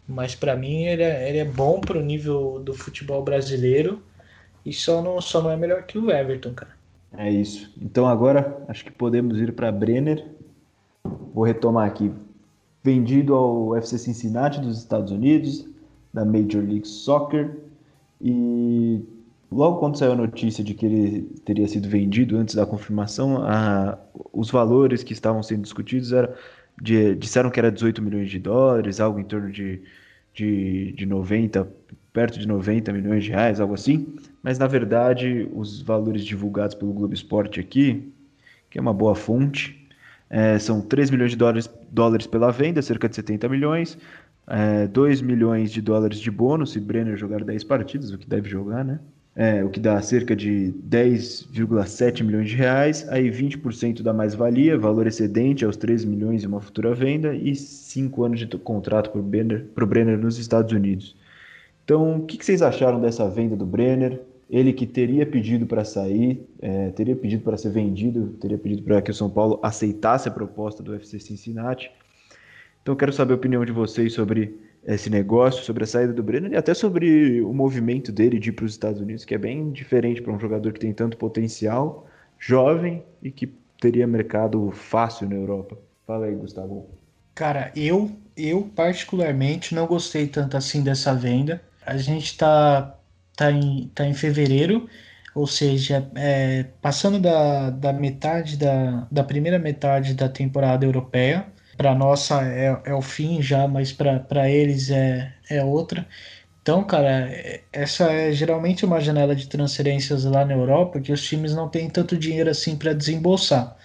mas 0.08 0.36
para 0.36 0.56
mim 0.56 0.84
ele 0.86 1.04
é, 1.04 1.30
ele 1.30 1.40
é 1.40 1.46
bom 1.46 1.82
pro 1.82 2.02
nível 2.02 2.60
do 2.60 2.76
futebol 2.76 3.24
brasileiro 3.24 4.04
e 4.66 4.72
só 4.72 5.02
não, 5.02 5.20
só 5.20 5.42
não 5.42 5.50
é 5.52 5.58
melhor 5.58 5.84
que 5.84 5.98
o 5.98 6.12
Everton, 6.12 6.54
cara. 6.54 6.78
É 7.18 7.30
isso. 7.32 7.74
Então 7.82 8.08
agora 8.08 8.64
acho 8.68 8.86
que 8.86 8.92
podemos 8.92 9.40
ir 9.40 9.54
para 9.54 9.72
Brenner. 9.72 10.26
Vou 11.34 11.44
retomar 11.44 11.88
aqui. 11.88 12.12
Vendido 12.90 13.34
ao 13.34 13.76
FC 13.76 13.98
Cincinnati 13.98 14.60
dos 14.60 14.78
Estados 14.78 15.12
Unidos, 15.12 15.68
da 16.14 16.26
Major 16.26 16.64
League 16.64 16.88
Soccer. 16.88 17.58
E 18.22 19.02
logo 19.52 19.80
quando 19.80 19.98
saiu 19.98 20.14
a 20.14 20.16
notícia 20.16 20.64
de 20.64 20.74
que 20.74 20.86
ele 20.86 21.22
teria 21.46 21.68
sido 21.68 21.88
vendido 21.88 22.38
antes 22.38 22.56
da 22.56 22.66
confirmação, 22.66 23.44
a, 23.44 23.98
os 24.34 24.50
valores 24.50 25.04
que 25.04 25.14
estavam 25.14 25.42
sendo 25.44 25.62
discutidos 25.62 26.12
era 26.12 26.36
de, 26.82 27.16
disseram 27.16 27.50
que 27.50 27.60
era 27.60 27.72
18 27.72 28.02
milhões 28.02 28.30
de 28.30 28.40
dólares, 28.40 29.00
algo 29.00 29.20
em 29.20 29.24
torno 29.24 29.52
de, 29.52 29.82
de, 30.34 30.92
de 30.94 31.06
90, 31.06 31.68
perto 32.12 32.40
de 32.40 32.48
90 32.48 32.92
milhões 32.94 33.24
de 33.24 33.30
reais, 33.32 33.60
algo 33.60 33.74
assim 33.74 34.08
mas 34.42 34.58
na 34.58 34.68
verdade 34.68 35.50
os 35.54 35.82
valores 35.82 36.24
divulgados 36.24 36.76
pelo 36.76 36.94
Globo 36.94 37.14
Esporte 37.14 37.60
aqui, 37.60 38.12
que 38.70 38.78
é 38.78 38.82
uma 38.82 38.94
boa 38.94 39.16
fonte, 39.16 39.79
é, 40.30 40.60
são 40.60 40.82
3 40.82 41.10
milhões 41.12 41.32
de 41.32 41.38
dólares, 41.38 41.70
dólares 41.92 42.28
pela 42.28 42.52
venda, 42.52 42.82
cerca 42.82 43.10
de 43.10 43.16
70 43.16 43.50
milhões, 43.50 43.98
é, 44.48 44.88
2 44.88 45.22
milhões 45.22 45.72
de 45.72 45.82
dólares 45.82 46.20
de 46.20 46.30
bônus 46.30 46.72
se 46.74 46.80
Brenner 46.80 47.18
jogar 47.18 47.44
10 47.44 47.64
partidas, 47.64 48.12
o 48.12 48.18
que 48.18 48.28
deve 48.28 48.50
jogar, 48.50 48.84
né? 48.84 49.00
é, 49.40 49.64
o 49.64 49.70
que 49.70 49.80
dá 49.80 50.02
cerca 50.02 50.36
de 50.36 50.74
10,7 50.90 52.24
milhões 52.26 52.50
de 52.50 52.58
reais, 52.58 53.08
aí 53.08 53.32
20% 53.32 54.02
da 54.02 54.12
mais-valia, 54.12 54.78
valor 54.78 55.08
excedente 55.08 55.64
aos 55.64 55.78
13 55.78 56.06
milhões 56.08 56.44
em 56.44 56.48
uma 56.48 56.60
futura 56.60 56.94
venda, 56.94 57.34
e 57.34 57.56
5 57.56 58.24
anos 58.24 58.40
de 58.42 58.48
contrato 58.58 59.10
para 59.12 59.22
o 59.22 59.24
Brenner, 59.24 59.66
Brenner 59.74 60.18
nos 60.18 60.38
Estados 60.38 60.74
Unidos. 60.74 61.16
Então, 61.86 62.18
o 62.18 62.26
que, 62.26 62.38
que 62.38 62.46
vocês 62.46 62.62
acharam 62.62 63.00
dessa 63.00 63.30
venda 63.30 63.56
do 63.56 63.66
Brenner? 63.66 64.22
Ele 64.50 64.74
que 64.74 64.88
teria 64.88 65.26
pedido 65.26 65.66
para 65.66 65.86
sair, 65.86 66.44
é, 66.60 66.90
teria 66.90 67.16
pedido 67.16 67.44
para 67.44 67.56
ser 67.56 67.70
vendido, 67.70 68.36
teria 68.40 68.58
pedido 68.58 68.82
para 68.84 69.02
que 69.02 69.12
o 69.12 69.14
São 69.14 69.30
Paulo 69.30 69.60
aceitasse 69.62 70.28
a 70.28 70.32
proposta 70.32 70.82
do 70.82 70.92
UFC 70.92 71.20
Cincinnati. 71.20 71.92
Então, 72.82 72.96
quero 72.96 73.14
saber 73.14 73.34
a 73.34 73.36
opinião 73.36 73.64
de 73.64 73.72
vocês 73.72 74.14
sobre 74.14 74.58
esse 74.86 75.10
negócio, 75.10 75.64
sobre 75.64 75.84
a 75.84 75.88
saída 75.88 76.14
do 76.14 76.24
Brenner 76.24 76.54
e 76.54 76.56
até 76.56 76.74
sobre 76.74 77.42
o 77.42 77.54
movimento 77.54 78.12
dele 78.12 78.40
de 78.40 78.50
ir 78.50 78.54
para 78.54 78.66
os 78.66 78.72
Estados 78.72 79.02
Unidos, 79.02 79.26
que 79.26 79.36
é 79.36 79.38
bem 79.38 79.72
diferente 79.72 80.22
para 80.22 80.34
um 80.34 80.40
jogador 80.40 80.74
que 80.74 80.80
tem 80.80 80.94
tanto 80.94 81.18
potencial, 81.18 82.08
jovem 82.40 83.04
e 83.22 83.30
que 83.30 83.48
teria 83.80 84.08
mercado 84.08 84.72
fácil 84.72 85.30
na 85.30 85.36
Europa. 85.36 85.78
Fala 86.08 86.26
aí, 86.26 86.36
Gustavo. 86.36 86.90
Cara, 87.36 87.72
eu, 87.76 88.12
eu 88.36 88.70
particularmente 88.76 89.74
não 89.74 89.86
gostei 89.86 90.28
tanto 90.28 90.58
assim 90.58 90.82
dessa 90.82 91.14
venda. 91.14 91.62
A 91.86 91.98
gente 91.98 92.38
tá, 92.38 92.99
tá, 93.40 93.52
em, 93.52 93.88
tá 93.96 94.06
em 94.06 94.14
fevereiro, 94.14 94.90
ou 95.34 95.48
seja, 95.48 96.10
é, 96.16 96.64
passando 96.82 97.20
da, 97.20 97.70
da 97.70 97.94
metade 97.94 98.58
da, 98.58 99.08
da 99.10 99.24
primeira 99.24 99.58
metade 99.58 100.14
da 100.14 100.28
temporada 100.28 100.86
europeia 100.86 101.48
para 101.78 101.96
nossa 101.96 102.44
é, 102.44 102.82
é 102.86 102.94
o 102.94 103.02
fim 103.02 103.42
já, 103.42 103.68
mas 103.68 103.94
para 103.94 104.50
eles 104.50 104.90
é, 104.92 105.34
é 105.50 105.64
outra. 105.64 106.06
Então, 106.62 106.84
cara, 106.84 107.30
essa 107.72 108.12
é 108.12 108.32
geralmente 108.34 108.86
uma 108.86 109.00
janela 109.00 109.36
de 109.36 109.48
transferências 109.48 110.26
lá 110.26 110.46
na 110.46 110.54
Europa 110.54 111.00
que 111.02 111.12
os 111.12 111.24
times 111.26 111.54
não 111.56 111.70
têm 111.70 111.90
tanto 111.90 112.18
dinheiro 112.18 112.50
assim 112.50 112.78
para 112.78 112.94
desembolsar. 112.94 113.78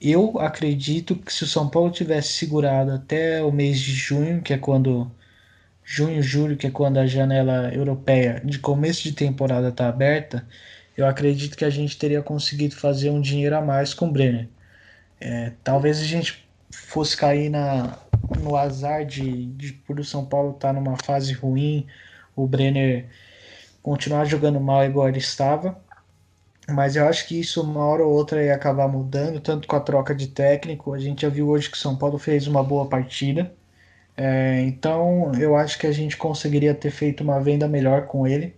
Eu 0.00 0.38
acredito 0.40 1.16
que 1.16 1.32
se 1.32 1.44
o 1.44 1.46
São 1.46 1.68
Paulo 1.68 1.90
tivesse 1.90 2.34
segurado 2.34 2.92
até 2.92 3.42
o 3.42 3.52
mês 3.52 3.80
de 3.80 3.92
junho, 3.92 4.42
que 4.42 4.52
é 4.52 4.58
quando 4.58 5.10
junho, 5.88 6.22
julho, 6.22 6.56
que 6.56 6.66
é 6.66 6.70
quando 6.70 6.98
a 6.98 7.06
janela 7.06 7.72
europeia 7.74 8.42
de 8.44 8.58
começo 8.58 9.02
de 9.04 9.12
temporada 9.12 9.70
está 9.70 9.88
aberta, 9.88 10.46
eu 10.94 11.06
acredito 11.06 11.56
que 11.56 11.64
a 11.64 11.70
gente 11.70 11.96
teria 11.96 12.22
conseguido 12.22 12.76
fazer 12.76 13.08
um 13.08 13.22
dinheiro 13.22 13.56
a 13.56 13.62
mais 13.62 13.94
com 13.94 14.06
o 14.06 14.12
Brenner. 14.12 14.48
É, 15.18 15.52
talvez 15.64 15.98
a 15.98 16.04
gente 16.04 16.46
fosse 16.70 17.16
cair 17.16 17.48
na, 17.48 17.98
no 18.38 18.54
azar 18.54 19.06
de, 19.06 19.46
de 19.46 19.72
por 19.72 19.98
o 19.98 20.04
São 20.04 20.26
Paulo 20.26 20.50
estar 20.50 20.74
tá 20.74 20.74
numa 20.74 20.96
fase 21.02 21.32
ruim, 21.32 21.86
o 22.36 22.46
Brenner 22.46 23.06
continuar 23.82 24.26
jogando 24.26 24.60
mal 24.60 24.84
igual 24.84 25.08
ele 25.08 25.18
estava. 25.18 25.80
Mas 26.68 26.96
eu 26.96 27.08
acho 27.08 27.26
que 27.26 27.40
isso 27.40 27.62
uma 27.62 27.82
hora 27.82 28.04
ou 28.04 28.12
outra 28.12 28.44
ia 28.44 28.54
acabar 28.54 28.88
mudando, 28.88 29.40
tanto 29.40 29.66
com 29.66 29.76
a 29.76 29.80
troca 29.80 30.14
de 30.14 30.26
técnico. 30.28 30.92
A 30.92 30.98
gente 30.98 31.22
já 31.22 31.30
viu 31.30 31.48
hoje 31.48 31.70
que 31.70 31.78
o 31.78 31.80
São 31.80 31.96
Paulo 31.96 32.18
fez 32.18 32.46
uma 32.46 32.62
boa 32.62 32.86
partida. 32.88 33.56
É, 34.20 34.62
então 34.62 35.32
eu 35.40 35.54
acho 35.56 35.78
que 35.78 35.86
a 35.86 35.92
gente 35.92 36.16
conseguiria 36.16 36.74
ter 36.74 36.90
feito 36.90 37.22
uma 37.22 37.40
venda 37.40 37.68
melhor 37.68 38.06
com 38.08 38.26
ele. 38.26 38.56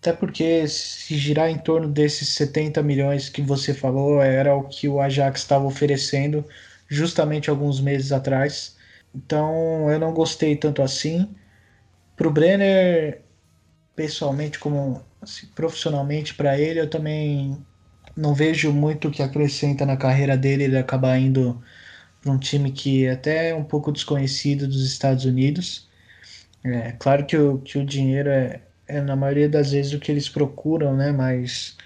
Até 0.00 0.12
porque 0.12 0.68
se 0.68 1.16
girar 1.18 1.50
em 1.50 1.58
torno 1.58 1.88
desses 1.88 2.30
70 2.30 2.82
milhões 2.82 3.28
que 3.28 3.42
você 3.42 3.74
falou, 3.74 4.22
era 4.22 4.54
o 4.56 4.64
que 4.68 4.88
o 4.88 5.00
Ajax 5.00 5.40
estava 5.42 5.64
oferecendo 5.66 6.44
justamente 6.88 7.50
alguns 7.50 7.80
meses 7.80 8.12
atrás. 8.12 8.76
Então 9.14 9.90
eu 9.90 9.98
não 10.00 10.14
gostei 10.14 10.56
tanto 10.56 10.82
assim. 10.82 11.34
Para 12.16 12.28
o 12.28 12.30
Brenner, 12.32 13.22
pessoalmente, 13.96 14.58
como 14.58 15.04
assim, 15.20 15.46
profissionalmente 15.54 16.34
para 16.34 16.58
ele, 16.58 16.80
eu 16.80 16.90
também 16.90 17.64
não 18.16 18.34
vejo 18.34 18.72
muito 18.72 19.10
que 19.10 19.22
acrescenta 19.22 19.86
na 19.86 19.96
carreira 19.96 20.36
dele 20.36 20.64
ele 20.64 20.78
acabar 20.78 21.18
indo 21.18 21.62
um 22.26 22.38
time 22.38 22.70
que 22.72 23.06
é 23.06 23.12
até 23.12 23.54
um 23.54 23.64
pouco 23.64 23.92
desconhecido 23.92 24.66
dos 24.66 24.84
Estados 24.84 25.24
Unidos. 25.24 25.88
É 26.64 26.92
claro 26.92 27.26
que 27.26 27.36
o, 27.36 27.58
que 27.58 27.78
o 27.78 27.84
dinheiro 27.84 28.28
é, 28.30 28.60
é 28.86 29.00
na 29.00 29.16
maioria 29.16 29.48
das 29.48 29.72
vezes 29.72 29.92
o 29.92 29.98
que 29.98 30.12
eles 30.12 30.28
procuram, 30.28 30.96
né? 30.96 31.12
Mas 31.12 31.76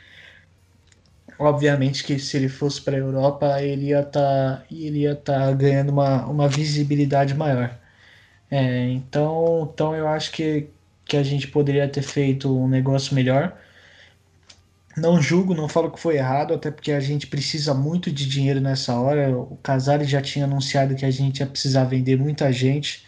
obviamente 1.38 2.05
que 2.05 2.18
se 2.18 2.37
ele 2.37 2.49
fosse 2.49 2.81
para 2.81 2.96
a 2.96 2.99
Europa, 2.99 3.62
ele 3.62 3.87
ia 3.88 4.01
estar 4.01 4.59
tá, 4.59 4.64
ele 4.70 5.01
ia 5.01 5.14
tá 5.16 5.53
ganhando 5.53 5.90
uma, 5.90 6.27
uma 6.27 6.49
visibilidade 6.49 7.35
maior. 7.35 7.79
É, 8.51 8.88
então, 8.90 9.70
então 9.72 9.94
eu 9.94 10.09
acho 10.09 10.33
que, 10.33 10.68
que 11.05 11.16
a 11.16 11.22
gente 11.22 11.49
poderia 11.49 11.88
ter 11.88 12.03
feito 12.03 12.55
um 12.57 12.68
negócio 12.68 13.14
melhor. 13.14 13.57
Não 14.97 15.21
julgo, 15.21 15.55
não 15.55 15.69
falo 15.69 15.91
que 15.91 16.01
foi 16.01 16.17
errado, 16.17 16.55
até 16.55 16.71
porque 16.71 16.91
a 16.93 17.01
gente 17.01 17.27
precisa 17.27 17.75
muito 17.75 18.11
de 18.11 18.27
dinheiro 18.27 18.61
nessa 18.61 18.99
hora. 18.99 19.37
O 19.39 19.57
Casares 19.59 20.09
já 20.09 20.23
tinha 20.23 20.47
anunciado 20.47 20.95
que 20.97 21.05
a 21.05 21.11
gente 21.11 21.41
ia 21.41 21.47
precisar 21.47 21.85
vender 21.85 22.17
muita 22.19 22.51
gente 22.53 23.07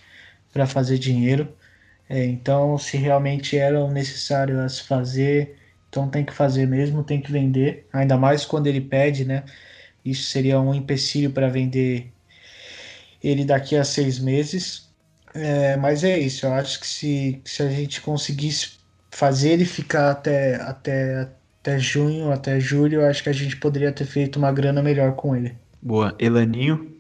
para 0.52 0.66
fazer 0.66 0.98
dinheiro. 0.98 1.56
É, 2.08 2.24
então, 2.26 2.78
se 2.78 2.96
realmente 2.98 3.56
era 3.58 3.86
necessário 3.90 4.60
a 4.60 4.68
se 4.68 4.82
fazer, 4.84 5.58
então 5.88 6.10
tem 6.10 6.24
que 6.24 6.32
fazer 6.32 6.66
mesmo, 6.66 7.04
tem 7.04 7.20
que 7.22 7.32
vender, 7.32 7.88
ainda 7.92 8.16
mais 8.18 8.44
quando 8.44 8.66
ele 8.66 8.80
pede, 8.80 9.24
né? 9.24 9.44
Isso 10.04 10.24
seria 10.30 10.60
um 10.60 10.74
empecilho 10.74 11.32
para 11.32 11.48
vender 11.48 12.12
ele 13.22 13.44
daqui 13.44 13.76
a 13.76 13.84
seis 13.84 14.18
meses. 14.18 14.88
É, 15.34 15.76
mas 15.76 16.04
é 16.04 16.18
isso, 16.18 16.46
eu 16.46 16.52
acho 16.54 16.80
que 16.80 16.86
se, 16.86 17.42
se 17.44 17.62
a 17.62 17.68
gente 17.70 18.00
conseguisse 18.00 18.78
fazer 19.10 19.50
ele 19.52 19.64
ficar 19.64 20.10
até, 20.10 20.56
até, 20.56 21.28
até 21.68 21.78
junho, 21.78 22.32
até 22.32 22.58
julho, 22.58 23.02
eu 23.02 23.06
acho 23.06 23.22
que 23.22 23.28
a 23.28 23.32
gente 23.32 23.56
poderia 23.56 23.92
ter 23.92 24.06
feito 24.06 24.38
uma 24.38 24.50
grana 24.50 24.82
melhor 24.82 25.14
com 25.14 25.36
ele. 25.36 25.54
Boa. 25.82 26.14
Elaninho? 26.18 26.96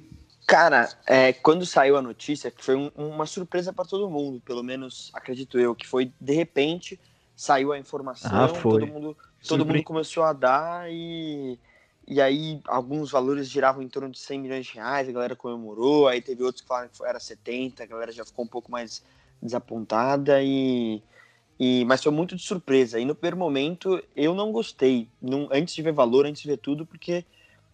Cara, 0.46 0.88
é, 1.06 1.32
quando 1.32 1.64
saiu 1.64 1.96
a 1.96 2.02
notícia, 2.02 2.50
que 2.50 2.62
foi 2.62 2.76
um, 2.76 2.90
uma 2.94 3.24
surpresa 3.24 3.72
para 3.72 3.84
todo 3.84 4.10
mundo, 4.10 4.40
pelo 4.40 4.62
menos 4.62 5.10
acredito 5.14 5.58
eu, 5.58 5.74
que 5.74 5.86
foi 5.86 6.12
de 6.20 6.34
repente 6.34 7.00
saiu 7.34 7.72
a 7.72 7.78
informação, 7.78 8.30
ah, 8.32 8.48
todo 8.48 8.86
mundo 8.86 9.16
todo 9.46 9.64
mundo 9.64 9.82
começou 9.84 10.24
a 10.24 10.32
dar 10.32 10.90
e 10.90 11.58
e 12.06 12.20
aí 12.20 12.60
alguns 12.66 13.10
valores 13.10 13.48
giravam 13.48 13.82
em 13.82 13.88
torno 13.88 14.10
de 14.10 14.18
100 14.18 14.40
milhões 14.40 14.66
de 14.66 14.74
reais, 14.74 15.08
a 15.08 15.12
galera 15.12 15.36
comemorou, 15.36 16.08
aí 16.08 16.20
teve 16.20 16.42
outros 16.42 16.62
que 16.62 16.68
falaram 16.68 16.88
que 16.88 17.04
era 17.04 17.20
70, 17.20 17.82
a 17.82 17.86
galera 17.86 18.10
já 18.10 18.24
ficou 18.24 18.44
um 18.44 18.48
pouco 18.48 18.70
mais 18.70 19.04
desapontada 19.42 20.42
e, 20.42 21.02
e 21.58 21.84
mas 21.84 22.02
foi 22.02 22.12
muito 22.12 22.36
de 22.36 22.42
surpresa. 22.42 23.00
E 23.00 23.04
no 23.04 23.14
primeiro 23.14 23.36
momento 23.36 24.02
eu 24.14 24.34
não 24.34 24.52
gostei, 24.52 25.08
não, 25.20 25.48
antes 25.50 25.74
de 25.74 25.82
ver 25.82 25.92
valor, 25.92 26.26
antes 26.26 26.42
de 26.42 26.48
ver 26.48 26.58
tudo, 26.58 26.86
porque 26.86 27.24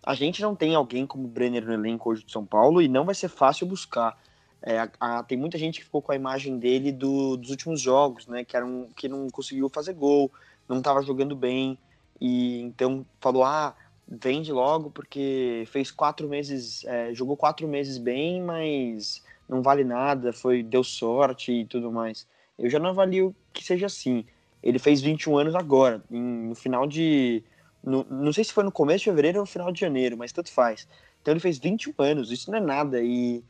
a 0.02 0.14
gente 0.14 0.42
não 0.42 0.54
tem 0.54 0.74
alguém 0.74 1.06
como 1.06 1.26
Brenner 1.26 1.64
no 1.64 1.72
elenco 1.72 2.10
hoje 2.10 2.24
de 2.24 2.32
São 2.32 2.44
Paulo 2.44 2.82
e 2.82 2.88
não 2.88 3.04
vai 3.04 3.14
ser 3.14 3.28
fácil 3.28 3.66
buscar. 3.66 4.18
É, 4.62 4.78
a, 4.78 4.90
a, 5.00 5.22
tem 5.22 5.36
muita 5.36 5.58
gente 5.58 5.78
que 5.78 5.84
ficou 5.84 6.00
com 6.00 6.12
a 6.12 6.16
imagem 6.16 6.58
dele 6.58 6.90
do, 6.90 7.36
dos 7.36 7.50
últimos 7.50 7.80
jogos, 7.80 8.26
né? 8.26 8.44
Que, 8.44 8.56
era 8.56 8.64
um, 8.64 8.88
que 8.96 9.08
não 9.08 9.28
conseguiu 9.28 9.68
fazer 9.68 9.92
gol, 9.92 10.30
não 10.68 10.78
estava 10.78 11.02
jogando 11.02 11.36
bem, 11.36 11.78
e 12.20 12.60
então 12.62 13.04
falou: 13.20 13.44
ah, 13.44 13.74
vende 14.08 14.52
logo 14.52 14.90
porque 14.90 15.64
fez 15.66 15.90
quatro 15.90 16.28
meses, 16.28 16.84
é, 16.84 17.12
jogou 17.14 17.36
quatro 17.36 17.68
meses 17.68 17.98
bem, 17.98 18.42
mas 18.42 19.22
não 19.48 19.62
vale 19.62 19.84
nada, 19.84 20.32
foi 20.32 20.62
deu 20.62 20.82
sorte 20.84 21.52
e 21.52 21.64
tudo 21.66 21.92
mais. 21.92 22.26
Eu 22.58 22.70
já 22.70 22.78
não 22.78 22.90
avalio 22.90 23.34
que 23.52 23.64
seja 23.64 23.86
assim. 23.86 24.24
Ele 24.62 24.78
fez 24.78 25.00
21 25.00 25.36
anos 25.38 25.54
agora, 25.54 26.02
em, 26.10 26.48
no 26.48 26.54
final 26.54 26.86
de. 26.86 27.42
No, 27.82 28.06
não 28.08 28.32
sei 28.32 28.44
se 28.44 28.52
foi 28.52 28.64
no 28.64 28.72
começo 28.72 29.00
de 29.00 29.10
fevereiro 29.10 29.38
ou 29.38 29.42
no 29.42 29.50
final 29.50 29.70
de 29.70 29.80
janeiro, 29.80 30.16
mas 30.16 30.32
tanto 30.32 30.50
faz. 30.50 30.88
Então 31.20 31.32
ele 31.32 31.40
fez 31.40 31.58
21 31.58 31.92
anos, 31.98 32.30
isso 32.30 32.50
não 32.50 32.58
é 32.58 32.60
nada. 32.60 33.02
E 33.02 33.44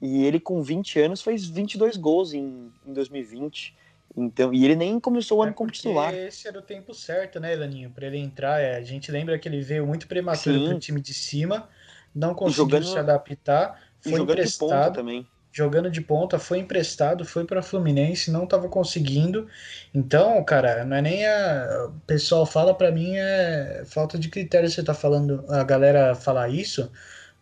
e 0.00 0.24
ele, 0.24 0.40
com 0.40 0.62
20 0.62 0.98
anos, 0.98 1.20
fez 1.20 1.46
22 1.46 1.96
gols 1.96 2.32
em, 2.32 2.72
em 2.86 2.92
2020. 2.92 3.76
Então, 4.16 4.52
e 4.52 4.64
ele 4.64 4.74
nem 4.74 4.98
começou 4.98 5.38
o 5.38 5.42
ano 5.42 5.52
é 5.52 5.54
como 5.54 5.70
titular. 5.70 6.14
Esse 6.14 6.48
era 6.48 6.58
o 6.58 6.62
tempo 6.62 6.94
certo, 6.94 7.38
né, 7.38 7.52
Elaninho? 7.52 7.90
Para 7.90 8.06
ele 8.06 8.16
entrar. 8.16 8.60
É, 8.60 8.76
a 8.76 8.82
gente 8.82 9.12
lembra 9.12 9.38
que 9.38 9.46
ele 9.46 9.60
veio 9.60 9.86
muito 9.86 10.08
prematuro 10.08 10.64
para 10.64 10.76
o 10.76 10.78
time 10.78 11.00
de 11.00 11.12
cima, 11.12 11.68
não 12.14 12.34
conseguiu 12.34 12.64
jogando, 12.64 12.86
se 12.86 12.98
adaptar, 12.98 13.80
foi 14.00 14.20
emprestado. 14.20 14.94
também. 14.94 15.26
Jogando 15.52 15.90
de 15.90 16.00
ponta, 16.00 16.38
foi 16.38 16.58
emprestado, 16.58 17.24
foi 17.24 17.44
para 17.44 17.62
Fluminense, 17.62 18.30
não 18.30 18.44
estava 18.44 18.68
conseguindo. 18.68 19.48
Então, 19.92 20.42
cara, 20.44 20.84
não 20.84 20.96
é 20.96 21.02
nem 21.02 21.26
a. 21.26 21.86
O 21.88 22.00
pessoal 22.06 22.46
fala 22.46 22.72
para 22.72 22.92
mim 22.92 23.16
é 23.16 23.82
falta 23.86 24.18
de 24.18 24.28
critério. 24.28 24.70
Você 24.70 24.82
tá 24.82 24.94
falando, 24.94 25.44
a 25.48 25.64
galera 25.64 26.14
falar 26.14 26.48
isso 26.48 26.90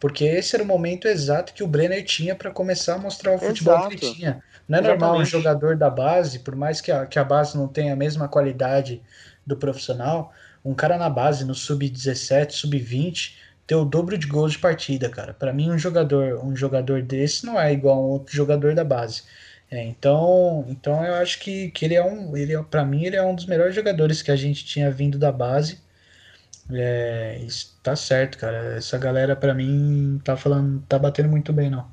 porque 0.01 0.25
esse 0.25 0.55
era 0.55 0.63
o 0.63 0.67
momento 0.67 1.09
exato 1.09 1.53
que 1.53 1.63
o 1.63 1.67
Brenner 1.67 2.05
tinha 2.05 2.35
para 2.35 2.51
começar 2.51 2.95
a 2.95 2.99
mostrar 2.99 3.35
o 3.35 3.39
futebol 3.39 3.75
exato. 3.75 3.97
que 3.97 4.07
ele 4.07 4.15
tinha. 4.15 4.43
Não 4.69 4.79
é 4.79 4.81
Exatamente. 4.81 5.01
normal 5.01 5.21
um 5.21 5.25
jogador 5.25 5.77
da 5.77 5.91
base, 5.91 6.39
por 6.41 6.55
mais 6.55 6.81
que 6.81 6.93
a, 6.93 7.07
que 7.07 7.19
a 7.19 7.25
base 7.25 7.57
não 7.57 7.67
tenha 7.67 7.95
a 7.95 7.97
mesma 7.97 8.29
qualidade 8.29 9.03
do 9.47 9.57
profissional, 9.57 10.33
um 10.65 10.75
cara 10.75 10.97
na 10.99 11.09
base, 11.09 11.45
no 11.45 11.55
sub-17, 11.55 12.53
sub-20, 12.53 13.37
ter 13.69 13.75
o 13.75 13.85
dobro 13.85 14.17
de 14.17 14.27
gols 14.27 14.53
de 14.53 14.59
partida, 14.59 15.11
cara. 15.11 15.35
Para 15.35 15.53
mim, 15.53 15.71
um 15.71 15.79
jogador, 15.79 16.43
um 16.43 16.57
jogador 16.57 17.03
desse 17.03 17.45
não 17.45 17.61
é 17.61 17.71
igual 17.71 17.99
a 17.99 18.01
um 18.01 18.11
outro 18.13 18.35
jogador 18.35 18.75
da 18.75 18.83
base. 18.83 19.25
É, 19.71 19.85
então, 19.85 20.65
então 20.69 21.05
eu 21.05 21.15
acho 21.17 21.39
que, 21.39 21.71
que 21.71 21.85
ele 21.85 21.95
é 21.95 22.03
um, 22.03 22.35
ele 22.35 22.55
é, 22.55 22.63
para 22.63 22.83
mim 22.83 23.05
ele 23.05 23.17
é 23.17 23.23
um 23.23 23.35
dos 23.35 23.45
melhores 23.45 23.75
jogadores 23.75 24.23
que 24.23 24.31
a 24.31 24.37
gente 24.37 24.65
tinha 24.65 24.91
vindo 24.91 25.19
da 25.19 25.31
base. 25.31 25.81
É, 26.73 27.47
tá 27.83 27.95
certo, 27.95 28.39
cara. 28.39 28.77
Essa 28.77 28.97
galera 28.97 29.37
para 29.37 29.53
mim 29.53 30.19
tá 30.25 30.35
falando, 30.35 30.83
tá 30.89 30.99
batendo 30.99 31.29
muito 31.29 31.53
bem, 31.53 31.69
não. 31.69 31.87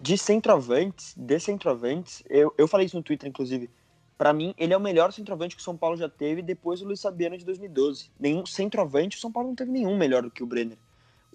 De 0.00 0.16
centroavantes, 0.16 1.14
de 1.16 1.40
centroavantes, 1.40 2.22
eu, 2.30 2.54
eu 2.56 2.68
falei 2.68 2.86
isso 2.86 2.96
no 2.96 3.02
Twitter, 3.02 3.28
inclusive. 3.28 3.68
Para 4.16 4.32
mim, 4.32 4.54
ele 4.56 4.72
é 4.72 4.76
o 4.76 4.80
melhor 4.80 5.12
centroavante 5.12 5.56
que 5.56 5.62
o 5.62 5.64
São 5.64 5.76
Paulo 5.76 5.96
já 5.96 6.08
teve 6.08 6.42
depois 6.42 6.78
do 6.78 6.86
Luiz 6.86 7.00
Sabiano 7.00 7.36
de 7.36 7.44
2012. 7.44 8.10
Nenhum 8.20 8.46
centroavante, 8.46 9.16
o 9.16 9.20
São 9.20 9.32
Paulo 9.32 9.48
não 9.48 9.56
teve 9.56 9.72
nenhum 9.72 9.96
melhor 9.96 10.22
do 10.22 10.30
que 10.30 10.44
o 10.44 10.46
Brenner. 10.46 10.78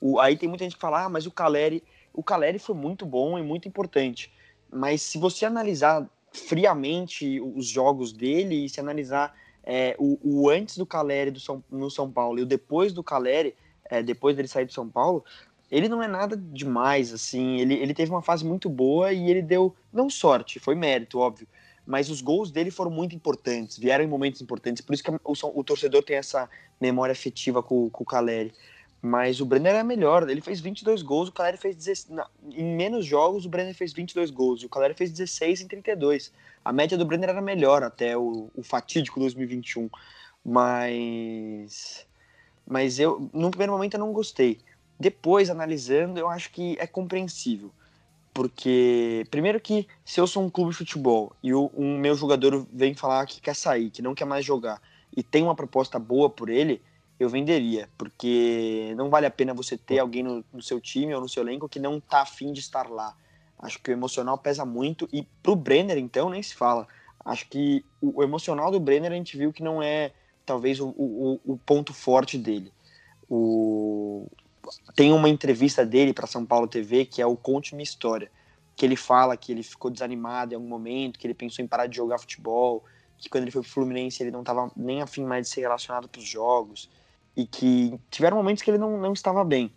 O, 0.06 0.20
aí 0.20 0.36
tem 0.36 0.50
muita 0.50 0.66
gente 0.66 0.76
que 0.76 0.82
fala, 0.82 1.06
ah, 1.06 1.10
mas 1.10 1.26
o 1.26 1.32
Caleri, 1.32 1.82
o 2.14 2.22
Caleri 2.22 2.60
foi 2.60 2.76
muito 2.76 3.06
bom 3.06 3.40
e 3.40 3.42
muito 3.42 3.70
importante. 3.70 4.30
Mas 4.70 5.02
se 5.02 5.18
você 5.18 5.46
analisar 5.46 6.06
friamente 6.30 7.40
os 7.40 7.68
jogos 7.68 8.12
dele 8.12 8.66
e 8.66 8.70
se 8.70 8.82
analisar 8.82 9.34
é, 9.64 9.96
o, 9.98 10.20
o, 10.22 10.50
antes 10.50 10.78
do 10.78 10.86
Caleri 10.86 11.32
do 11.32 11.40
São, 11.40 11.64
no 11.72 11.90
São 11.90 12.12
Paulo 12.12 12.38
e 12.38 12.42
o 12.42 12.46
depois 12.46 12.92
do 12.92 13.02
Caleri, 13.02 13.56
é, 13.86 14.04
depois 14.04 14.36
dele 14.36 14.50
sair 14.50 14.66
do 14.66 14.74
São 14.74 14.90
Paulo, 14.90 15.24
ele 15.72 15.88
não 15.88 16.04
é 16.04 16.08
nada 16.08 16.36
demais, 16.36 17.14
assim. 17.14 17.62
Ele, 17.62 17.76
ele 17.76 17.94
teve 17.94 18.12
uma 18.12 18.22
fase 18.22 18.44
muito 18.44 18.70
boa 18.70 19.14
e 19.14 19.32
ele 19.32 19.42
deu, 19.42 19.74
não 19.92 20.10
sorte, 20.10 20.60
foi 20.60 20.76
mérito, 20.76 21.20
óbvio, 21.20 21.48
mas 21.86 22.10
os 22.10 22.20
gols 22.20 22.52
dele 22.52 22.72
foram 22.72 22.92
muito 22.92 23.16
importantes, 23.16 23.78
vieram 23.78 24.04
em 24.04 24.08
momentos 24.08 24.42
importantes, 24.42 24.82
por 24.82 24.94
isso 24.94 25.04
que 25.04 25.12
o, 25.12 25.20
o 25.24 25.64
torcedor 25.64 26.04
tem 26.04 26.18
essa 26.18 26.50
memória 26.82 27.14
afetiva 27.14 27.64
com, 27.64 27.90
com 27.90 28.04
o 28.04 28.06
Caleri. 28.06 28.54
Mas 29.06 29.42
o 29.42 29.46
Brenner 29.46 29.76
é 29.76 29.84
melhor, 29.84 30.30
ele 30.30 30.40
fez 30.40 30.62
22 30.62 31.02
gols, 31.02 31.28
o 31.28 31.32
Caleri 31.34 31.58
fez 31.58 31.76
16, 31.76 32.26
em 32.52 32.74
menos 32.74 33.06
jogos 33.06 33.46
o 33.46 33.50
Brenner 33.50 33.76
fez 33.76 33.92
22 33.92 34.32
gols, 34.32 34.62
e 34.62 34.66
o 34.66 34.70
Caleri 34.70 34.94
fez 34.94 35.12
16 35.12 35.60
em 35.60 35.68
32. 35.68 36.32
A 36.64 36.72
média 36.72 36.98
do 36.98 37.04
Brenner 37.04 37.28
era 37.28 37.42
melhor 37.42 37.84
até 37.84 38.18
o, 38.18 38.50
o 38.56 38.64
fatídico 38.64 39.20
2021, 39.20 39.90
mas 40.46 42.08
mas 42.66 42.98
eu 42.98 43.30
no 43.34 43.50
primeiro 43.50 43.74
momento 43.74 43.96
eu 43.96 44.00
não 44.00 44.14
gostei. 44.14 44.62
Depois 44.98 45.50
analisando, 45.50 46.18
eu 46.18 46.30
acho 46.30 46.50
que 46.50 46.78
é 46.80 46.88
compreensível. 46.88 47.74
Porque, 48.34 49.28
primeiro 49.30 49.60
que 49.60 49.86
se 50.06 50.22
eu 50.22 50.26
sou 50.26 50.42
um 50.42 50.50
clube 50.50 50.72
de 50.72 50.78
futebol 50.78 51.34
e 51.44 51.54
o 51.54 51.70
um 51.76 51.98
meu 51.98 52.16
jogador 52.16 52.66
vem 52.72 52.94
falar 52.94 53.26
que 53.26 53.42
quer 53.42 53.54
sair, 53.54 53.90
que 53.90 54.02
não 54.02 54.16
quer 54.16 54.24
mais 54.26 54.46
jogar, 54.46 54.82
e 55.16 55.22
tem 55.22 55.44
uma 55.44 55.56
proposta 55.56 56.00
boa 56.00 56.30
por 56.30 56.50
ele, 56.50 56.82
eu 57.20 57.30
venderia. 57.30 57.90
Porque 57.98 58.94
não 58.96 59.10
vale 59.10 59.26
a 59.26 59.32
pena 59.32 59.54
você 59.54 59.78
ter 59.78 60.00
alguém 60.00 60.24
no, 60.24 60.44
no 60.54 60.62
seu 60.62 60.80
time 60.80 61.14
ou 61.14 61.22
no 61.22 61.30
seu 61.30 61.44
elenco 61.44 61.70
que 61.70 61.80
não 61.80 62.00
tá 62.00 62.22
afim 62.22 62.52
de 62.52 62.60
estar 62.60 62.90
lá. 62.90 63.16
Acho 63.60 63.80
que 63.82 63.92
o 63.92 63.94
emocional 63.94 64.38
pesa 64.38 64.66
muito. 64.66 65.08
E 65.12 65.24
pro 65.42 65.56
Brenner, 65.56 65.98
então, 65.98 66.30
nem 66.30 66.44
se 66.44 66.54
fala. 66.56 66.88
Acho 67.24 67.48
que 67.48 67.86
o, 68.02 68.20
o 68.20 68.24
emocional 68.24 68.70
do 68.72 68.80
Brenner 68.80 69.12
a 69.12 69.16
gente 69.16 69.38
viu 69.38 69.54
que 69.54 69.64
não 69.64 69.82
é 69.82 70.12
talvez 70.46 70.80
o, 70.80 70.90
o, 70.90 71.40
o 71.46 71.58
ponto 71.58 71.94
forte 71.94 72.38
dele. 72.38 72.72
O, 73.30 74.28
tem 74.96 75.12
uma 75.12 75.30
entrevista 75.30 75.86
dele 75.86 76.14
para 76.14 76.28
São 76.28 76.46
Paulo 76.46 76.68
TV 76.68 77.06
que 77.06 77.22
é 77.22 77.26
o 77.26 77.36
Conte 77.36 77.76
Minha 77.76 77.84
História, 77.84 78.32
que 78.76 78.86
ele 78.86 78.96
fala 78.96 79.38
que 79.38 79.52
ele 79.52 79.64
ficou 79.64 79.90
desanimado 79.90 80.54
em 80.54 80.56
algum 80.56 80.68
momento, 80.68 81.20
que 81.20 81.28
ele 81.28 81.34
pensou 81.34 81.64
em 81.64 81.68
parar 81.68 81.88
de 81.88 81.96
jogar 81.96 82.18
futebol, 82.18 82.84
que 83.18 83.30
quando 83.30 83.44
ele 83.44 83.52
foi 83.52 83.62
pro 83.62 83.72
Fluminense 83.72 84.22
ele 84.22 84.32
não 84.32 84.42
estava 84.42 84.72
nem 84.76 85.02
afim 85.02 85.24
mais 85.24 85.48
de 85.48 85.54
ser 85.54 85.62
relacionado 85.62 86.08
para 86.08 86.20
os 86.20 86.28
jogos, 86.28 86.90
e 87.36 87.46
que 87.46 88.00
tiveram 88.10 88.38
momentos 88.38 88.64
que 88.64 88.70
ele 88.70 88.78
não, 88.78 88.98
não 88.98 89.14
estava 89.14 89.44
bem. 89.44 89.72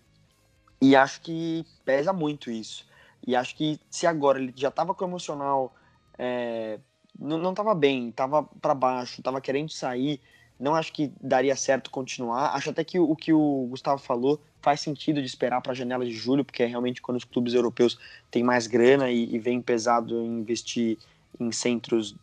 E 0.81 0.95
acho 0.95 1.21
que 1.23 1.65
pesa 1.85 2.13
muito 2.13 2.51
isso. 2.51 2.87
E 3.27 3.35
acho 3.35 3.57
que 3.57 3.81
se 3.91 4.07
agora 4.07 4.39
ele 4.39 4.53
já 4.55 4.69
estava 4.69 4.95
com 4.95 5.05
o 5.05 5.09
emocional, 5.09 5.75
é, 6.19 6.79
não 7.19 7.51
estava 7.51 7.75
bem, 7.75 8.11
estava 8.11 8.43
para 8.43 8.75
baixo, 8.75 9.21
estava 9.21 9.41
querendo 9.41 9.71
sair, 9.71 10.21
não 10.59 10.75
acho 10.75 10.93
que 10.93 11.13
daria 11.21 11.57
certo 11.57 11.91
continuar. 11.91 12.55
Acho 12.55 12.71
até 12.71 12.85
que 12.85 12.99
o, 12.99 13.11
o 13.11 13.17
que 13.17 13.33
o 13.33 13.67
Gustavo 13.71 14.01
falou 14.01 14.41
faz 14.61 14.81
sentido 14.81 15.21
de 15.21 15.27
esperar 15.27 15.61
para 15.61 15.73
a 15.73 15.75
janela 15.75 16.05
de 16.05 16.13
julho, 16.13 16.45
porque 16.45 16.63
é 16.63 16.67
realmente 16.67 17.03
quando 17.03 17.17
os 17.17 17.25
clubes 17.25 17.55
europeus 17.55 17.99
têm 18.31 18.43
mais 18.43 18.67
grana 18.67 19.11
e, 19.11 19.35
e 19.35 19.39
vem 19.39 19.61
pesado 19.61 20.23
em 20.23 20.41
investir 20.41 20.99
em 21.39 21.53
centros 21.53 22.17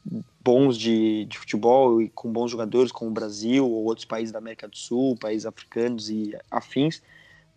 bons 0.44 0.78
de, 0.78 1.26
de 1.26 1.38
futebol 1.38 2.02
e 2.02 2.10
com 2.10 2.32
bons 2.32 2.52
jogadores, 2.52 2.92
como 2.92 3.12
o 3.12 3.14
Brasil 3.14 3.66
ou 3.66 3.86
outros 3.86 4.06
países 4.06 4.32
da 4.32 4.40
América 4.40 4.68
do 4.68 4.78
Sul, 4.78 5.18
países 5.18 5.46
africanos 5.46 6.10
e 6.10 6.36
afins. 6.52 7.02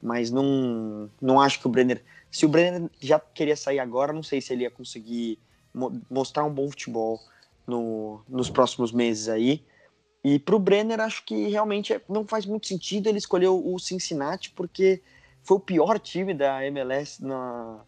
Mas 0.01 0.31
não, 0.31 1.11
não 1.21 1.41
acho 1.41 1.61
que 1.61 1.67
o 1.67 1.71
Brenner. 1.71 2.05
Se 2.31 2.45
o 2.47 2.49
Brenner 2.49 2.91
já 3.01 3.19
queria 3.19 3.57
sair 3.57 3.79
agora, 3.79 4.13
não 4.13 4.23
sei 4.23 4.41
se 4.41 4.53
ele 4.53 4.63
ia 4.63 4.71
conseguir 4.71 5.39
mo 5.75 6.01
mostrar 6.09 6.45
um 6.45 6.53
bom 6.53 6.69
futebol 6.69 7.21
no, 7.67 8.21
nos 8.29 8.49
próximos 8.49 8.93
meses 8.93 9.29
aí. 9.29 9.65
E 10.23 10.39
para 10.39 10.57
o 10.57 10.59
Brenner, 10.59 11.01
acho 11.01 11.25
que 11.25 11.49
realmente 11.49 11.93
é, 11.93 12.01
não 12.09 12.27
faz 12.27 12.47
muito 12.47 12.67
sentido 12.67 13.09
ele 13.09 13.19
escolher 13.19 13.49
o 13.49 13.79
Cincinnati, 13.79 14.51
porque 14.51 15.03
foi 15.43 15.57
o 15.57 15.61
pior 15.61 15.99
time 15.99 16.35
da 16.35 16.65
MLS 16.67 17.23
na, 17.25 17.81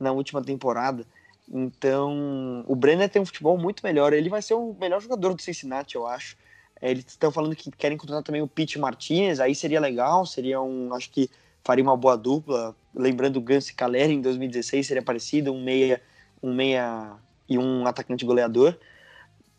na 0.00 0.12
última 0.12 0.42
temporada. 0.42 1.06
Então, 1.50 2.64
o 2.66 2.74
Brenner 2.74 3.08
tem 3.08 3.20
um 3.20 3.26
futebol 3.26 3.58
muito 3.58 3.82
melhor. 3.82 4.12
Ele 4.12 4.28
vai 4.28 4.42
ser 4.42 4.54
o 4.54 4.74
melhor 4.78 5.00
jogador 5.00 5.34
do 5.34 5.42
Cincinnati, 5.42 5.96
eu 5.96 6.06
acho. 6.06 6.36
É, 6.80 6.90
eles 6.90 7.04
estão 7.06 7.30
falando 7.30 7.54
que 7.54 7.70
querem 7.70 7.96
contratar 7.96 8.22
também 8.22 8.42
o 8.42 8.48
Pete 8.48 8.78
Martinez, 8.78 9.38
aí 9.38 9.54
seria 9.54 9.80
legal, 9.80 10.26
seria 10.26 10.60
um. 10.60 10.92
Acho 10.94 11.10
que 11.10 11.30
faria 11.62 11.84
uma 11.84 11.96
boa 11.96 12.16
dupla. 12.16 12.74
Lembrando 12.94 13.36
o 13.36 13.40
Gans 13.40 13.68
e 13.68 13.74
Caleri 13.74 14.14
em 14.14 14.20
2016, 14.20 14.86
seria 14.86 15.02
parecido, 15.02 15.52
um 15.52 15.62
meia, 15.62 16.02
um 16.42 16.52
meia 16.52 17.14
e 17.48 17.58
um 17.58 17.86
atacante 17.86 18.24
goleador. 18.24 18.76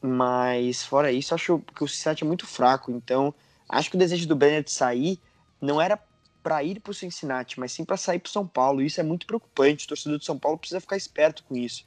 Mas 0.01 0.83
fora 0.83 1.11
isso, 1.11 1.33
acho 1.33 1.61
que 1.73 1.83
o 1.83 1.87
Cincinnati 1.87 2.23
é 2.23 2.27
muito 2.27 2.45
fraco. 2.45 2.91
Então, 2.91 3.33
acho 3.69 3.89
que 3.89 3.95
o 3.95 3.99
desejo 3.99 4.27
do 4.27 4.35
Brenner 4.35 4.63
de 4.63 4.71
sair 4.71 5.17
não 5.61 5.81
era 5.81 5.97
para 6.43 6.63
ir 6.63 6.79
para 6.81 6.91
o 6.91 6.93
Cincinnati, 6.93 7.59
mas 7.59 7.71
sim 7.71 7.85
para 7.85 7.97
sair 7.97 8.19
para 8.19 8.31
São 8.31 8.45
Paulo. 8.45 8.81
Isso 8.81 8.99
é 8.99 9.03
muito 9.03 9.25
preocupante. 9.25 9.85
O 9.85 9.87
torcedor 9.87 10.19
de 10.19 10.25
São 10.25 10.37
Paulo 10.37 10.57
precisa 10.57 10.81
ficar 10.81 10.97
esperto 10.97 11.43
com 11.45 11.55
isso. 11.55 11.85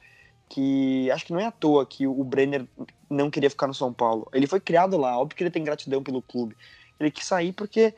Que 0.49 1.11
acho 1.11 1.27
que 1.27 1.33
não 1.33 1.41
é 1.41 1.45
à 1.47 1.51
toa 1.51 1.85
que 1.85 2.07
o 2.07 2.25
Brenner 2.25 2.67
não 3.11 3.31
queria 3.31 3.51
ficar 3.51 3.67
no 3.67 3.75
São 3.75 3.93
Paulo. 3.93 4.29
Ele 4.33 4.47
foi 4.47 4.59
criado 4.59 4.97
lá, 4.97 5.19
óbvio 5.19 5.37
que 5.37 5.43
ele 5.43 5.51
tem 5.51 5.63
gratidão 5.63 6.03
pelo 6.03 6.23
clube. 6.23 6.57
Ele 6.99 7.11
quis 7.11 7.27
sair 7.27 7.53
porque, 7.53 7.95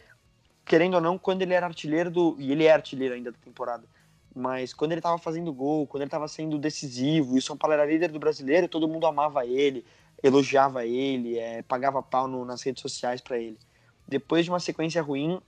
querendo 0.65 0.95
ou 0.95 1.01
não, 1.01 1.17
quando 1.17 1.43
ele 1.43 1.55
era 1.55 1.67
artilheiro 1.67 2.11
do. 2.11 2.37
E 2.39 2.51
ele 2.51 2.65
é 2.65 2.73
artilheiro 2.73 3.15
ainda 3.15 3.31
da 3.31 3.39
temporada. 3.39 3.85
Mas 4.35 4.75
quando 4.75 4.93
ele 4.93 4.99
estava 4.99 5.19
fazendo 5.19 5.53
gol, 5.53 5.87
quando 5.87 6.03
ele 6.03 6.09
estava 6.09 6.29
sendo 6.29 6.59
decisivo, 6.59 7.37
e 7.37 7.39
o 7.39 7.43
São 7.43 7.57
Paulo 7.57 7.75
era 7.75 7.85
líder 7.85 8.11
do 8.11 8.19
brasileiro, 8.19 8.69
todo 8.69 8.89
mundo 8.89 9.07
amava 9.07 9.47
ele 9.47 9.85
elogiava 10.23 10.85
ele, 10.85 11.39
é, 11.39 11.63
pagava 11.63 12.03
pau 12.03 12.27
no, 12.27 12.45
nas 12.45 12.63
redes 12.63 12.83
sociais 12.83 13.21
para 13.21 13.39
ele. 13.39 13.59
Depois 14.07 14.45
de 14.45 14.51
uma 14.51 14.61
sequência 14.61 15.03
ruim, 15.03 15.41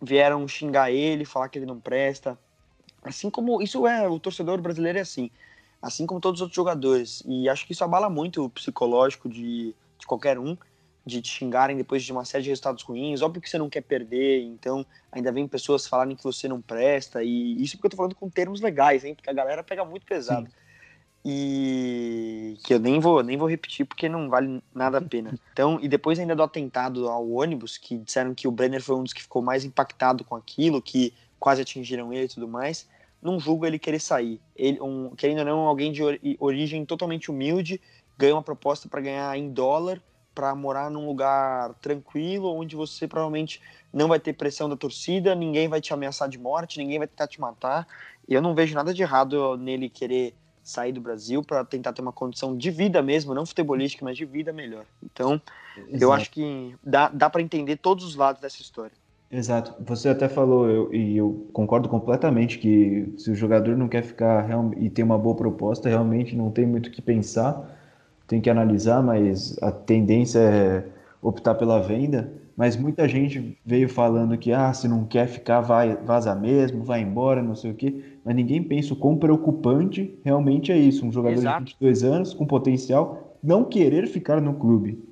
vieram 0.00 0.46
xingar 0.46 0.90
ele, 0.90 1.24
falar 1.24 1.48
que 1.48 1.58
ele 1.58 1.66
não 1.66 1.80
presta. 1.80 2.38
Assim 3.02 3.30
como 3.30 3.62
isso 3.62 3.86
é, 3.86 4.08
o 4.08 4.18
torcedor 4.18 4.60
brasileiro 4.60 4.98
é 4.98 5.02
assim, 5.02 5.30
assim 5.80 6.06
como 6.06 6.20
todos 6.20 6.40
os 6.40 6.42
outros 6.42 6.56
jogadores. 6.56 7.22
E 7.26 7.48
acho 7.48 7.66
que 7.66 7.72
isso 7.72 7.84
abala 7.84 8.10
muito 8.10 8.44
o 8.44 8.50
psicológico 8.50 9.28
de, 9.28 9.74
de 9.98 10.06
qualquer 10.06 10.38
um, 10.38 10.56
de 11.04 11.22
te 11.22 11.28
xingarem 11.28 11.76
depois 11.76 12.02
de 12.02 12.10
uma 12.12 12.24
série 12.24 12.44
de 12.44 12.50
resultados 12.50 12.82
ruins. 12.82 13.22
Óbvio 13.22 13.40
que 13.40 13.48
você 13.48 13.58
não 13.58 13.70
quer 13.70 13.82
perder, 13.82 14.42
então 14.42 14.84
ainda 15.12 15.30
vem 15.30 15.46
pessoas 15.46 15.86
falarem 15.86 16.16
que 16.16 16.24
você 16.24 16.48
não 16.48 16.60
presta. 16.60 17.22
E 17.22 17.62
isso 17.62 17.76
porque 17.76 17.86
eu 17.86 17.90
tô 17.90 17.96
falando 17.96 18.14
com 18.14 18.28
termos 18.28 18.60
legais, 18.60 19.04
hein? 19.04 19.14
Porque 19.14 19.30
a 19.30 19.34
galera 19.34 19.62
pega 19.62 19.84
muito 19.84 20.04
pesado. 20.04 20.48
Sim 20.48 20.65
e 21.28 22.56
que 22.62 22.72
eu 22.72 22.78
nem 22.78 23.00
vou 23.00 23.20
nem 23.20 23.36
vou 23.36 23.48
repetir 23.48 23.84
porque 23.84 24.08
não 24.08 24.28
vale 24.30 24.62
nada 24.72 24.98
a 24.98 25.02
pena. 25.02 25.34
Então, 25.56 25.78
e 25.80 25.88
depois 25.88 26.18
ainda 26.18 26.36
do 26.36 26.42
atentado 26.42 27.08
ao 27.08 27.26
ônibus, 27.30 27.78
que 27.78 27.96
disseram 27.96 28.34
que 28.34 28.46
o 28.46 28.50
Brenner 28.50 28.82
foi 28.82 28.94
um 28.94 29.02
dos 29.02 29.14
que 29.14 29.22
ficou 29.22 29.40
mais 29.40 29.64
impactado 29.64 30.22
com 30.22 30.36
aquilo, 30.36 30.82
que 30.82 31.14
quase 31.40 31.62
atingiram 31.62 32.12
ele 32.12 32.26
e 32.26 32.28
tudo 32.28 32.46
mais, 32.46 32.86
não 33.22 33.40
julgo 33.40 33.64
ele 33.64 33.78
querer 33.78 33.98
sair. 33.98 34.38
Ele, 34.54 34.78
um, 34.82 35.16
querendo 35.16 35.38
ou 35.38 35.44
não, 35.46 35.58
alguém 35.60 35.90
de 35.90 36.02
origem 36.38 36.84
totalmente 36.84 37.30
humilde, 37.30 37.80
ganha 38.18 38.34
uma 38.34 38.42
proposta 38.42 38.86
para 38.86 39.00
ganhar 39.00 39.36
em 39.38 39.50
dólar, 39.50 39.98
para 40.34 40.54
morar 40.54 40.90
num 40.90 41.06
lugar 41.06 41.72
tranquilo, 41.80 42.54
onde 42.54 42.76
você 42.76 43.08
provavelmente 43.08 43.62
não 43.90 44.08
vai 44.08 44.20
ter 44.20 44.34
pressão 44.34 44.68
da 44.68 44.76
torcida, 44.76 45.34
ninguém 45.34 45.68
vai 45.68 45.80
te 45.80 45.94
ameaçar 45.94 46.28
de 46.28 46.38
morte, 46.38 46.78
ninguém 46.78 46.98
vai 46.98 47.08
tentar 47.08 47.26
te 47.26 47.40
matar. 47.40 47.88
E 48.28 48.34
eu 48.34 48.42
não 48.42 48.54
vejo 48.54 48.74
nada 48.74 48.92
de 48.92 49.00
errado 49.00 49.56
nele 49.56 49.88
querer 49.88 50.34
sair 50.66 50.90
do 50.90 51.00
Brasil 51.00 51.44
para 51.44 51.64
tentar 51.64 51.92
ter 51.92 52.02
uma 52.02 52.12
condição 52.12 52.56
de 52.56 52.70
vida 52.72 53.00
mesmo, 53.00 53.32
não 53.32 53.46
futebolística, 53.46 54.04
mas 54.04 54.16
de 54.16 54.24
vida 54.24 54.52
melhor. 54.52 54.84
Então, 55.00 55.40
Exato. 55.76 56.02
eu 56.02 56.12
acho 56.12 56.30
que 56.30 56.74
dá, 56.82 57.08
dá 57.08 57.30
para 57.30 57.40
entender 57.40 57.76
todos 57.76 58.04
os 58.04 58.16
lados 58.16 58.42
dessa 58.42 58.60
história. 58.60 58.92
Exato. 59.30 59.74
Você 59.84 60.08
até 60.08 60.28
falou, 60.28 60.68
eu, 60.68 60.92
e 60.92 61.16
eu 61.16 61.48
concordo 61.52 61.88
completamente, 61.88 62.58
que 62.58 63.14
se 63.16 63.30
o 63.30 63.34
jogador 63.34 63.76
não 63.76 63.86
quer 63.86 64.02
ficar 64.02 64.48
e 64.76 64.90
tem 64.90 65.04
uma 65.04 65.18
boa 65.18 65.36
proposta, 65.36 65.88
realmente 65.88 66.34
não 66.34 66.50
tem 66.50 66.66
muito 66.66 66.88
o 66.88 66.90
que 66.90 67.00
pensar, 67.00 67.78
tem 68.26 68.40
que 68.40 68.50
analisar, 68.50 69.00
mas 69.02 69.56
a 69.62 69.70
tendência 69.70 70.40
é 70.40 70.84
optar 71.22 71.54
pela 71.54 71.80
venda. 71.80 72.32
Mas 72.56 72.74
muita 72.76 73.06
gente 73.08 73.56
veio 73.64 73.88
falando 73.88 74.36
que, 74.38 74.52
ah, 74.52 74.72
se 74.72 74.88
não 74.88 75.04
quer 75.04 75.26
ficar, 75.28 75.60
vai, 75.60 75.94
vaza 75.96 76.34
mesmo, 76.34 76.82
vai 76.84 77.00
embora, 77.02 77.42
não 77.42 77.54
sei 77.54 77.70
o 77.70 77.74
quê. 77.74 78.02
Mas 78.24 78.34
ninguém 78.34 78.62
pensa 78.62 78.94
o 78.94 78.96
quão 78.96 79.16
preocupante 79.16 80.18
realmente 80.24 80.72
é 80.72 80.76
isso. 80.78 81.04
Um 81.04 81.12
jogador 81.12 81.34
Exato. 81.38 81.64
de 81.64 81.72
22 81.72 82.02
anos, 82.02 82.32
com 82.34 82.46
potencial, 82.46 83.36
não 83.42 83.64
querer 83.64 84.06
ficar 84.06 84.40
no 84.40 84.54
clube. 84.54 85.04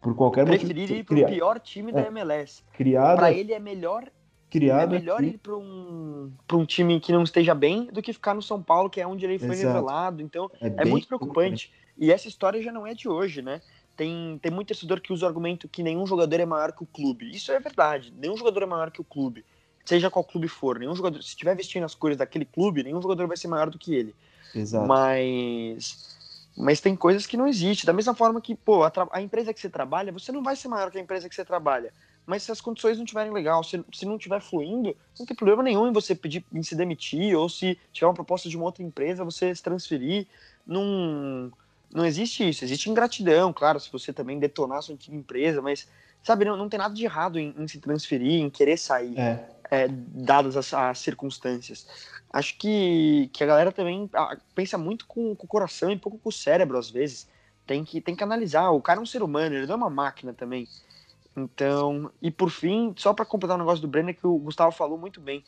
Por 0.00 0.14
qualquer 0.14 0.44
Preferir 0.46 0.76
ir 0.76 0.80
motivo. 0.82 1.04
pro 1.04 1.14
Cria- 1.16 1.26
pior 1.26 1.58
time 1.60 1.92
da 1.92 2.02
É. 2.02 2.06
MLS. 2.08 2.62
criado, 2.72 3.16
Pra 3.18 3.32
ele 3.32 3.52
é 3.52 3.58
melhor, 3.58 4.04
é 4.04 4.10
criado 4.50 4.90
melhor 4.92 5.18
aqui. 5.20 5.26
ir 5.34 5.38
pra 5.38 5.56
um, 5.56 6.30
pra 6.46 6.56
um 6.56 6.64
time 6.64 7.00
que 7.00 7.12
não 7.12 7.22
esteja 7.24 7.54
bem 7.54 7.88
do 7.92 8.00
que 8.00 8.12
ficar 8.12 8.32
no 8.34 8.40
São 8.42 8.62
Paulo, 8.62 8.88
que 8.88 9.00
é 9.00 9.06
onde 9.06 9.24
ele 9.24 9.38
foi 9.38 9.50
Exato. 9.50 9.66
revelado. 9.74 10.22
Então, 10.22 10.50
É, 10.60 10.72
É 10.78 10.84
muito 10.84 11.06
preocupante. 11.08 11.72
E 11.98 12.12
essa 12.12 12.28
história 12.28 12.62
já 12.62 12.70
não 12.70 12.86
é 12.86 12.92
de 12.94 13.08
hoje, 13.08 13.40
né? 13.42 13.60
Tem, 13.96 14.38
tem 14.42 14.52
muito 14.52 14.68
torcedor 14.68 15.00
que 15.00 15.12
usa 15.12 15.24
o 15.24 15.28
argumento 15.28 15.68
que 15.68 15.82
nenhum 15.82 16.06
jogador 16.06 16.38
é 16.38 16.44
maior 16.44 16.72
que 16.72 16.82
o 16.82 16.86
clube. 16.86 17.34
Isso 17.34 17.50
é 17.50 17.58
verdade. 17.58 18.12
Nenhum 18.16 18.36
jogador 18.36 18.62
é 18.62 18.66
maior 18.66 18.90
que 18.90 19.00
o 19.00 19.04
clube. 19.04 19.44
Seja 19.84 20.10
qual 20.10 20.24
clube 20.24 20.48
for. 20.48 20.78
Nenhum 20.78 20.94
jogador, 20.94 21.22
se 21.22 21.28
estiver 21.30 21.56
vestindo 21.56 21.84
as 21.84 21.94
cores 21.94 22.18
daquele 22.18 22.44
clube, 22.44 22.82
nenhum 22.82 23.00
jogador 23.00 23.26
vai 23.26 23.36
ser 23.36 23.48
maior 23.48 23.70
do 23.70 23.78
que 23.78 23.94
ele. 23.94 24.14
Exato. 24.54 24.86
Mas. 24.86 26.14
Mas 26.58 26.80
tem 26.80 26.96
coisas 26.96 27.26
que 27.26 27.36
não 27.36 27.46
existem. 27.46 27.86
Da 27.86 27.92
mesma 27.92 28.14
forma 28.14 28.40
que, 28.40 28.54
pô, 28.54 28.82
a, 28.82 28.92
a 29.12 29.22
empresa 29.22 29.52
que 29.52 29.60
você 29.60 29.68
trabalha, 29.68 30.12
você 30.12 30.32
não 30.32 30.42
vai 30.42 30.56
ser 30.56 30.68
maior 30.68 30.90
que 30.90 30.98
a 30.98 31.00
empresa 31.00 31.28
que 31.28 31.34
você 31.34 31.44
trabalha. 31.44 31.92
Mas 32.26 32.42
se 32.42 32.50
as 32.50 32.60
condições 32.60 32.96
não 32.96 33.04
estiverem 33.04 33.32
legais, 33.32 33.68
se, 33.68 33.84
se 33.92 34.04
não 34.04 34.16
estiver 34.16 34.40
fluindo, 34.40 34.96
não 35.18 35.24
tem 35.24 35.36
problema 35.36 35.62
nenhum 35.62 35.86
em 35.86 35.92
você 35.92 36.14
pedir 36.14 36.44
em 36.52 36.62
se 36.62 36.74
demitir, 36.74 37.36
ou 37.36 37.48
se 37.48 37.78
tiver 37.92 38.06
uma 38.06 38.14
proposta 38.14 38.48
de 38.48 38.56
uma 38.56 38.66
outra 38.66 38.82
empresa, 38.82 39.24
você 39.24 39.54
se 39.54 39.62
transferir. 39.62 40.26
Não, 40.66 41.52
não 41.92 42.04
existe 42.04 42.48
isso. 42.48 42.64
Existe 42.64 42.90
ingratidão, 42.90 43.52
claro, 43.52 43.80
se 43.80 43.90
você 43.90 44.12
também 44.12 44.38
detonar 44.38 44.82
sua 44.82 44.94
antiga 44.94 45.16
empresa, 45.16 45.62
mas, 45.62 45.88
sabe, 46.22 46.44
não, 46.44 46.56
não 46.56 46.68
tem 46.68 46.78
nada 46.78 46.94
de 46.94 47.04
errado 47.04 47.38
em, 47.38 47.54
em 47.56 47.68
se 47.68 47.80
transferir, 47.80 48.40
em 48.40 48.50
querer 48.50 48.76
sair 48.76 49.18
É, 49.18 49.48
é, 49.70 49.88
dadas 49.88 50.56
as, 50.56 50.72
as 50.74 50.98
circunstâncias. 50.98 51.86
Acho 52.32 52.58
que, 52.58 53.30
que 53.32 53.42
a 53.42 53.46
galera 53.46 53.72
também 53.72 54.10
pensa 54.54 54.76
muito 54.76 55.06
com, 55.06 55.34
com 55.34 55.44
o 55.44 55.48
coração 55.48 55.90
e 55.90 55.98
pouco 55.98 56.18
com 56.18 56.28
o 56.28 56.32
cérebro, 56.32 56.76
às 56.76 56.90
vezes. 56.90 57.28
Tem 57.66 57.84
que, 57.84 58.00
tem 58.00 58.14
que 58.14 58.22
analisar. 58.22 58.70
O 58.70 58.80
cara 58.80 59.00
é 59.00 59.02
um 59.02 59.06
ser 59.06 59.22
humano, 59.22 59.56
ele 59.56 59.66
não 59.66 59.74
é 59.74 59.76
uma 59.76 59.90
máquina 59.90 60.32
também. 60.32 60.68
Então, 61.36 62.10
e 62.22 62.30
por 62.30 62.50
fim, 62.50 62.94
só 62.96 63.12
para 63.12 63.24
completar 63.24 63.56
o 63.56 63.58
negócio 63.58 63.82
do 63.82 63.88
Brenner, 63.88 64.16
que 64.16 64.26
o 64.26 64.38
Gustavo 64.38 64.72
falou 64.72 64.96
muito 64.96 65.20
bem. 65.20 65.44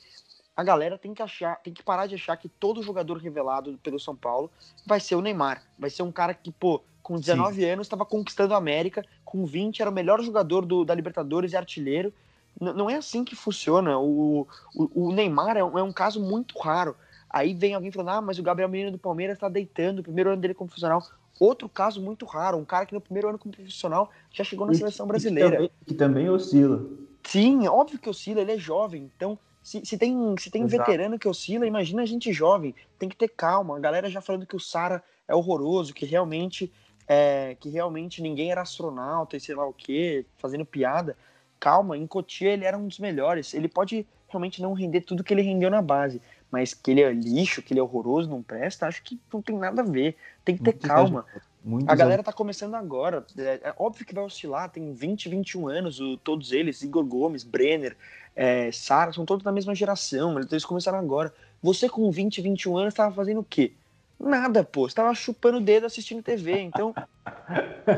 A 0.58 0.64
galera 0.64 0.98
tem 0.98 1.14
que 1.14 1.22
achar, 1.22 1.54
tem 1.62 1.72
que 1.72 1.84
parar 1.84 2.08
de 2.08 2.16
achar 2.16 2.36
que 2.36 2.48
todo 2.48 2.82
jogador 2.82 3.16
revelado 3.18 3.78
pelo 3.80 4.00
São 4.00 4.16
Paulo 4.16 4.50
vai 4.84 4.98
ser 4.98 5.14
o 5.14 5.20
Neymar. 5.20 5.62
Vai 5.78 5.88
ser 5.88 6.02
um 6.02 6.10
cara 6.10 6.34
que, 6.34 6.50
pô, 6.50 6.82
com 7.00 7.16
19 7.16 7.64
anos 7.64 7.86
estava 7.86 8.04
conquistando 8.04 8.52
a 8.54 8.56
América, 8.56 9.06
com 9.24 9.46
20 9.46 9.80
era 9.80 9.88
o 9.88 9.94
melhor 9.94 10.20
jogador 10.20 10.66
do, 10.66 10.84
da 10.84 10.92
Libertadores 10.96 11.52
e 11.52 11.56
artilheiro. 11.56 12.12
N- 12.60 12.72
não 12.72 12.90
é 12.90 12.96
assim 12.96 13.22
que 13.24 13.36
funciona. 13.36 14.00
O, 14.00 14.48
o, 14.74 15.06
o 15.06 15.12
Neymar 15.12 15.56
é 15.56 15.62
um, 15.62 15.78
é 15.78 15.82
um 15.84 15.92
caso 15.92 16.20
muito 16.20 16.58
raro. 16.58 16.96
Aí 17.30 17.54
vem 17.54 17.74
alguém 17.76 17.92
falando, 17.92 18.08
ah, 18.16 18.20
mas 18.20 18.40
o 18.40 18.42
Gabriel 18.42 18.68
Menino 18.68 18.90
do 18.90 18.98
Palmeiras 18.98 19.36
está 19.36 19.48
deitando 19.48 20.00
o 20.00 20.02
primeiro 20.02 20.30
ano 20.30 20.42
dele 20.42 20.54
como 20.54 20.66
profissional. 20.66 21.06
Outro 21.38 21.68
caso 21.68 22.02
muito 22.02 22.26
raro, 22.26 22.58
um 22.58 22.64
cara 22.64 22.84
que 22.84 22.94
no 22.94 23.00
primeiro 23.00 23.28
ano 23.28 23.38
como 23.38 23.54
profissional 23.54 24.10
já 24.32 24.42
chegou 24.42 24.66
na 24.66 24.72
E- 24.72 24.76
seleção 24.76 25.06
brasileira. 25.06 25.50
Que 25.50 25.54
também, 25.56 25.70
que 25.86 25.94
também 25.94 26.28
oscila. 26.28 26.84
Sim, 27.22 27.68
óbvio 27.68 28.00
que 28.00 28.10
oscila, 28.10 28.40
ele 28.40 28.50
é 28.50 28.58
jovem. 28.58 29.08
Então, 29.14 29.38
se, 29.68 29.84
se 29.84 29.98
tem, 29.98 30.34
se 30.38 30.50
tem 30.50 30.64
Exato. 30.64 30.78
veterano 30.78 31.18
que 31.18 31.28
oscila, 31.28 31.66
imagina 31.66 32.00
a 32.00 32.06
gente 32.06 32.32
jovem. 32.32 32.74
Tem 32.98 33.06
que 33.06 33.14
ter 33.16 33.28
calma. 33.28 33.76
A 33.76 33.78
galera 33.78 34.08
já 34.08 34.22
falando 34.22 34.46
que 34.46 34.56
o 34.56 34.60
Sara 34.60 35.04
é 35.28 35.34
horroroso, 35.34 35.92
que 35.92 36.06
realmente 36.06 36.72
é, 37.06 37.54
que 37.60 37.68
realmente 37.68 38.22
ninguém 38.22 38.50
era 38.50 38.62
astronauta 38.62 39.36
e 39.36 39.40
sei 39.40 39.54
lá 39.54 39.66
o 39.66 39.72
que, 39.74 40.24
fazendo 40.38 40.64
piada. 40.64 41.14
Calma, 41.60 41.98
em 41.98 42.06
Cotia 42.06 42.50
ele 42.50 42.64
era 42.64 42.78
um 42.78 42.88
dos 42.88 42.98
melhores. 42.98 43.52
Ele 43.52 43.68
pode 43.68 44.06
realmente 44.26 44.62
não 44.62 44.72
render 44.72 45.02
tudo 45.02 45.22
que 45.22 45.34
ele 45.34 45.42
rendeu 45.42 45.68
na 45.70 45.82
base, 45.82 46.22
mas 46.50 46.72
que 46.72 46.90
ele 46.90 47.02
é 47.02 47.12
lixo, 47.12 47.62
que 47.62 47.74
ele 47.74 47.80
é 47.80 47.82
horroroso, 47.82 48.28
não 48.30 48.42
presta, 48.42 48.86
acho 48.86 49.02
que 49.02 49.20
não 49.30 49.42
tem 49.42 49.58
nada 49.58 49.82
a 49.82 49.84
ver. 49.84 50.16
Tem 50.46 50.56
que 50.56 50.62
ter 50.62 50.72
Muito 50.72 50.88
calma. 50.88 51.26
Muitos 51.62 51.90
A 51.92 51.94
galera 51.94 52.22
tá 52.22 52.32
começando 52.32 52.74
agora. 52.74 53.26
É, 53.36 53.60
é 53.64 53.74
óbvio 53.76 54.06
que 54.06 54.14
vai 54.14 54.24
oscilar, 54.24 54.70
tem 54.70 54.92
20, 54.94 55.28
21 55.28 55.68
anos, 55.68 56.00
o- 56.00 56.16
todos 56.16 56.52
eles, 56.52 56.82
Igor 56.82 57.04
Gomes, 57.04 57.44
Brenner, 57.44 57.96
é, 58.40 58.70
Sara, 58.70 59.12
são 59.12 59.26
todos 59.26 59.42
da 59.42 59.50
mesma 59.50 59.74
geração, 59.74 60.38
eles 60.38 60.64
começaram 60.64 60.96
agora. 60.96 61.34
Você 61.60 61.88
com 61.88 62.08
20, 62.08 62.40
21 62.40 62.76
anos 62.76 62.94
tava 62.94 63.12
fazendo 63.12 63.40
o 63.40 63.44
quê? 63.44 63.72
Nada, 64.18 64.62
pô. 64.62 64.88
Você 64.88 64.94
tava 64.94 65.12
chupando 65.12 65.58
o 65.58 65.60
dedo 65.60 65.86
assistindo 65.86 66.22
TV, 66.22 66.60
então. 66.60 66.94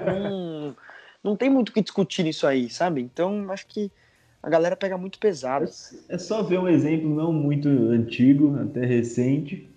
não, 0.07 0.77
não 1.23 1.37
tem 1.37 1.51
muito 1.51 1.69
o 1.69 1.73
que 1.75 1.83
discutir 1.83 2.23
nisso 2.23 2.47
aí, 2.47 2.71
sabe? 2.71 3.03
Então 3.03 3.53
acho 3.53 3.67
que 3.67 3.93
a 4.43 4.49
galera 4.49 4.75
pega 4.75 4.97
muito 4.97 5.19
pesado. 5.19 5.71
É 6.09 6.17
só 6.17 6.43
ver 6.43 6.59
um 6.59 6.69
exemplo 6.69 7.15
não 7.15 7.35
muito 7.35 7.69
antigo, 7.69 8.59
até 8.63 8.87
recente, 8.87 9.70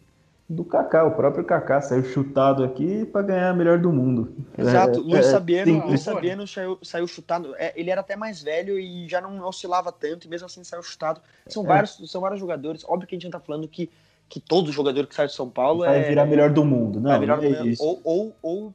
do 0.47 0.63
Kaká. 0.63 1.05
O 1.05 1.11
próprio 1.11 1.43
Kaká 1.43 1.81
saiu 1.81 2.03
chutado 2.03 2.63
aqui 2.63 3.05
para 3.05 3.21
ganhar 3.21 3.49
a 3.49 3.53
melhor 3.53 3.79
do 3.79 3.91
mundo. 3.91 4.35
Exato, 4.57 4.99
É, 4.99 5.01
Luiz 5.01 5.25
é 5.25 5.31
Sabiano, 5.31 5.71
simples. 5.71 5.89
Luiz 5.89 6.01
Sabiano 6.01 6.47
saiu, 6.47 6.79
saiu 6.81 7.07
chutado. 7.07 7.55
É, 7.57 7.73
ele 7.75 7.89
era 7.89 8.01
até 8.01 8.15
mais 8.15 8.41
velho 8.41 8.79
e 8.79 9.07
já 9.07 9.21
não 9.21 9.43
oscilava 9.45 9.91
tanto, 9.91 10.27
e 10.27 10.29
mesmo 10.29 10.45
assim 10.45 10.63
saiu 10.63 10.83
chutado. 10.83 11.21
São, 11.47 11.63
É. 11.63 11.67
vários, 11.67 12.11
são 12.11 12.21
vários 12.21 12.39
jogadores. 12.39 12.83
Óbvio 12.85 13.07
que 13.07 13.15
a 13.15 13.17
gente 13.17 13.25
não 13.25 13.31
tá 13.31 13.39
falando 13.39 13.67
que, 13.67 13.89
que 14.29 14.39
todo 14.39 14.71
jogador 14.71 15.07
que 15.07 15.15
sai 15.15 15.27
de 15.27 15.33
São 15.33 15.49
Paulo 15.49 15.79
Vai 15.79 15.99
é. 15.99 16.09
virar 16.09 16.25
melhor 16.25 16.49
do 16.51 16.63
mundo. 16.63 16.99
Não, 16.99 17.11
é 17.11 17.19
ou, 17.79 18.01
ou, 18.03 18.35
ou 18.41 18.73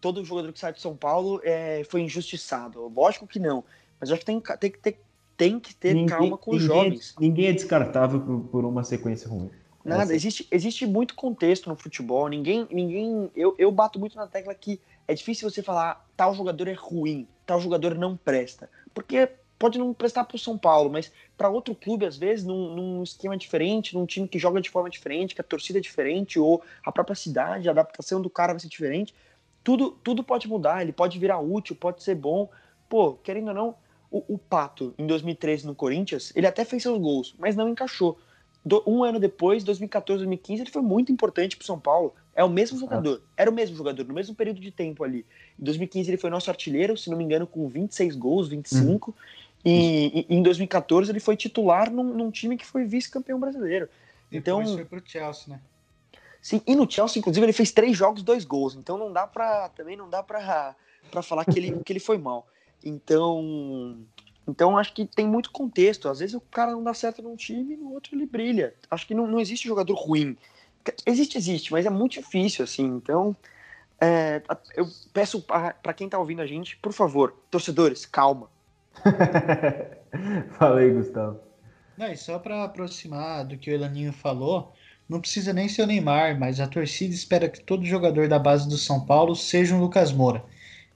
todo 0.00 0.24
jogador 0.24 0.52
que 0.52 0.58
sai 0.58 0.72
de 0.72 0.80
São 0.80 0.96
Paulo 0.96 1.40
é, 1.44 1.82
foi 1.88 2.00
injustiçado. 2.00 2.90
Lógico 2.94 3.26
que 3.26 3.38
não. 3.38 3.62
Mas 4.00 4.08
eu 4.08 4.14
acho 4.14 4.24
que 4.24 4.26
tem, 4.26 4.40
tem 4.58 4.70
que 4.70 4.78
ter, 4.78 5.00
tem 5.36 5.60
que 5.60 5.74
ter 5.74 6.06
calma 6.06 6.38
com 6.38 6.52
os 6.52 6.62
ninguém, 6.62 6.76
jovens. 6.84 7.14
Ninguém 7.20 7.46
é 7.48 7.52
descartável 7.52 8.20
por, 8.20 8.40
por 8.50 8.64
uma 8.64 8.82
sequência 8.82 9.28
ruim. 9.28 9.50
Nada, 9.84 10.02
Essa- 10.02 10.14
existe, 10.14 10.46
existe 10.50 10.86
muito 10.86 11.14
contexto 11.14 11.68
no 11.68 11.76
futebol. 11.76 12.28
Ninguém, 12.28 12.66
ninguém, 12.70 13.30
eu, 13.34 13.54
eu 13.58 13.72
bato 13.72 13.98
muito 13.98 14.16
na 14.16 14.26
tecla 14.26 14.54
que 14.54 14.80
é 15.08 15.14
difícil 15.14 15.48
você 15.50 15.62
falar 15.62 16.06
tal 16.16 16.34
jogador 16.34 16.68
é 16.68 16.72
ruim, 16.74 17.26
tal 17.46 17.60
jogador 17.60 17.94
não 17.94 18.16
presta, 18.16 18.70
porque 18.94 19.28
pode 19.58 19.78
não 19.78 19.92
prestar 19.92 20.24
para 20.24 20.36
o 20.36 20.38
São 20.38 20.56
Paulo, 20.56 20.90
mas 20.90 21.12
para 21.36 21.48
outro 21.48 21.74
clube 21.74 22.06
às 22.06 22.16
vezes 22.16 22.44
num, 22.46 22.74
num 22.74 23.02
esquema 23.02 23.36
diferente, 23.36 23.94
num 23.94 24.06
time 24.06 24.26
que 24.28 24.38
joga 24.38 24.60
de 24.60 24.70
forma 24.70 24.88
diferente, 24.88 25.34
que 25.34 25.40
a 25.40 25.44
torcida 25.44 25.78
é 25.78 25.82
diferente 25.82 26.38
ou 26.38 26.62
a 26.84 26.90
própria 26.92 27.14
cidade, 27.14 27.68
a 27.68 27.72
adaptação 27.72 28.20
do 28.22 28.30
cara 28.30 28.52
vai 28.52 28.60
ser 28.60 28.68
diferente. 28.68 29.14
Tudo, 29.62 29.90
tudo 30.02 30.24
pode 30.24 30.48
mudar. 30.48 30.80
Ele 30.82 30.92
pode 30.92 31.18
virar 31.18 31.38
útil, 31.40 31.76
pode 31.76 32.02
ser 32.02 32.14
bom. 32.14 32.48
Pô, 32.88 33.14
querendo 33.14 33.48
ou 33.48 33.54
não, 33.54 33.74
o, 34.10 34.34
o 34.34 34.38
Pato 34.38 34.94
em 34.98 35.06
2013 35.06 35.66
no 35.66 35.74
Corinthians, 35.74 36.32
ele 36.34 36.46
até 36.46 36.64
fez 36.64 36.82
seus 36.82 36.98
gols, 36.98 37.34
mas 37.38 37.54
não 37.54 37.68
encaixou. 37.68 38.18
Do- 38.64 38.82
um 38.86 39.02
ano 39.02 39.18
depois, 39.18 39.64
2014, 39.64 40.18
2015, 40.24 40.62
ele 40.62 40.70
foi 40.70 40.82
muito 40.82 41.10
importante 41.10 41.56
pro 41.56 41.66
São 41.66 41.78
Paulo. 41.78 42.14
É 42.34 42.44
o 42.44 42.48
mesmo 42.48 42.78
jogador. 42.78 43.22
Era 43.36 43.50
o 43.50 43.54
mesmo 43.54 43.76
jogador, 43.76 44.04
no 44.06 44.14
mesmo 44.14 44.34
período 44.34 44.60
de 44.60 44.70
tempo 44.70 45.02
ali. 45.02 45.24
Em 45.58 45.64
2015 45.64 46.10
ele 46.10 46.16
foi 46.16 46.30
nosso 46.30 46.50
artilheiro, 46.50 46.96
se 46.96 47.08
não 47.10 47.16
me 47.16 47.24
engano, 47.24 47.46
com 47.46 47.66
26 47.68 48.14
gols, 48.16 48.48
25. 48.48 49.14
E, 49.64 50.26
e 50.28 50.34
em 50.36 50.42
2014 50.42 51.10
ele 51.10 51.20
foi 51.20 51.36
titular 51.36 51.90
num, 51.90 52.04
num 52.04 52.30
time 52.30 52.56
que 52.56 52.64
foi 52.66 52.84
vice-campeão 52.84 53.38
brasileiro. 53.40 53.88
Então, 54.32 54.58
Depois 54.58 54.74
foi 54.76 54.84
pro 54.84 55.02
Chelsea, 55.04 55.44
né? 55.54 55.60
sim, 56.40 56.62
e 56.66 56.74
no 56.74 56.90
Chelsea, 56.90 57.18
inclusive, 57.18 57.44
ele 57.44 57.52
fez 57.52 57.70
três 57.72 57.96
jogos, 57.96 58.22
dois 58.22 58.44
gols. 58.44 58.74
Então 58.74 58.96
não 58.96 59.12
dá 59.12 59.26
pra. 59.26 59.68
Também 59.70 59.96
não 59.96 60.08
dá 60.08 60.22
pra, 60.22 60.74
pra 61.10 61.20
falar 61.22 61.44
que 61.44 61.58
ele, 61.58 61.82
que 61.84 61.92
ele 61.92 62.00
foi 62.00 62.16
mal. 62.16 62.46
Então. 62.84 63.98
Então 64.50 64.76
acho 64.76 64.92
que 64.92 65.06
tem 65.06 65.26
muito 65.26 65.50
contexto. 65.50 66.08
Às 66.08 66.18
vezes 66.18 66.34
o 66.34 66.40
cara 66.40 66.72
não 66.72 66.82
dá 66.82 66.92
certo 66.92 67.22
num 67.22 67.36
time, 67.36 67.76
no 67.76 67.92
outro 67.92 68.14
ele 68.14 68.26
brilha. 68.26 68.74
Acho 68.90 69.06
que 69.06 69.14
não, 69.14 69.26
não 69.26 69.40
existe 69.40 69.68
jogador 69.68 69.94
ruim. 69.94 70.36
Existe, 71.06 71.38
existe, 71.38 71.72
mas 71.72 71.86
é 71.86 71.90
muito 71.90 72.12
difícil, 72.12 72.64
assim. 72.64 72.86
Então, 72.86 73.36
é, 74.00 74.42
eu 74.74 74.88
peço 75.12 75.42
para 75.42 75.92
quem 75.94 76.08
tá 76.08 76.18
ouvindo 76.18 76.40
a 76.40 76.46
gente, 76.46 76.76
por 76.78 76.92
favor, 76.92 77.34
torcedores, 77.50 78.06
calma. 78.06 78.50
Fala 80.58 80.80
aí, 80.80 80.90
Gustavo. 80.90 81.38
Não, 81.96 82.10
e 82.10 82.16
só 82.16 82.38
para 82.38 82.64
aproximar 82.64 83.44
do 83.44 83.58
que 83.58 83.70
o 83.70 83.74
Elaninho 83.74 84.12
falou, 84.12 84.72
não 85.06 85.20
precisa 85.20 85.52
nem 85.52 85.68
ser 85.68 85.82
o 85.82 85.86
Neymar, 85.86 86.38
mas 86.38 86.58
a 86.60 86.66
torcida 86.66 87.14
espera 87.14 87.48
que 87.48 87.60
todo 87.60 87.84
jogador 87.84 88.26
da 88.26 88.38
base 88.38 88.68
do 88.68 88.78
São 88.78 89.04
Paulo 89.04 89.36
seja 89.36 89.74
um 89.74 89.80
Lucas 89.80 90.10
Moura. 90.12 90.42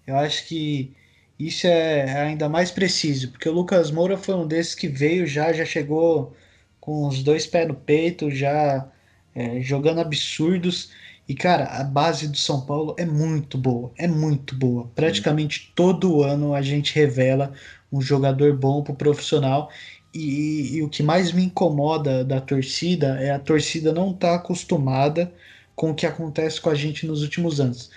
Eu 0.06 0.16
acho 0.16 0.46
que 0.48 0.96
isso 1.38 1.66
é 1.66 2.22
ainda 2.22 2.48
mais 2.48 2.70
preciso, 2.70 3.30
porque 3.30 3.48
o 3.48 3.52
Lucas 3.52 3.90
Moura 3.90 4.16
foi 4.16 4.34
um 4.34 4.46
desses 4.46 4.74
que 4.74 4.88
veio 4.88 5.26
já, 5.26 5.52
já 5.52 5.64
chegou 5.64 6.34
com 6.80 7.08
os 7.08 7.22
dois 7.22 7.46
pés 7.46 7.66
no 7.66 7.74
peito, 7.74 8.30
já 8.30 8.88
é, 9.34 9.60
jogando 9.60 10.00
absurdos. 10.00 10.90
E, 11.28 11.34
cara, 11.34 11.64
a 11.64 11.82
base 11.82 12.28
do 12.28 12.36
São 12.36 12.60
Paulo 12.60 12.94
é 12.98 13.06
muito 13.06 13.56
boa, 13.56 13.90
é 13.96 14.06
muito 14.06 14.54
boa. 14.54 14.90
Praticamente 14.94 15.72
todo 15.74 16.22
ano 16.22 16.54
a 16.54 16.62
gente 16.62 16.94
revela 16.94 17.52
um 17.90 18.00
jogador 18.00 18.54
bom 18.56 18.82
pro 18.82 18.94
profissional. 18.94 19.70
E, 20.12 20.76
e 20.76 20.82
o 20.82 20.88
que 20.88 21.02
mais 21.02 21.32
me 21.32 21.44
incomoda 21.44 22.24
da 22.24 22.40
torcida 22.40 23.18
é 23.20 23.30
a 23.30 23.38
torcida 23.38 23.92
não 23.92 24.12
tá 24.12 24.36
acostumada 24.36 25.32
com 25.74 25.90
o 25.90 25.94
que 25.94 26.06
acontece 26.06 26.60
com 26.60 26.70
a 26.70 26.74
gente 26.74 27.06
nos 27.06 27.22
últimos 27.22 27.60
anos. 27.60 27.90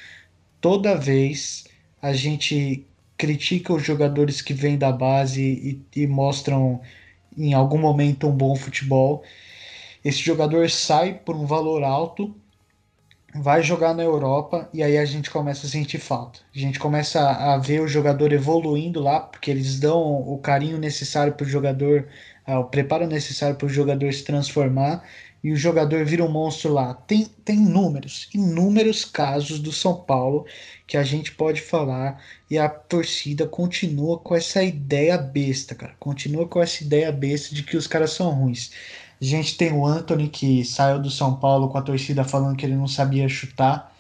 Toda 0.59 0.95
vez 0.95 1.65
a 2.01 2.13
gente 2.13 2.85
critica 3.18 3.74
os 3.74 3.84
jogadores 3.84 4.41
que 4.41 4.53
vêm 4.53 4.78
da 4.78 4.91
base 4.91 5.41
e, 5.95 6.01
e 6.01 6.07
mostram 6.07 6.80
em 7.38 7.53
algum 7.53 7.78
momento 7.78 8.28
um 8.28 8.32
bom 8.32 8.55
futebol. 8.55 9.24
Esse 10.03 10.20
jogador 10.20 10.70
sai 10.70 11.13
por 11.13 11.36
um 11.36 11.45
valor 11.45 11.84
alto, 11.84 12.36
vai 13.36 13.61
jogar 13.61 13.93
na 13.93 14.03
Europa 14.03 14.70
e 14.74 14.82
aí 14.82 14.97
a 14.97 15.05
gente 15.05 15.30
começa 15.30 15.68
a 15.68 15.70
sentir 15.70 15.99
falta. 15.99 16.39
A 16.55 16.59
gente 16.59 16.80
começa 16.80 17.20
a 17.20 17.57
ver 17.57 17.82
o 17.82 17.88
jogador 17.88 18.32
evoluindo 18.32 19.01
lá, 19.01 19.20
porque 19.20 19.51
eles 19.51 19.80
dão 19.80 19.99
o 19.99 20.38
carinho 20.38 20.78
necessário 20.78 21.34
para 21.34 21.45
o 21.45 21.49
jogador, 21.49 22.07
o 22.47 22.63
preparo 22.65 23.07
necessário 23.07 23.55
para 23.55 23.65
o 23.65 23.70
jogador 23.70 24.13
se 24.13 24.24
transformar 24.24 25.03
e 25.43 25.51
o 25.51 25.55
jogador 25.55 26.03
vira 26.05 26.24
um 26.24 26.32
monstro 26.32 26.74
lá. 26.74 26.93
Tem, 26.93 27.26
tem 27.45 27.57
inúmeros, 27.57 28.30
inúmeros 28.34 29.05
casos 29.05 29.59
do 29.59 29.72
São 29.72 29.95
Paulo 29.95 30.45
que 30.88 30.95
a 30.95 31.03
gente 31.03 31.33
pode 31.33 31.61
falar 31.61 32.23
e 32.49 32.57
a 32.57 32.69
torcida 32.69 33.45
continua 33.45 34.17
com 34.17 34.33
essa 34.33 34.63
ideia 34.63 35.17
besta, 35.17 35.75
cara. 35.75 35.93
Continua 35.99 36.47
com 36.47 36.61
essa 36.61 36.81
ideia 36.81 37.11
besta 37.11 37.53
de 37.53 37.61
que 37.61 37.75
os 37.75 37.85
caras 37.85 38.11
são 38.11 38.31
ruins. 38.31 38.71
A 39.21 39.25
gente 39.25 39.57
tem 39.57 39.73
o 39.73 39.85
Anthony 39.85 40.29
que 40.29 40.63
saiu 40.63 40.99
do 40.99 41.11
São 41.11 41.35
Paulo 41.35 41.67
com 41.69 41.77
a 41.77 41.81
torcida 41.81 42.23
falando 42.23 42.55
que 42.55 42.65
ele 42.65 42.75
não 42.75 42.88
sabia 42.88 43.27
chutar. 43.27 43.93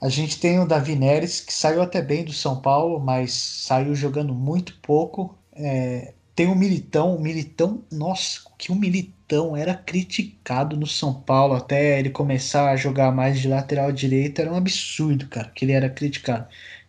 A 0.00 0.08
gente 0.08 0.38
tem 0.38 0.58
o 0.58 0.66
Davi 0.66 0.94
Neres, 0.96 1.40
que 1.40 1.52
saiu 1.52 1.80
até 1.82 2.02
bem 2.02 2.24
do 2.24 2.32
São 2.32 2.60
Paulo, 2.60 3.00
mas 3.00 3.32
saiu 3.32 3.94
jogando 3.94 4.34
muito 4.34 4.76
pouco. 4.82 5.36
É, 5.54 6.12
tem 6.40 6.48
o 6.48 6.54
Militão, 6.54 7.14
o 7.14 7.20
Militão, 7.20 7.84
nossa, 7.92 8.40
que 8.56 8.72
o 8.72 8.74
Militão 8.74 9.54
era 9.54 9.74
criticado 9.74 10.74
no 10.74 10.86
São 10.86 11.12
Paulo 11.12 11.52
até 11.52 11.98
ele 11.98 12.08
começar 12.08 12.70
a 12.70 12.76
jogar 12.76 13.12
mais 13.12 13.38
de 13.38 13.46
lateral 13.46 13.92
direito, 13.92 14.40
era 14.40 14.50
um 14.50 14.56
absurdo, 14.56 15.28
cara, 15.28 15.50
que 15.50 15.66
ele 15.66 15.72
era 15.72 15.90
criticado. 15.90 16.48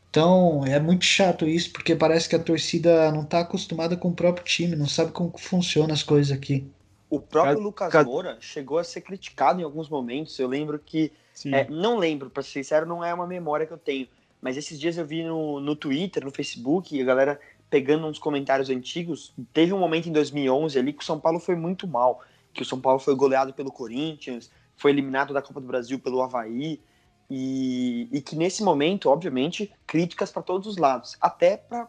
Então 0.10 0.66
é 0.66 0.80
muito 0.80 1.04
chato 1.04 1.45
isso, 1.45 1.70
porque 1.74 1.97
parece 1.97 2.30
que 2.30 2.36
a 2.38 2.39
torcida 2.39 3.12
não 3.12 3.24
está 3.24 3.41
acostumada 3.41 3.97
com 3.97 4.08
o 4.08 4.16
próprio 4.16 4.45
time, 4.45 4.74
não 4.74 4.88
sabe 4.88 5.12
como 5.12 5.38
funcionam 5.38 5.93
as 5.93 6.02
coisas 6.02 6.32
aqui. 6.32 6.66
O 7.10 7.20
próprio 7.20 7.60
Lucas 7.60 8.06
Moura 8.06 8.38
chegou 8.39 8.78
a 8.78 8.86
ser 8.86 9.02
criticado 9.02 9.60
em 9.60 9.66
alguns 9.66 9.89
momentos. 9.89 10.39
Eu 10.39 10.47
lembro 10.47 10.80
que. 10.80 11.12
É, 11.47 11.68
não 11.70 11.97
lembro, 11.97 12.30
para 12.30 12.41
ser 12.41 12.64
sincero, 12.64 12.86
não 12.86 13.04
é 13.04 13.14
uma 13.14 13.28
memória 13.28 13.66
que 13.66 13.74
eu 13.74 13.78
tenho. 13.78 14.08
Mas 14.41 14.56
esses 14.56 14.80
dias 14.80 14.97
eu 14.97 15.06
vi 15.06 15.24
no, 15.24 15.60
no 15.60 15.76
Twitter, 15.76 16.24
no 16.24 16.32
Facebook, 16.32 16.99
a 16.99 17.06
galera 17.06 17.39
pegando 17.72 18.06
uns 18.06 18.20
comentários 18.20 18.70
antigos, 18.70 19.34
teve 19.54 19.72
um 19.72 19.80
momento 19.80 20.10
em 20.10 20.12
2011 20.12 20.78
ali 20.78 20.92
que 20.92 21.02
o 21.02 21.06
São 21.06 21.18
Paulo 21.18 21.40
foi 21.40 21.56
muito 21.56 21.88
mal, 21.88 22.22
que 22.54 22.62
o 22.62 22.66
São 22.66 22.82
Paulo 22.82 23.00
foi 23.00 23.16
goleado 23.16 23.54
pelo 23.54 23.72
Corinthians, 23.72 24.52
foi 24.76 24.92
eliminado 24.92 25.34
da 25.34 25.42
Copa 25.42 25.62
do 25.62 25.68
Brasil 25.68 25.98
pelo 25.98 26.22
Havaí, 26.22 26.82
e, 27.30 28.10
e 28.12 28.22
que 28.22 28.36
nesse 28.36 28.62
momento, 28.62 29.10
obviamente, 29.10 29.72
críticas 29.88 30.30
para 30.30 30.42
todos 30.42 30.68
os 30.68 30.76
lados, 30.76 31.16
até 31.22 31.56
para 31.56 31.88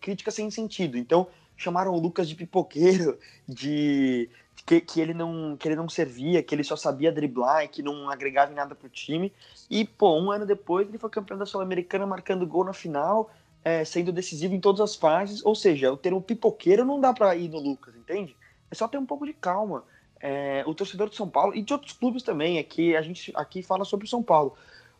críticas 0.00 0.34
sem 0.34 0.48
sentido. 0.52 0.96
Então, 0.96 1.26
chamaram 1.56 1.92
o 1.92 1.98
Lucas 1.98 2.28
de 2.28 2.36
pipoqueiro, 2.36 3.18
de 3.48 4.30
que, 4.64 4.80
que, 4.80 5.00
ele 5.00 5.14
não, 5.14 5.56
que 5.56 5.66
ele 5.66 5.74
não 5.74 5.88
servia, 5.88 6.44
que 6.44 6.54
ele 6.54 6.62
só 6.62 6.76
sabia 6.76 7.10
driblar 7.10 7.64
e 7.64 7.68
que 7.68 7.82
não 7.82 8.08
agregava 8.08 8.52
em 8.52 8.54
nada 8.54 8.76
pro 8.76 8.88
time. 8.88 9.32
E, 9.68 9.84
pô, 9.84 10.16
um 10.16 10.30
ano 10.30 10.46
depois 10.46 10.88
ele 10.88 10.98
foi 10.98 11.10
campeão 11.10 11.36
da 11.36 11.46
Sul-Americana 11.46 12.06
marcando 12.06 12.46
gol 12.46 12.62
na 12.62 12.72
final, 12.72 13.30
é, 13.68 13.84
sendo 13.84 14.10
decisivo 14.10 14.54
em 14.54 14.60
todas 14.60 14.80
as 14.80 14.96
fases. 14.96 15.44
Ou 15.44 15.54
seja, 15.54 15.92
o 15.92 15.96
termo 15.96 16.22
pipoqueiro 16.22 16.84
não 16.84 16.98
dá 16.98 17.12
para 17.12 17.36
ir 17.36 17.48
no 17.48 17.58
Lucas, 17.58 17.94
entende? 17.94 18.34
É 18.70 18.74
só 18.74 18.88
ter 18.88 18.96
um 18.96 19.04
pouco 19.04 19.26
de 19.26 19.34
calma. 19.34 19.84
É, 20.20 20.64
o 20.66 20.74
torcedor 20.74 21.08
de 21.10 21.16
São 21.16 21.28
Paulo 21.28 21.54
e 21.54 21.62
de 21.62 21.72
outros 21.72 21.92
clubes 21.92 22.22
também, 22.22 22.58
aqui 22.58 22.96
a 22.96 23.02
gente 23.02 23.30
aqui 23.36 23.62
fala 23.62 23.84
sobre 23.84 24.06
o 24.06 24.08
São 24.08 24.20
Paulo, 24.20 24.56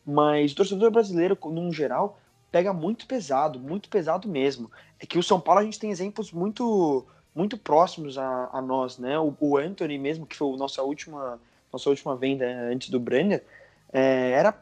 mas 0.07 0.53
o 0.53 0.57
torcedor 0.57 0.93
brasileiro, 0.93 1.37
num 1.47 1.73
geral, 1.73 2.21
pega 2.53 2.73
muito 2.73 3.07
pesado, 3.07 3.59
muito 3.59 3.89
pesado 3.89 4.29
mesmo. 4.29 4.71
É 5.01 5.07
que 5.07 5.19
o 5.19 5.23
São 5.23 5.41
Paulo 5.41 5.61
a 5.61 5.65
gente 5.65 5.79
tem 5.79 5.91
exemplos 5.91 6.31
muito 6.31 7.07
muito 7.35 7.57
próximos 7.57 8.19
a, 8.19 8.51
a 8.53 8.61
nós, 8.61 8.99
né? 8.99 9.19
O, 9.19 9.35
o, 9.41 9.57
Anthony 9.57 9.99
mesmo, 9.99 10.27
que 10.27 10.37
foi 10.37 10.53
a 10.53 10.57
nossa 10.57 10.83
última 10.83 11.41
nossa 11.73 11.89
última 11.91 12.17
venda 12.17 12.47
antes 12.73 12.89
do 12.91 13.01
Brenner, 13.01 13.45
é, 13.93 14.33
era 14.33 14.55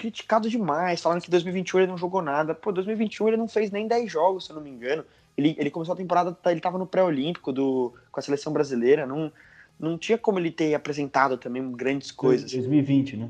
criticado 0.00 0.48
demais, 0.48 1.02
falando 1.02 1.20
que 1.20 1.30
2021 1.30 1.80
ele 1.80 1.86
não 1.88 1.98
jogou 1.98 2.22
nada. 2.22 2.54
Pô, 2.54 2.72
2021 2.72 3.28
ele 3.28 3.36
não 3.36 3.46
fez 3.46 3.70
nem 3.70 3.86
10 3.86 4.10
jogos, 4.10 4.46
se 4.46 4.50
eu 4.50 4.56
não 4.56 4.62
me 4.62 4.70
engano. 4.70 5.04
Ele, 5.36 5.54
ele 5.58 5.70
começou 5.70 5.92
a 5.92 5.96
temporada, 5.96 6.34
ele 6.46 6.56
estava 6.56 6.78
no 6.78 6.86
pré-olímpico 6.86 7.52
com 7.52 8.18
a 8.18 8.22
seleção 8.22 8.50
brasileira, 8.50 9.06
não, 9.06 9.30
não 9.78 9.98
tinha 9.98 10.16
como 10.16 10.38
ele 10.38 10.50
ter 10.50 10.74
apresentado 10.74 11.36
também 11.36 11.70
grandes 11.72 12.10
coisas. 12.10 12.50
2020, 12.50 13.16
né? 13.18 13.28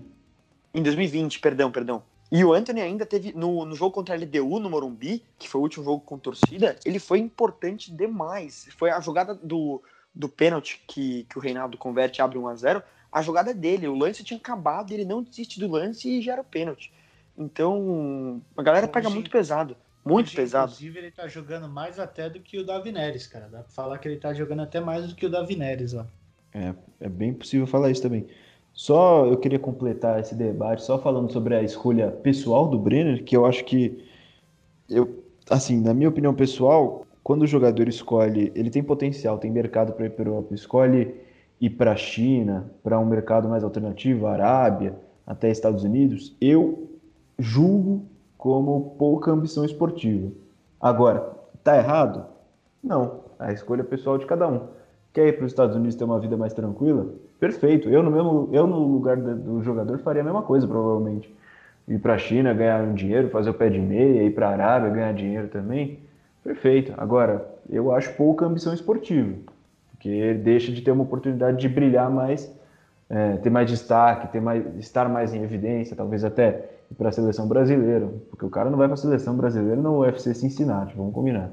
Em 0.72 0.80
2020, 0.80 1.40
perdão, 1.40 1.72
perdão. 1.72 2.04
E 2.30 2.44
o 2.44 2.52
Anthony 2.52 2.80
ainda 2.80 3.04
teve, 3.04 3.32
no, 3.32 3.64
no 3.64 3.74
jogo 3.74 3.90
contra 3.90 4.14
a 4.14 4.18
LDU, 4.18 4.60
no 4.60 4.70
Morumbi, 4.70 5.24
que 5.36 5.48
foi 5.48 5.60
o 5.60 5.64
último 5.64 5.84
jogo 5.84 6.00
com 6.04 6.16
torcida, 6.16 6.78
ele 6.84 7.00
foi 7.00 7.18
importante 7.18 7.92
demais. 7.92 8.68
Foi 8.78 8.90
a 8.90 9.00
jogada 9.00 9.34
do, 9.34 9.82
do 10.14 10.28
pênalti 10.28 10.80
que, 10.86 11.24
que 11.24 11.36
o 11.36 11.40
Reinaldo 11.40 11.76
converte 11.76 12.22
abre 12.22 12.38
1 12.38 12.46
a 12.46 12.54
0 12.54 12.82
a 13.12 13.22
jogada 13.22 13.52
dele. 13.52 13.88
O 13.88 13.94
lance 13.96 14.24
tinha 14.24 14.38
acabado, 14.38 14.92
ele 14.92 15.04
não 15.04 15.22
desiste 15.22 15.58
do 15.58 15.68
lance 15.68 16.08
e 16.08 16.22
gera 16.22 16.42
o 16.42 16.44
pênalti. 16.44 16.92
Então, 17.36 18.40
a 18.56 18.62
galera 18.62 18.86
hoje, 18.86 18.92
pega 18.92 19.10
muito 19.10 19.30
pesado. 19.30 19.76
Muito 20.04 20.26
hoje, 20.26 20.36
pesado. 20.36 20.72
Inclusive, 20.72 20.98
ele 20.98 21.10
tá 21.10 21.26
jogando 21.26 21.68
mais 21.68 21.98
até 21.98 22.28
do 22.28 22.40
que 22.40 22.58
o 22.58 22.64
Davi 22.64 22.92
Neres, 22.92 23.26
cara. 23.26 23.48
Dá 23.48 23.60
pra 23.60 23.70
falar 23.70 23.98
que 23.98 24.08
ele 24.08 24.16
tá 24.16 24.32
jogando 24.34 24.62
até 24.62 24.80
mais 24.80 25.08
do 25.08 25.14
que 25.14 25.26
o 25.26 25.30
Davi 25.30 25.56
Neres, 25.56 25.94
ó. 25.94 26.06
É, 26.52 26.74
é 27.00 27.08
bem 27.08 27.32
possível 27.32 27.66
falar 27.66 27.90
isso 27.90 28.02
também. 28.02 28.26
Só 28.72 29.26
eu 29.26 29.36
queria 29.36 29.58
completar 29.58 30.20
esse 30.20 30.34
debate, 30.34 30.82
só 30.82 30.98
falando 30.98 31.32
sobre 31.32 31.54
a 31.54 31.62
escolha 31.62 32.10
pessoal 32.10 32.68
do 32.68 32.78
Brenner, 32.78 33.24
que 33.24 33.36
eu 33.36 33.44
acho 33.44 33.64
que, 33.64 34.04
eu, 34.88 35.24
assim, 35.48 35.80
na 35.80 35.92
minha 35.92 36.08
opinião 36.08 36.34
pessoal, 36.34 37.06
quando 37.22 37.42
o 37.42 37.46
jogador 37.46 37.88
escolhe, 37.88 38.52
ele 38.54 38.70
tem 38.70 38.82
potencial, 38.82 39.38
tem 39.38 39.50
mercado 39.50 39.92
para 39.92 40.06
ir 40.06 40.10
para 40.10 40.28
Europa, 40.28 40.54
escolhe 40.54 41.14
ir 41.60 41.70
para 41.70 41.92
a 41.92 41.96
China, 41.96 42.70
para 42.82 42.98
um 42.98 43.04
mercado 43.04 43.48
mais 43.48 43.62
alternativo, 43.62 44.26
Arábia, 44.26 44.94
até 45.26 45.50
Estados 45.50 45.84
Unidos, 45.84 46.34
eu 46.40 46.88
julgo 47.38 48.06
como 48.38 48.94
pouca 48.98 49.30
ambição 49.30 49.64
esportiva. 49.64 50.30
Agora, 50.80 51.30
tá 51.62 51.76
errado? 51.76 52.24
Não, 52.82 53.20
a 53.38 53.52
escolha 53.52 53.84
pessoal 53.84 54.16
de 54.16 54.24
cada 54.24 54.48
um. 54.48 54.68
Quer 55.12 55.28
ir 55.28 55.32
para 55.34 55.44
os 55.44 55.52
Estados 55.52 55.76
Unidos 55.76 55.96
ter 55.96 56.04
uma 56.04 56.18
vida 56.18 56.36
mais 56.36 56.54
tranquila? 56.54 57.06
Perfeito. 57.38 57.90
Eu 57.90 58.02
no 58.02 58.10
mesmo, 58.10 58.48
eu 58.52 58.66
no 58.66 58.78
lugar 58.78 59.16
do 59.16 59.62
jogador 59.62 59.98
faria 59.98 60.22
a 60.22 60.24
mesma 60.24 60.42
coisa, 60.42 60.66
provavelmente. 60.66 61.34
Ir 61.86 61.98
para 61.98 62.14
a 62.14 62.18
China, 62.18 62.54
ganhar 62.54 62.82
um 62.82 62.94
dinheiro, 62.94 63.28
fazer 63.28 63.50
o 63.50 63.54
pé 63.54 63.68
de 63.68 63.78
meia, 63.78 64.22
ir 64.22 64.34
para 64.34 64.48
a 64.48 64.52
Arábia, 64.52 64.90
ganhar 64.90 65.12
dinheiro 65.12 65.48
também. 65.48 65.98
Perfeito. 66.42 66.94
Agora, 66.96 67.46
eu 67.68 67.92
acho 67.92 68.14
pouca 68.14 68.46
ambição 68.46 68.72
esportiva 68.72 69.34
porque 70.00 70.32
deixa 70.32 70.72
de 70.72 70.80
ter 70.80 70.90
uma 70.90 71.02
oportunidade 71.02 71.58
de 71.58 71.68
brilhar 71.68 72.10
mais, 72.10 72.50
é, 73.10 73.36
ter 73.36 73.50
mais 73.50 73.68
destaque, 73.68 74.32
ter 74.32 74.40
mais, 74.40 74.64
estar 74.78 75.06
mais 75.10 75.34
em 75.34 75.42
evidência, 75.42 75.94
talvez 75.94 76.24
até 76.24 76.70
ir 76.90 76.94
para 76.94 77.10
a 77.10 77.12
seleção 77.12 77.46
brasileira, 77.46 78.10
porque 78.30 78.46
o 78.46 78.48
cara 78.48 78.70
não 78.70 78.78
vai 78.78 78.88
para 78.88 78.94
a 78.94 78.96
seleção 78.96 79.36
brasileira 79.36 79.76
no 79.76 79.98
UFC 80.00 80.32
Cincinnati, 80.32 80.96
vamos 80.96 81.12
combinar. 81.12 81.50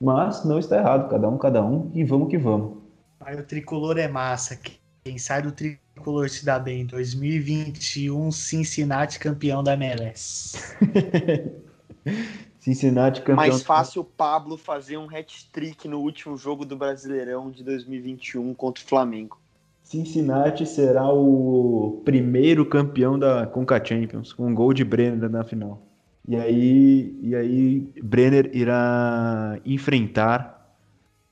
Mas 0.00 0.44
não 0.44 0.56
está 0.56 0.78
errado, 0.78 1.10
cada 1.10 1.28
um, 1.28 1.36
cada 1.36 1.64
um, 1.64 1.90
e 1.92 2.04
vamos 2.04 2.28
que 2.28 2.38
vamos. 2.38 2.78
Aí 3.18 3.36
o 3.36 3.42
tricolor 3.42 3.98
é 3.98 4.06
massa. 4.06 4.56
Quem 5.02 5.18
sai 5.18 5.42
do 5.42 5.50
tricolor 5.50 6.30
se 6.30 6.44
dá 6.44 6.60
bem. 6.60 6.86
2021, 6.86 8.30
Cincinnati 8.30 9.18
campeão 9.18 9.64
da 9.64 9.74
MLS. 9.74 10.76
Cincinnati 12.60 13.20
campeão. 13.20 13.36
Mais 13.36 13.62
fácil 13.62 14.02
o 14.02 14.04
Pablo 14.04 14.58
fazer 14.58 14.98
um 14.98 15.08
hat-trick 15.08 15.88
no 15.88 15.98
último 15.98 16.36
jogo 16.36 16.66
do 16.66 16.76
Brasileirão 16.76 17.50
de 17.50 17.64
2021 17.64 18.52
contra 18.52 18.84
o 18.84 18.86
Flamengo. 18.86 19.40
Cincinnati 19.82 20.66
será 20.66 21.10
o 21.10 22.02
primeiro 22.04 22.66
campeão 22.66 23.18
da 23.18 23.46
Conca 23.46 23.82
Champions, 23.82 24.34
com 24.34 24.46
um 24.46 24.54
gol 24.54 24.74
de 24.74 24.84
Brenner 24.84 25.30
na 25.30 25.42
final. 25.42 25.82
E 26.28 26.36
aí, 26.36 27.18
e 27.22 27.34
aí 27.34 27.80
Brenner 28.02 28.50
irá 28.54 29.58
enfrentar 29.64 30.76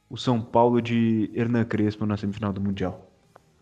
o 0.09 0.17
São 0.17 0.41
Paulo 0.41 0.81
de 0.81 1.31
Hernan 1.35 1.65
Crespo 1.67 2.07
na 2.07 2.17
semifinal 2.17 2.55
do 2.55 2.61
Mundial. 2.61 3.07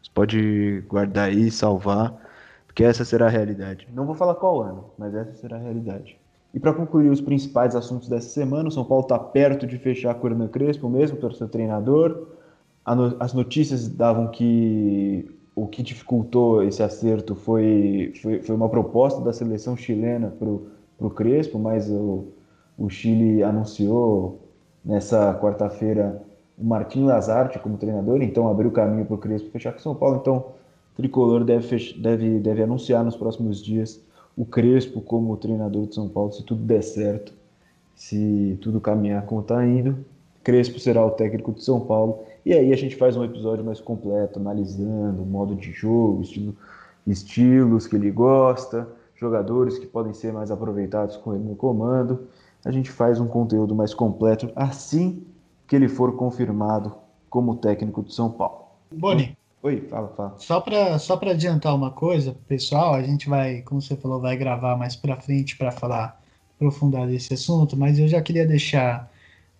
Você 0.01 0.11
pode 0.15 0.85
guardar 0.89 1.31
aí, 1.31 1.51
salvar, 1.51 2.15
porque 2.67 2.85
essa 2.85 3.05
será 3.05 3.27
a 3.27 3.31
realidade. 3.31 3.89
Não 3.93 4.07
vou 4.07 4.15
falar 4.15 4.37
qual 4.37 4.63
ano, 4.63 4.91
mas 4.97 5.13
essa 5.15 5.35
será 5.35 5.57
a 5.57 5.61
realidade. 5.61 6.17
E 6.57 6.59
para 6.59 6.73
concluir 6.73 7.11
os 7.11 7.21
principais 7.21 7.77
assuntos 7.77 8.09
dessa 8.09 8.31
semana, 8.31 8.71
o 8.71 8.73
São 8.73 8.83
Paulo 8.83 9.03
está 9.03 9.19
perto 9.19 9.67
de 9.67 9.77
fechar 9.77 10.15
com 10.15 10.27
o 10.27 10.31
Hernan 10.31 10.49
Crespo 10.49 10.89
mesmo, 10.89 11.19
pelo 11.19 11.35
seu 11.35 11.47
treinador. 11.47 12.29
As 13.21 13.35
notícias 13.35 13.87
davam 13.87 14.29
que 14.29 15.31
o 15.55 15.67
que 15.67 15.83
dificultou 15.83 16.63
esse 16.63 16.83
acerto 16.83 17.35
foi, 17.35 18.15
foi, 18.23 18.41
foi 18.41 18.57
uma 18.57 18.71
proposta 18.71 19.21
da 19.21 19.35
seleção 19.35 19.77
chilena 19.77 20.31
para 20.31 20.49
o 21.07 21.11
Crespo, 21.11 21.59
mas 21.59 21.91
o, 21.91 22.29
o 22.79 22.89
Chile 22.89 23.43
anunciou 23.43 24.41
nessa 24.83 25.35
quarta-feira 25.35 26.23
o 26.57 26.65
Martim 26.65 27.05
Lazarte 27.05 27.59
como 27.59 27.77
treinador, 27.77 28.23
então 28.23 28.49
abriu 28.49 28.71
caminho 28.71 29.05
para 29.05 29.15
o 29.15 29.19
Crespo 29.19 29.51
fechar 29.51 29.73
com 29.73 29.79
o 29.79 29.83
São 29.83 29.95
Paulo. 29.95 30.17
Então, 30.23 30.39
o 30.39 30.97
Tricolor 30.97 31.45
deve, 31.45 31.93
deve, 31.99 32.41
deve 32.41 32.63
anunciar 32.63 33.05
nos 33.05 33.15
próximos 33.15 33.63
dias 33.63 34.06
o 34.37 34.45
Crespo 34.45 35.01
como 35.01 35.37
treinador 35.37 35.87
de 35.87 35.95
São 35.95 36.09
Paulo, 36.09 36.33
se 36.33 36.43
tudo 36.43 36.63
der 36.63 36.83
certo. 36.83 37.33
se 37.95 38.59
tudo 38.61 38.81
caminhar 38.81 39.25
como 39.25 39.41
está 39.41 39.65
indo, 39.67 40.05
Crespo 40.45 40.79
será 40.79 41.05
o 41.05 41.11
técnico 41.11 41.53
de 41.53 41.65
São 41.65 41.81
Paulo. 41.81 42.21
E 42.45 42.53
aí 42.53 42.73
a 42.73 42.77
gente 42.77 42.95
faz 42.95 43.17
um 43.17 43.25
episódio 43.25 43.65
mais 43.65 43.81
completo, 43.81 44.39
analisando 44.39 45.23
o 45.23 45.27
modo 45.27 45.57
de 45.57 45.73
jogo, 45.73 46.23
estilo, 46.23 46.55
estilos 47.07 47.87
que 47.87 47.97
ele 47.97 48.11
gosta, 48.11 48.87
jogadores 49.17 49.79
que 49.79 49.87
podem 49.87 50.13
ser 50.13 50.33
mais 50.33 50.51
aproveitados 50.51 51.17
com 51.17 51.35
ele 51.35 51.43
no 51.43 51.57
comando. 51.57 52.29
A 52.65 52.71
gente 52.71 52.91
faz 52.91 53.19
um 53.19 53.27
conteúdo 53.27 53.75
mais 53.75 53.95
completo 53.95 54.51
assim 54.55 55.25
que 55.67 55.75
ele 55.75 55.89
for 55.89 56.15
confirmado 56.17 56.95
como 57.31 57.57
técnico 57.57 58.03
de 58.03 58.15
São 58.15 58.31
Paulo. 58.31 58.67
Boni. 58.93 59.36
Oi, 59.67 59.81
fala, 59.91 60.07
fala. 60.11 60.39
Só 60.39 60.61
para 60.61 60.97
só 60.97 61.19
adiantar 61.21 61.75
uma 61.75 61.91
coisa, 61.91 62.37
pessoal, 62.47 62.95
a 62.95 63.03
gente 63.03 63.29
vai, 63.29 63.63
como 63.63 63.83
você 63.83 63.97
falou, 63.97 64.21
vai 64.21 64.37
gravar 64.37 64.77
mais 64.77 64.95
para 64.95 65.21
frente 65.21 65.57
para 65.57 65.73
falar 65.73 66.23
aprofundar 66.55 67.09
desse 67.09 67.35
assunto, 67.35 67.77
mas 67.77 67.99
eu 67.99 68.07
já 68.07 68.23
queria 68.23 68.47
deixar 68.47 69.11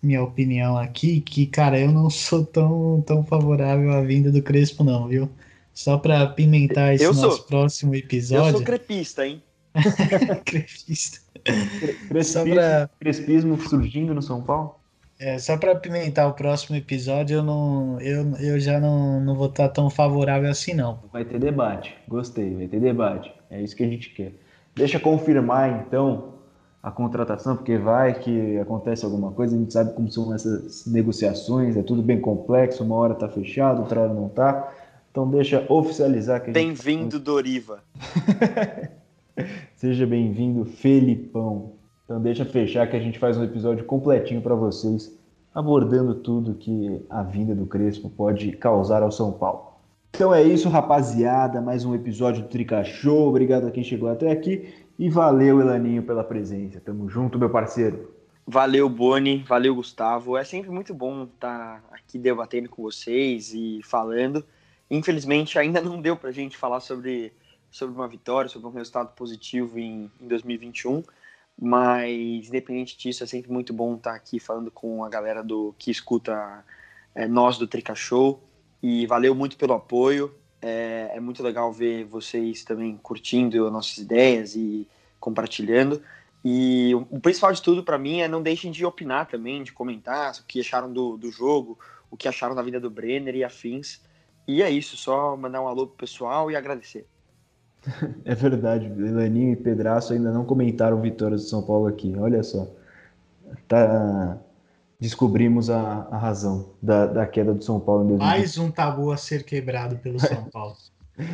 minha 0.01 0.23
opinião 0.23 0.77
aqui, 0.77 1.19
que, 1.19 1.45
cara, 1.45 1.77
eu 1.77 1.91
não 1.91 2.09
sou 2.09 2.45
tão, 2.45 3.03
tão 3.05 3.21
favorável 3.21 3.91
à 3.91 3.99
vinda 3.99 4.31
do 4.31 4.41
Crespo, 4.41 4.81
não, 4.81 5.09
viu? 5.09 5.29
Só 5.73 5.97
para 5.97 6.25
pimentar 6.27 6.95
esse 6.95 7.03
eu 7.03 7.13
nosso 7.13 7.39
sou. 7.39 7.45
próximo 7.45 7.93
episódio. 7.93 8.47
Eu 8.47 8.51
sou 8.53 8.63
crepista, 8.63 9.27
hein? 9.27 9.43
crepista. 10.45 11.19
Crespismo, 12.07 12.55
pra... 12.55 12.89
Crespismo 12.97 13.59
surgindo 13.59 14.13
no 14.13 14.21
São 14.21 14.41
Paulo? 14.41 14.76
É, 15.19 15.39
só 15.39 15.57
para 15.57 15.75
pimentar 15.75 16.29
o 16.29 16.33
próximo 16.33 16.75
episódio, 16.75 17.37
eu, 17.37 17.43
não, 17.43 17.99
eu, 17.99 18.35
eu 18.39 18.59
já 18.59 18.79
não, 18.79 19.19
não 19.19 19.35
vou 19.35 19.47
estar 19.47 19.69
tão 19.69 19.89
favorável 19.89 20.49
assim, 20.49 20.73
não. 20.73 20.99
Vai 21.11 21.25
ter 21.25 21.39
debate. 21.39 21.95
Gostei, 22.07 22.55
vai 22.55 22.67
ter 22.67 22.79
debate. 22.79 23.33
É 23.49 23.61
isso 23.61 23.75
que 23.75 23.83
a 23.83 23.87
gente 23.87 24.11
quer. 24.11 24.33
Deixa 24.75 24.99
confirmar, 24.99 25.85
então, 25.87 26.33
a 26.83 26.91
contratação, 26.91 27.55
porque 27.55 27.77
vai 27.77 28.13
que 28.13 28.59
acontece 28.59 29.03
alguma 29.03 29.31
coisa, 29.31 29.55
a 29.55 29.59
gente 29.59 29.73
sabe 29.73 29.93
como 29.93 30.09
são 30.11 30.33
essas 30.33 30.85
negociações, 30.85 31.75
é 31.75 31.81
tudo 31.81 32.03
bem 32.03 32.21
complexo, 32.21 32.83
uma 32.83 32.95
hora 32.95 33.15
tá 33.15 33.27
fechado, 33.27 33.81
outra 33.81 34.01
hora 34.01 34.13
não 34.13 34.29
tá. 34.29 34.71
Então 35.11 35.27
deixa 35.27 35.65
oficializar 35.67 36.43
que 36.43 36.51
Bem-vindo, 36.51 37.19
Doriva. 37.19 37.83
Seja 39.75 40.05
bem-vindo, 40.05 40.63
Felipão. 40.65 41.76
Então 42.07 42.21
deixa 42.21 42.45
fechar 42.45 42.89
que 42.89 42.95
a 42.95 43.01
gente 43.01 43.19
faz 43.19 43.35
um 43.35 43.43
episódio 43.43 43.83
completinho 43.83 44.41
para 44.41 44.55
vocês, 44.55 45.13
abordando 45.53 46.15
tudo 46.15 46.53
que 46.53 47.05
a 47.09 47.21
vinda 47.21 47.53
do 47.53 47.65
Crespo 47.65 48.09
pode 48.09 48.53
causar 48.53 49.03
ao 49.03 49.11
São 49.11 49.33
Paulo. 49.33 49.73
Então 50.15 50.33
é 50.33 50.41
isso, 50.41 50.69
rapaziada. 50.69 51.59
Mais 51.59 51.83
um 51.83 51.93
episódio 51.93 52.43
do 52.43 52.47
Trica 52.47 52.81
Show. 52.85 53.27
Obrigado 53.27 53.67
a 53.67 53.71
quem 53.71 53.83
chegou 53.83 54.07
até 54.07 54.31
aqui. 54.31 54.73
E 54.97 55.09
valeu, 55.09 55.59
Elaninho, 55.59 56.01
pela 56.01 56.23
presença. 56.23 56.79
Tamo 56.79 57.09
junto, 57.09 57.37
meu 57.37 57.49
parceiro. 57.49 58.09
Valeu, 58.47 58.87
Boni. 58.87 59.43
Valeu, 59.45 59.75
Gustavo. 59.75 60.37
É 60.37 60.45
sempre 60.45 60.71
muito 60.71 60.93
bom 60.93 61.25
estar 61.25 61.83
aqui 61.91 62.17
debatendo 62.17 62.69
com 62.69 62.83
vocês 62.83 63.53
e 63.53 63.81
falando. 63.83 64.45
Infelizmente, 64.89 65.59
ainda 65.59 65.81
não 65.81 65.99
deu 65.99 66.15
pra 66.15 66.31
gente 66.31 66.55
falar 66.55 66.79
sobre, 66.79 67.33
sobre 67.69 67.93
uma 67.93 68.07
vitória, 68.07 68.49
sobre 68.49 68.69
um 68.69 68.71
resultado 68.71 69.13
positivo 69.13 69.77
em, 69.77 70.09
em 70.21 70.27
2021. 70.29 71.03
Mas, 71.59 72.47
independente 72.47 72.95
disso, 72.97 73.23
é 73.23 73.27
sempre 73.27 73.51
muito 73.51 73.73
bom 73.73 73.95
estar 73.95 74.13
aqui 74.13 74.39
falando 74.39 74.69
com 74.69 75.03
a 75.03 75.09
galera 75.09 75.43
do 75.43 75.73
que 75.79 75.89
escuta 75.89 76.63
é, 77.15 77.27
nós 77.27 77.57
do 77.57 77.65
Trica 77.65 77.95
Show. 77.95 78.43
E 78.81 79.07
valeu 79.07 79.33
muito 79.33 79.57
pelo 79.57 79.73
apoio. 79.73 80.33
É, 80.61 81.11
é, 81.15 81.19
muito 81.19 81.41
legal 81.41 81.71
ver 81.73 82.05
vocês 82.05 82.63
também 82.63 82.97
curtindo 82.97 83.69
nossas 83.71 83.97
ideias 83.97 84.55
e 84.55 84.87
compartilhando. 85.19 86.01
E 86.45 86.93
o, 86.93 87.17
o 87.17 87.19
principal 87.19 87.51
de 87.51 87.61
tudo 87.61 87.83
para 87.83 87.97
mim 87.97 88.21
é 88.21 88.27
não 88.27 88.41
deixem 88.41 88.71
de 88.71 88.85
opinar 88.85 89.27
também, 89.27 89.63
de 89.63 89.71
comentar 89.71 90.33
o 90.33 90.43
que 90.45 90.59
acharam 90.59 90.93
do, 90.93 91.17
do 91.17 91.31
jogo, 91.31 91.77
o 92.11 92.15
que 92.15 92.27
acharam 92.27 92.55
da 92.55 92.61
vida 92.61 92.79
do 92.79 92.89
Brenner 92.89 93.35
e 93.35 93.43
afins. 93.43 93.99
E 94.47 94.61
é 94.61 94.69
isso, 94.69 94.95
só 94.95 95.35
mandar 95.35 95.61
um 95.61 95.67
alô 95.67 95.87
pro 95.87 95.97
pessoal 95.97 96.51
e 96.51 96.55
agradecer. 96.55 97.07
É 98.25 98.35
verdade, 98.35 98.85
Elaninho 98.85 99.53
e 99.53 99.55
Pedraço 99.55 100.13
ainda 100.13 100.31
não 100.31 100.43
comentaram 100.43 100.99
vitórias 101.01 101.43
do 101.43 101.49
São 101.49 101.61
Paulo 101.61 101.87
aqui. 101.87 102.13
Olha 102.17 102.43
só. 102.43 102.67
Tá, 103.67 104.37
descobrimos 104.99 105.69
a, 105.69 106.07
a 106.11 106.17
razão 106.17 106.69
da, 106.81 107.05
da, 107.05 107.25
queda 107.25 107.53
do 107.53 107.63
São 107.63 107.79
Paulo 107.79 108.03
em 108.03 108.07
2020. 108.09 108.37
Mais 108.37 108.57
um 108.57 108.71
tabu 108.71 109.11
a 109.11 109.17
ser 109.17 109.43
quebrado 109.43 109.97
pelo 109.97 110.19
São 110.19 110.43
Paulo. 110.51 110.75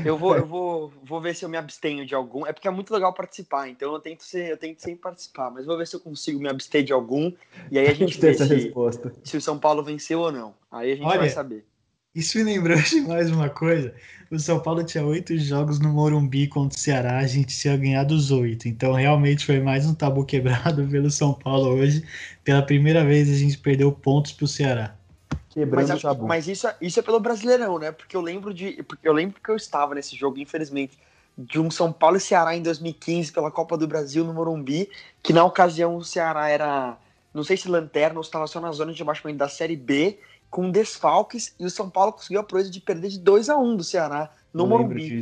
Eu 0.05 0.17
vou, 0.17 0.35
eu 0.37 0.45
vou, 0.45 0.93
vou 1.03 1.19
ver 1.19 1.35
se 1.35 1.43
eu 1.43 1.49
me 1.49 1.57
abstenho 1.57 2.05
de 2.05 2.15
algum. 2.15 2.45
É 2.45 2.53
porque 2.53 2.67
é 2.67 2.71
muito 2.71 2.93
legal 2.93 3.13
participar, 3.13 3.67
então 3.67 3.91
eu 3.93 3.99
tento 3.99 4.23
ser, 4.23 4.51
eu 4.51 4.57
tento 4.57 4.79
sempre 4.79 5.01
participar, 5.01 5.51
mas 5.51 5.65
vou 5.65 5.77
ver 5.77 5.85
se 5.85 5.95
eu 5.95 5.99
consigo 5.99 6.39
me 6.39 6.47
abster 6.47 6.83
de 6.83 6.93
algum. 6.93 7.31
E 7.69 7.77
aí 7.77 7.87
a 7.87 7.93
gente 7.93 8.17
vê 8.19 8.33
se, 8.33 8.73
se, 9.23 9.37
o 9.37 9.41
São 9.41 9.59
Paulo 9.59 9.83
venceu 9.83 10.21
ou 10.21 10.31
não. 10.31 10.53
Aí 10.71 10.91
a 10.91 10.95
gente 10.95 11.05
Olha, 11.05 11.19
vai 11.19 11.29
saber. 11.29 11.65
Isso 12.15 12.37
me 12.37 12.43
lembrou 12.43 12.77
de 12.79 13.01
mais 13.01 13.31
uma 13.31 13.49
coisa. 13.49 13.91
O 14.29 14.37
São 14.37 14.59
Paulo 14.59 14.83
tinha 14.83 15.03
oito 15.03 15.35
jogos 15.35 15.79
no 15.79 15.89
Morumbi 15.89 16.47
contra 16.47 16.77
o 16.77 16.79
Ceará, 16.79 17.17
a 17.17 17.25
gente 17.25 17.57
tinha 17.57 17.75
ganhado 17.75 18.13
os 18.13 18.29
oito. 18.29 18.67
Então, 18.67 18.93
realmente 18.93 19.43
foi 19.43 19.59
mais 19.59 19.87
um 19.87 19.95
tabu 19.95 20.23
quebrado 20.25 20.87
pelo 20.87 21.09
São 21.09 21.33
Paulo 21.33 21.69
hoje. 21.69 22.03
Pela 22.43 22.61
primeira 22.61 23.03
vez, 23.03 23.31
a 23.31 23.35
gente 23.35 23.57
perdeu 23.57 23.91
pontos 23.91 24.31
para 24.31 24.45
o 24.45 24.47
Ceará. 24.47 24.95
Quebrando 25.49 25.87
mas, 25.87 25.99
o 25.99 26.01
tabu. 26.03 26.27
Mas 26.27 26.47
isso, 26.47 26.67
é, 26.67 26.75
isso 26.79 26.99
é 26.99 27.03
pelo 27.03 27.19
Brasileirão, 27.19 27.79
né? 27.79 27.91
Porque 27.91 28.15
eu 28.15 28.21
lembro 28.21 28.53
de. 28.53 28.85
Eu 29.03 29.13
lembro 29.13 29.41
que 29.41 29.49
eu 29.49 29.55
estava 29.55 29.95
nesse 29.95 30.15
jogo, 30.15 30.37
infelizmente, 30.37 30.95
de 31.35 31.59
um 31.59 31.71
São 31.71 31.91
Paulo 31.91 32.17
e 32.17 32.19
Ceará 32.19 32.55
em 32.55 32.61
2015 32.61 33.31
pela 33.31 33.49
Copa 33.49 33.75
do 33.75 33.87
Brasil 33.87 34.23
no 34.23 34.35
Morumbi, 34.35 34.87
que 35.23 35.33
na 35.33 35.43
ocasião 35.43 35.95
o 35.95 36.03
Ceará 36.03 36.47
era. 36.47 36.95
Não 37.33 37.43
sei 37.43 37.57
se 37.57 37.67
lanterna 37.67 38.17
ou 38.17 38.21
estava 38.21 38.45
só 38.47 38.61
na 38.61 38.71
zona 38.71 38.93
de 38.93 39.01
abaixamento 39.01 39.39
da 39.39 39.49
Série 39.49 39.75
B 39.75 40.19
com 40.49 40.69
desfalques 40.69 41.55
e 41.59 41.65
o 41.65 41.69
São 41.69 41.89
Paulo 41.89 42.13
conseguiu 42.13 42.39
a 42.39 42.43
proeza 42.43 42.69
de 42.69 42.79
perder 42.79 43.09
de 43.09 43.19
2 43.19 43.49
a 43.49 43.57
1 43.57 43.75
do 43.75 43.83
Ceará 43.83 44.31
no 44.53 44.67
Morumbi. 44.67 45.21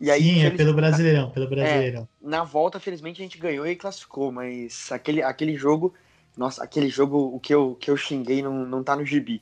E 0.00 0.10
aí, 0.10 0.22
Sim, 0.22 0.44
é 0.44 0.50
pelo 0.50 0.74
Brasileirão, 0.74 1.30
pelo 1.30 1.48
Brasileirão. 1.48 2.02
É, 2.02 2.28
na 2.28 2.42
volta, 2.42 2.80
felizmente, 2.80 3.20
a 3.20 3.24
gente 3.24 3.38
ganhou 3.38 3.64
e 3.64 3.76
classificou, 3.76 4.32
mas 4.32 4.90
aquele, 4.90 5.22
aquele 5.22 5.54
jogo, 5.54 5.94
nossa, 6.36 6.64
aquele 6.64 6.88
jogo, 6.88 7.16
o 7.32 7.38
que 7.38 7.54
eu, 7.54 7.76
que 7.78 7.88
eu 7.88 7.96
xinguei 7.96 8.42
não, 8.42 8.66
não 8.66 8.82
tá 8.82 8.96
no 8.96 9.06
gibi. 9.06 9.40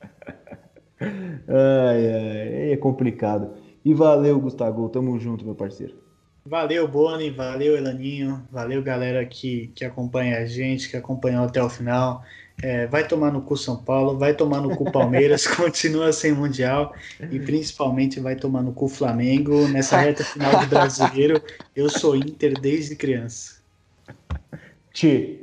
ai, 1.00 2.12
ai, 2.12 2.72
é 2.72 2.76
complicado. 2.76 3.54
E 3.82 3.94
valeu, 3.94 4.38
Gustavo, 4.38 4.88
tamo 4.90 5.18
junto, 5.18 5.44
meu 5.44 5.54
parceiro. 5.54 6.03
Valeu, 6.46 6.86
Boni, 6.86 7.30
valeu, 7.30 7.74
Elaninho, 7.74 8.46
valeu, 8.50 8.82
galera 8.82 9.24
que, 9.24 9.68
que 9.74 9.82
acompanha 9.82 10.38
a 10.38 10.44
gente, 10.44 10.90
que 10.90 10.96
acompanhou 10.96 11.46
até 11.46 11.62
o 11.62 11.70
final. 11.70 12.22
É, 12.62 12.86
vai 12.86 13.08
tomar 13.08 13.32
no 13.32 13.40
cu 13.40 13.56
São 13.56 13.82
Paulo, 13.82 14.18
vai 14.18 14.34
tomar 14.34 14.60
no 14.60 14.76
cu 14.76 14.84
Palmeiras, 14.92 15.46
continua 15.48 16.12
sem 16.12 16.32
Mundial 16.32 16.94
e 17.30 17.40
principalmente 17.40 18.20
vai 18.20 18.36
tomar 18.36 18.62
no 18.62 18.74
cu 18.74 18.88
Flamengo. 18.88 19.66
Nessa 19.68 19.96
reta 19.96 20.22
final 20.22 20.60
do 20.60 20.66
brasileiro, 20.66 21.42
eu 21.74 21.88
sou 21.88 22.14
Inter 22.14 22.60
desde 22.60 22.94
criança. 22.94 23.62
Ti. 24.92 25.40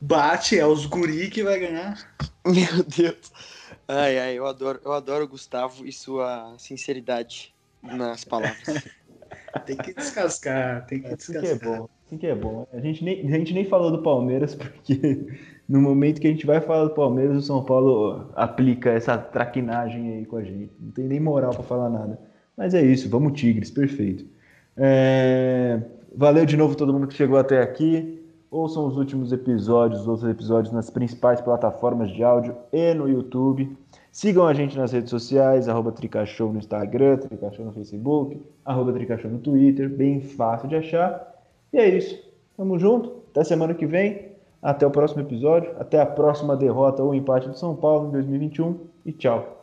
Bate, 0.00 0.56
é 0.56 0.66
os 0.66 0.86
guri 0.86 1.28
que 1.28 1.42
vai 1.42 1.58
ganhar. 1.58 1.98
Meu 2.46 2.84
Deus. 2.84 3.32
Ai, 3.88 4.18
ai, 4.18 4.38
eu 4.38 4.46
adoro, 4.46 4.80
eu 4.84 4.92
adoro 4.92 5.24
o 5.24 5.28
Gustavo 5.28 5.84
e 5.84 5.92
sua 5.92 6.54
sinceridade 6.56 7.52
nas 7.82 8.24
palavras. 8.24 8.84
Tem 9.60 9.76
que 9.76 9.94
descascar, 9.94 10.86
tem 10.86 11.00
que 11.00 11.14
descascar. 11.14 11.44
Assim 11.44 11.56
que 11.56 11.64
é 11.64 11.68
bom, 11.68 11.88
assim 12.06 12.18
que 12.18 12.26
é 12.26 12.34
bom. 12.34 12.68
A 12.72 12.80
gente 12.80 13.04
nem, 13.04 13.26
a 13.26 13.38
gente 13.38 13.54
nem 13.54 13.64
falou 13.64 13.90
do 13.90 14.02
Palmeiras 14.02 14.54
porque 14.56 15.26
no 15.68 15.80
momento 15.80 16.20
que 16.20 16.26
a 16.26 16.30
gente 16.30 16.46
vai 16.46 16.60
falar 16.60 16.84
do 16.84 16.94
Palmeiras, 16.94 17.36
o 17.36 17.42
São 17.42 17.64
Paulo 17.64 18.30
aplica 18.34 18.90
essa 18.90 19.18
traquinagem 19.18 20.18
aí 20.18 20.26
com 20.26 20.36
a 20.36 20.42
gente. 20.42 20.72
Não 20.80 20.90
tem 20.92 21.06
nem 21.06 21.20
moral 21.20 21.52
para 21.52 21.64
falar 21.64 21.90
nada. 21.90 22.18
Mas 22.56 22.72
é 22.72 22.82
isso, 22.82 23.08
vamos 23.08 23.38
Tigres, 23.38 23.70
perfeito. 23.70 24.24
É... 24.76 25.80
Valeu 26.14 26.46
de 26.46 26.56
novo 26.56 26.74
todo 26.76 26.92
mundo 26.92 27.06
que 27.06 27.14
chegou 27.14 27.38
até 27.38 27.60
aqui. 27.60 28.24
Ouçam 28.50 28.86
os 28.86 28.96
últimos 28.96 29.32
episódios, 29.32 30.02
os 30.02 30.08
outros 30.08 30.30
episódios 30.30 30.72
nas 30.72 30.88
principais 30.88 31.40
plataformas 31.40 32.10
de 32.10 32.22
áudio 32.22 32.56
e 32.72 32.94
no 32.94 33.08
YouTube. 33.08 33.76
Sigam 34.16 34.46
a 34.46 34.54
gente 34.54 34.78
nas 34.78 34.92
redes 34.92 35.10
sociais, 35.10 35.68
arroba 35.68 35.92
Tricashow 35.92 36.50
no 36.50 36.58
Instagram, 36.58 37.18
Tricashow 37.18 37.66
no 37.66 37.72
Facebook, 37.72 38.42
arroba 38.64 38.90
Tricashow 38.90 39.30
no 39.30 39.38
Twitter, 39.38 39.90
bem 39.90 40.22
fácil 40.22 40.70
de 40.70 40.76
achar. 40.76 41.34
E 41.70 41.76
é 41.76 41.86
isso. 41.86 42.18
Tamo 42.56 42.78
junto. 42.78 43.12
Até 43.30 43.44
semana 43.44 43.74
que 43.74 43.84
vem. 43.84 44.32
Até 44.62 44.86
o 44.86 44.90
próximo 44.90 45.20
episódio, 45.20 45.70
até 45.78 46.00
a 46.00 46.06
próxima 46.06 46.56
derrota 46.56 47.02
ou 47.02 47.14
empate 47.14 47.46
do 47.46 47.58
São 47.58 47.76
Paulo 47.76 48.08
em 48.08 48.12
2021 48.12 48.86
e 49.04 49.12
tchau. 49.12 49.55